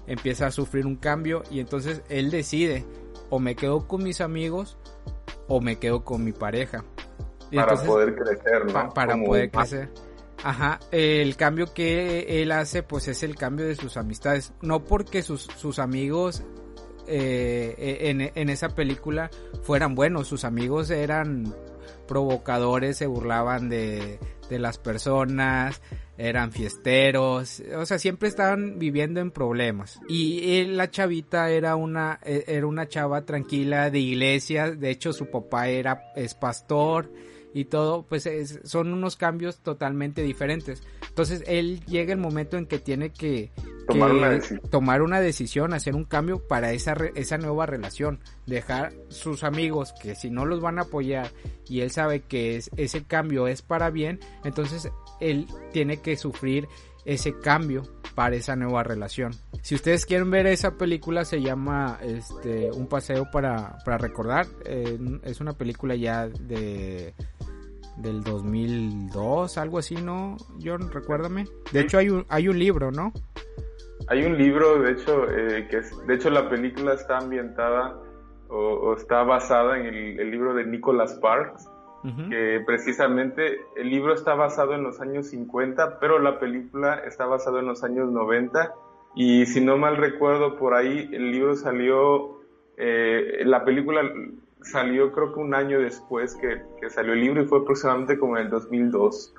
empieza 0.07 0.47
a 0.47 0.51
sufrir 0.51 0.87
un 0.87 0.97
cambio 0.97 1.43
y 1.51 1.61
entonces 1.61 2.03
él 2.09 2.31
decide 2.31 2.85
o 3.31 3.39
me 3.39 3.57
quedo 3.57 3.87
con 3.89 4.03
mis 4.03 4.21
amigos 4.21 4.77
o 5.49 5.61
me 5.61 5.79
quedo 5.79 6.05
con 6.05 6.25
mi 6.25 6.33
pareja. 6.33 6.85
para 7.55 7.75
poder 7.83 8.15
crecer, 8.15 8.67
¿no? 8.73 8.91
para 8.91 9.17
poder 9.17 9.51
crecer. 9.51 9.89
Ajá, 10.45 10.81
el 10.91 11.37
cambio 11.37 11.73
que 11.73 12.43
él 12.43 12.51
hace 12.51 12.83
pues 12.83 13.07
es 13.09 13.23
el 13.23 13.37
cambio 13.37 13.67
de 13.67 13.77
sus 13.77 13.97
amistades, 13.97 14.53
no 14.61 14.85
porque 14.85 15.23
sus, 15.23 15.43
sus 15.43 15.79
amigos 15.79 16.43
eh, 17.07 17.75
e, 17.79 18.11
en, 18.11 18.21
en, 18.35 18.49
esa 18.49 18.69
película 18.69 19.31
fueran 19.63 19.95
buenos, 19.95 20.27
sus 20.27 20.45
amigos 20.45 20.91
eran 20.91 21.55
provocadores, 22.09 22.97
se 22.97 23.07
burlaban 23.07 23.69
de, 23.69 24.19
de 24.53 24.59
las 24.59 24.77
personas, 24.79 25.81
eran 26.19 26.53
fiesteros, 26.53 27.63
o 27.75 27.87
sea, 27.87 27.99
siempre 27.99 28.29
estaban 28.29 28.79
viviendo 28.79 29.21
en 29.21 29.31
problemas. 29.31 29.99
Y 30.09 30.65
la 30.65 30.91
chavita 30.91 31.51
era 31.51 31.75
una, 31.75 32.21
e, 32.23 32.45
era 32.47 32.67
una 32.67 32.87
chava 32.87 33.25
tranquila 33.25 33.91
de 33.91 33.99
iglesia, 33.99 34.71
de 34.71 34.91
hecho 34.91 35.13
su 35.13 35.31
papá 35.31 35.69
era, 35.69 36.13
es 36.15 36.35
pastor 36.35 37.11
y 37.55 37.67
todo, 37.67 38.05
pues 38.05 38.29
son 38.65 38.93
unos 38.93 39.17
cambios 39.17 39.59
totalmente 39.59 40.23
diferentes. 40.23 40.83
Entonces 41.09 41.45
él 41.47 41.85
llega 41.87 42.13
el 42.13 42.19
momento 42.19 42.57
en 42.57 42.67
que 42.67 42.79
tiene 42.79 43.11
que 43.11 43.53
tomar, 43.87 44.13
una, 44.13 44.41
tomar 44.71 45.03
una 45.03 45.21
decisión, 45.21 45.75
hacer 45.75 45.95
un 45.95 46.05
cambio 46.05 46.47
para 46.47 46.73
esa, 46.73 46.95
esa 47.15 47.39
nueva 47.39 47.67
relación, 47.67 48.21
dejar 48.47 48.93
sus 49.09 49.45
amigos 49.45 49.93
que 50.01 50.15
si 50.15 50.31
no 50.31 50.47
los 50.47 50.61
van 50.61 50.79
a 50.79 50.83
apoyar 50.83 51.31
y 51.69 51.81
él 51.81 51.91
sabe 51.91 52.21
que 52.21 52.57
es, 52.57 52.71
ese 52.77 53.05
cambio 53.05 53.47
es 53.47 53.63
para 53.63 53.91
bien, 53.91 54.21
entonces 54.45 54.91
él 55.21 55.47
tiene 55.73 55.99
que 55.99 56.17
sufrir 56.17 56.69
ese 57.05 57.39
cambio 57.39 57.83
para 58.15 58.37
esa 58.37 58.57
nueva 58.57 58.83
relación. 58.83 59.33
Si 59.63 59.75
ustedes 59.75 60.07
quieren 60.07 60.31
ver 60.31 60.47
esa 60.47 60.77
película 60.77 61.25
se 61.25 61.41
llama 61.41 61.99
este 62.03 62.71
Un 62.73 62.87
paseo 62.87 63.31
para, 63.31 63.79
para 63.85 63.99
recordar. 63.99 64.47
Eh, 64.65 64.99
es 65.23 65.41
una 65.41 65.55
película 65.55 65.95
ya 65.95 66.29
de 66.29 67.15
del 67.97 68.23
2002, 68.23 69.59
algo 69.59 69.79
así, 69.79 69.97
¿no? 69.97 70.37
John, 70.63 70.91
recuérdame. 70.91 71.45
De 71.73 71.81
hecho 71.81 71.99
hay 71.99 72.11
un 72.11 72.25
hay 72.29 72.49
un 72.49 72.59
libro, 72.59 72.91
¿no? 72.91 73.13
Hay 74.09 74.25
un 74.25 74.37
libro, 74.37 74.81
de 74.81 74.93
hecho, 74.93 75.31
eh, 75.31 75.69
que 75.71 75.79
es, 75.79 76.07
de 76.07 76.15
hecho 76.15 76.31
la 76.31 76.49
película 76.49 76.95
está 76.95 77.19
ambientada 77.19 77.97
o, 78.49 78.95
está 78.95 79.23
basada 79.23 79.79
en 79.79 79.87
el, 79.87 80.31
libro 80.31 80.55
de 80.55 80.67
Nicholas 80.67 81.15
Parks, 81.15 81.69
que 82.29 82.61
precisamente 82.67 83.61
el 83.77 83.89
libro 83.89 84.13
está 84.13 84.35
basado 84.35 84.75
en 84.75 84.83
los 84.83 85.01
años 85.01 85.29
50, 85.29 86.01
pero 86.01 86.19
la 86.19 86.39
película 86.39 86.97
está 87.07 87.27
basada 87.27 87.61
en 87.61 87.67
los 87.67 87.85
años 87.85 88.11
90 88.11 88.75
y 89.15 89.47
si 89.47 89.61
no 89.61 89.77
mal 89.77 89.97
recuerdo 89.97 90.57
por 90.57 90.75
ahí 90.75 91.09
el 91.13 91.31
libro 91.31 91.55
salió, 91.55 92.41
eh, 92.77 93.43
la 93.45 93.65
película 93.65 94.03
salió 94.65 95.13
creo 95.13 95.33
que 95.33 95.41
un 95.41 95.55
año 95.55 95.81
después 95.81 96.35
que, 96.35 96.63
salió 96.91 97.13
el 97.13 97.21
libro 97.21 97.43
y 97.43 97.47
fue 97.47 97.61
aproximadamente 97.61 98.19
como 98.19 98.37
en 98.37 98.45
el 98.45 98.51
2002. 98.51 99.35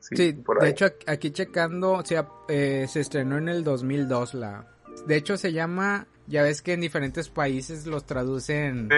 sí, 0.00 0.32
de 0.60 0.68
hecho 0.68 0.86
aquí 1.06 1.30
checando, 1.30 1.92
o 1.92 2.04
sea, 2.04 2.28
eh, 2.48 2.86
se 2.88 3.00
estrenó 3.00 3.38
en 3.38 3.48
el 3.48 3.64
2002 3.64 4.34
la... 4.34 4.66
De 5.06 5.16
hecho 5.16 5.36
se 5.36 5.52
llama, 5.52 6.06
ya 6.26 6.42
ves 6.42 6.62
que 6.62 6.74
en 6.74 6.80
diferentes 6.80 7.28
países 7.28 7.86
los 7.86 8.04
traducen 8.04 8.88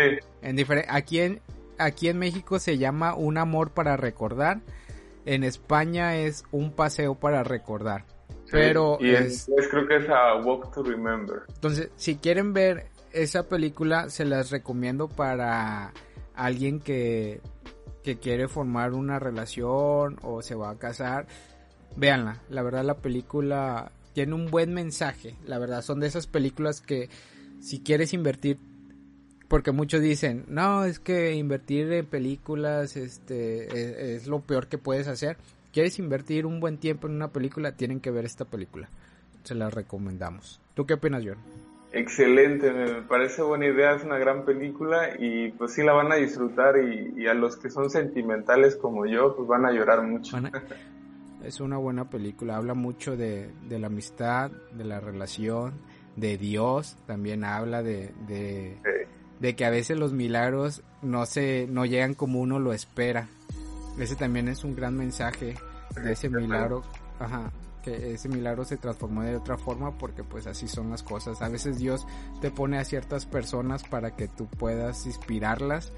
en 0.43 0.57
diferente... 0.57 0.89
Aquí 0.91 1.21
en, 1.21 1.41
aquí 1.79 2.09
en 2.09 2.19
México 2.19 2.59
se 2.59 2.79
llama 2.79 3.15
Un 3.15 3.39
amor 3.39 3.71
para 3.71 3.97
recordar, 3.97 4.61
en 5.25 5.45
España 5.45 6.17
es 6.17 6.45
Un 6.51 6.73
paseo 6.73 7.15
para 7.15 7.45
recordar. 7.45 8.05
Pero 8.51 8.99
y 9.01 9.11
es, 9.11 9.49
creo 9.71 9.87
que 9.89 9.97
es 9.97 10.09
a 10.09 10.37
Walk 10.37 10.73
to 10.73 10.83
Remember. 10.83 11.43
Entonces, 11.49 11.91
si 11.97 12.17
quieren 12.17 12.53
ver 12.53 12.87
esa 13.15 13.49
película 13.49 14.11
se 14.11 14.25
las 14.25 14.51
recomiendo 14.51 15.09
para 15.09 15.93
alguien 16.35 16.81
que, 16.81 17.41
que 18.03 18.19
quiere 18.19 18.49
formar 18.49 18.93
una 18.93 19.19
relación 19.19 20.19
o 20.23 20.43
se 20.43 20.55
va 20.55 20.71
a 20.71 20.79
casar. 20.79 21.27
Véanla, 21.97 22.43
la 22.51 22.63
verdad 22.63 22.85
la 22.85 22.99
película 22.99 23.93
tiene 24.13 24.35
un 24.35 24.51
buen 24.51 24.75
mensaje. 24.75 25.37
La 25.47 25.59
verdad 25.59 25.83
son 25.83 26.01
de 26.01 26.09
esas 26.09 26.27
películas 26.27 26.81
que 26.81 27.09
si 27.61 27.81
quieres 27.81 28.13
invertir 28.13 28.59
porque 29.49 29.71
muchos 29.73 30.01
dicen, 30.01 30.45
no, 30.49 30.85
es 30.85 30.99
que 30.99 31.35
invertir 31.35 31.93
en 31.93 32.07
películas 32.07 32.97
este, 32.97 33.67
es, 33.67 34.23
es, 34.23 34.27
lo 34.27 34.41
peor 34.41 34.67
que 34.67 34.79
puedes 34.79 35.07
hacer. 35.07 35.37
¿Quieres 35.73 35.99
invertir 35.99 36.47
un 36.47 36.61
buen 36.61 36.79
tiempo 36.79 37.07
en 37.07 37.15
una 37.15 37.29
película? 37.29 37.73
Tienen 37.73 38.01
que 38.01 38.11
ver 38.11 38.25
esta 38.25 38.45
película. 38.45 38.89
Se 39.45 39.55
la 39.55 39.71
recomendamos. 39.71 40.61
¿Tú 40.75 40.87
qué 40.87 40.95
opinas, 40.95 41.23
John? 41.25 41.74
Excelente, 41.95 42.73
me 42.73 43.03
parece 43.03 43.41
buena 43.43 43.67
idea, 43.67 43.95
es 43.95 44.03
una 44.03 44.19
gran 44.19 44.45
película 44.45 45.11
y 45.17 45.53
pues 45.53 45.75
sí 45.75 45.85
la 45.85 45.93
van 45.93 46.11
a 46.11 46.17
disfrutar 46.17 46.75
y, 46.77 47.29
a 47.29 47.35
los 47.35 47.57
que 47.57 47.71
son 47.71 47.89
sentimentales 47.89 48.75
como 48.75 49.07
yo 49.07 49.37
pues 49.37 49.47
van 49.47 49.65
a 49.65 49.71
llorar 49.71 50.03
mucho. 50.03 50.37
es 51.45 51.61
una 51.61 51.77
buena 51.77 52.11
película, 52.11 52.57
habla 52.57 52.75
mucho 52.75 53.17
de, 53.17 53.53
la 53.71 53.87
amistad, 53.87 54.51
de 54.73 54.85
la 54.85 54.99
relación, 54.99 55.75
de 56.17 56.37
Dios, 56.37 56.97
también 57.07 57.45
habla 57.45 57.85
de, 57.85 58.13
de, 58.27 59.55
que 59.55 59.65
a 59.65 59.71
veces 59.71 59.97
los 59.97 60.13
milagros 60.13 60.83
no 61.01 61.27
se 61.27 61.69
no 61.69 61.85
llegan 61.87 62.15
como 62.15 62.41
uno 62.41 62.59
lo 62.59 62.73
espera. 62.73 63.29
Ese 64.01 64.17
también 64.17 64.49
es 64.49 64.65
un 64.65 64.75
gran 64.75 64.97
mensaje 64.97 65.55
de 66.03 66.13
ese 66.13 66.29
milagro. 66.29 66.83
Ajá, 67.21 67.53
que 67.85 68.15
ese 68.15 68.29
milagro 68.29 68.65
se 68.65 68.77
transformó 68.77 69.23
de 69.23 69.37
otra 69.37 69.59
forma 69.59 69.97
porque 69.99 70.25
pues 70.25 70.47
así 70.47 70.67
son 70.67 70.91
las 70.91 71.03
cosas. 71.03 71.43
A 71.43 71.49
veces 71.49 71.79
Dios 71.79 72.07
te 72.41 72.51
pone 72.51 72.79
a 72.79 72.85
ciertas 72.85 73.27
personas 73.27 73.85
para 73.85 74.17
que 74.17 74.27
tú 74.29 74.47
puedas 74.47 75.07
inspirarlas 75.07 75.93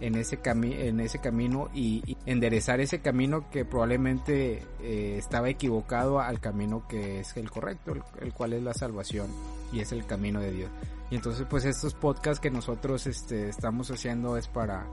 en 0.00 0.14
ese, 0.14 0.38
en 0.44 1.00
ese 1.00 1.18
camino 1.18 1.68
y, 1.74 2.16
enderezar 2.26 2.80
ese 2.80 3.00
camino 3.00 3.50
que 3.50 3.64
probablemente 3.64 4.62
eh, 4.82 5.16
estaba 5.18 5.48
equivocado 5.48 6.20
al 6.20 6.40
camino 6.40 6.86
que 6.88 7.20
es 7.20 7.36
el 7.36 7.50
correcto, 7.50 7.94
el, 8.20 8.32
cual 8.32 8.52
es 8.52 8.62
la 8.62 8.74
salvación 8.74 9.28
y 9.72 9.80
es 9.80 9.92
el 9.92 10.06
camino 10.06 10.40
de 10.40 10.52
Dios. 10.52 10.70
Y 11.10 11.16
entonces 11.16 11.46
pues 11.48 11.64
estos 11.64 11.94
podcasts 11.94 12.40
que 12.40 12.50
nosotros 12.50 13.06
este, 13.06 13.48
estamos 13.48 13.90
haciendo 13.90 14.36
es 14.36 14.46
para, 14.48 14.86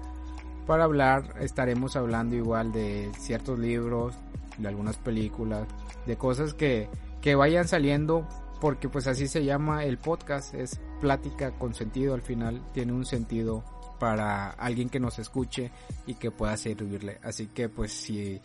para 0.65 0.85
hablar, 0.85 1.35
estaremos 1.39 1.95
hablando 1.95 2.35
igual 2.35 2.71
de 2.71 3.11
ciertos 3.19 3.59
libros, 3.59 4.15
de 4.57 4.67
algunas 4.67 4.97
películas, 4.97 5.67
de 6.05 6.17
cosas 6.17 6.53
que, 6.53 6.89
que 7.21 7.35
vayan 7.35 7.67
saliendo 7.67 8.27
porque 8.59 8.89
pues 8.89 9.07
así 9.07 9.27
se 9.27 9.43
llama 9.43 9.83
el 9.83 9.97
podcast, 9.97 10.53
es 10.53 10.79
plática 11.01 11.51
con 11.51 11.73
sentido, 11.73 12.13
al 12.13 12.21
final 12.21 12.61
tiene 12.73 12.93
un 12.93 13.05
sentido 13.05 13.63
para 13.99 14.49
alguien 14.49 14.89
que 14.89 14.99
nos 14.99 15.19
escuche 15.19 15.71
y 16.05 16.15
que 16.15 16.31
pueda 16.31 16.57
servirle. 16.57 17.19
Así 17.23 17.47
que 17.47 17.69
pues 17.69 17.91
si 17.91 18.41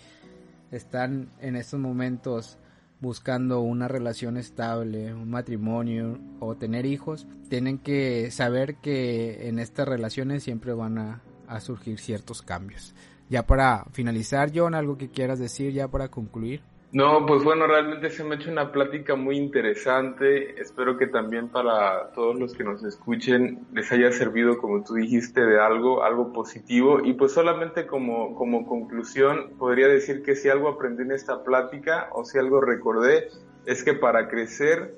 están 0.71 1.31
en 1.41 1.57
estos 1.57 1.81
momentos 1.81 2.59
buscando 3.01 3.61
una 3.61 3.89
relación 3.89 4.37
estable, 4.37 5.15
un 5.15 5.31
matrimonio 5.31 6.19
o 6.39 6.57
tener 6.57 6.87
hijos, 6.87 7.27
tienen 7.49 7.79
que 7.79 8.31
saber 8.31 8.77
que 8.77 9.49
en 9.49 9.59
estas 9.59 9.89
relaciones 9.89 10.43
siempre 10.43 10.75
van 10.75 10.99
a, 10.99 11.23
a 11.49 11.61
surgir 11.61 11.99
ciertos 11.99 12.43
cambios. 12.43 12.95
Ya 13.31 13.45
para 13.45 13.85
finalizar, 13.93 14.51
John, 14.53 14.75
algo 14.75 14.99
que 14.99 15.09
quieras 15.09 15.39
decir 15.39 15.73
ya 15.73 15.87
para 15.87 16.09
concluir. 16.09 16.61
No, 16.93 17.25
pues 17.25 17.45
bueno, 17.45 17.69
realmente 17.69 18.11
se 18.11 18.25
me 18.25 18.35
ha 18.35 18.39
hecho 18.39 18.51
una 18.51 18.73
plática 18.73 19.15
muy 19.15 19.37
interesante. 19.37 20.61
Espero 20.61 20.99
que 20.99 21.07
también 21.07 21.49
para 21.49 22.11
todos 22.11 22.37
los 22.37 22.53
que 22.55 22.65
nos 22.65 22.83
escuchen 22.83 23.65
les 23.73 23.93
haya 23.93 24.11
servido, 24.11 24.59
como 24.59 24.83
tú 24.83 24.95
dijiste, 24.95 25.43
de 25.43 25.61
algo, 25.61 26.03
algo 26.03 26.33
positivo. 26.33 26.99
Y 27.05 27.13
pues 27.13 27.31
solamente 27.31 27.87
como, 27.87 28.35
como 28.35 28.67
conclusión, 28.67 29.53
podría 29.57 29.87
decir 29.87 30.25
que 30.25 30.35
si 30.35 30.49
algo 30.49 30.69
aprendí 30.69 31.05
en 31.05 31.13
esta 31.13 31.45
plática 31.45 32.09
o 32.13 32.25
si 32.25 32.39
algo 32.39 32.61
recordé, 32.61 33.29
es 33.65 33.85
que 33.85 33.95
para 33.95 34.29
crecer 34.29 34.97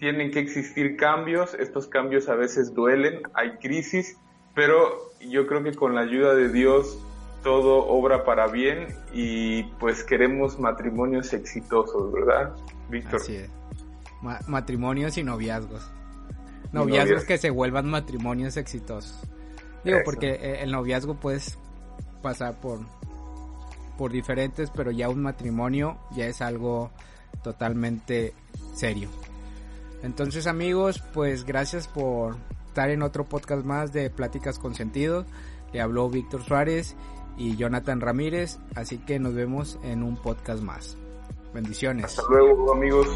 tienen 0.00 0.32
que 0.32 0.40
existir 0.40 0.96
cambios. 0.96 1.54
Estos 1.54 1.86
cambios 1.86 2.28
a 2.28 2.34
veces 2.34 2.74
duelen, 2.74 3.22
hay 3.34 3.58
crisis, 3.58 4.18
pero 4.56 5.12
yo 5.20 5.46
creo 5.46 5.62
que 5.62 5.74
con 5.74 5.94
la 5.94 6.00
ayuda 6.00 6.34
de 6.34 6.48
Dios 6.48 6.98
todo 7.42 7.86
obra 7.86 8.24
para 8.24 8.46
bien 8.48 8.88
y 9.12 9.64
pues 9.78 10.04
queremos 10.04 10.58
matrimonios 10.58 11.32
exitosos, 11.32 12.12
¿verdad, 12.12 12.54
Víctor? 12.88 13.20
Así 13.20 13.36
es. 13.36 13.50
matrimonios 14.46 15.16
y 15.18 15.22
noviazgos. 15.22 15.90
Noviazgos 16.72 17.24
que 17.24 17.38
se 17.38 17.50
vuelvan 17.50 17.88
matrimonios 17.88 18.56
exitosos. 18.56 19.18
Digo, 19.84 19.98
porque 20.04 20.32
eh, 20.32 20.62
el 20.62 20.72
noviazgo 20.72 21.14
puedes 21.14 21.58
pasar 22.22 22.60
por, 22.60 22.80
por 23.96 24.12
diferentes, 24.12 24.70
pero 24.70 24.90
ya 24.90 25.08
un 25.08 25.22
matrimonio 25.22 25.98
ya 26.14 26.26
es 26.26 26.42
algo 26.42 26.90
totalmente 27.42 28.34
serio. 28.74 29.08
Entonces 30.02 30.46
amigos, 30.46 31.02
pues 31.14 31.44
gracias 31.44 31.88
por 31.88 32.36
estar 32.66 32.90
en 32.90 33.02
otro 33.02 33.24
podcast 33.24 33.64
más 33.64 33.92
de 33.92 34.10
Pláticas 34.10 34.58
con 34.58 34.74
Sentido. 34.74 35.24
Le 35.72 35.80
habló 35.80 36.08
Víctor 36.08 36.44
Suárez 36.44 36.96
y 37.38 37.56
Jonathan 37.56 38.00
Ramírez. 38.00 38.58
Así 38.74 38.98
que 38.98 39.18
nos 39.18 39.34
vemos 39.34 39.78
en 39.82 40.02
un 40.02 40.16
podcast 40.16 40.62
más. 40.62 40.96
Bendiciones. 41.54 42.04
Hasta 42.04 42.22
luego 42.28 42.74
amigos. 42.74 43.06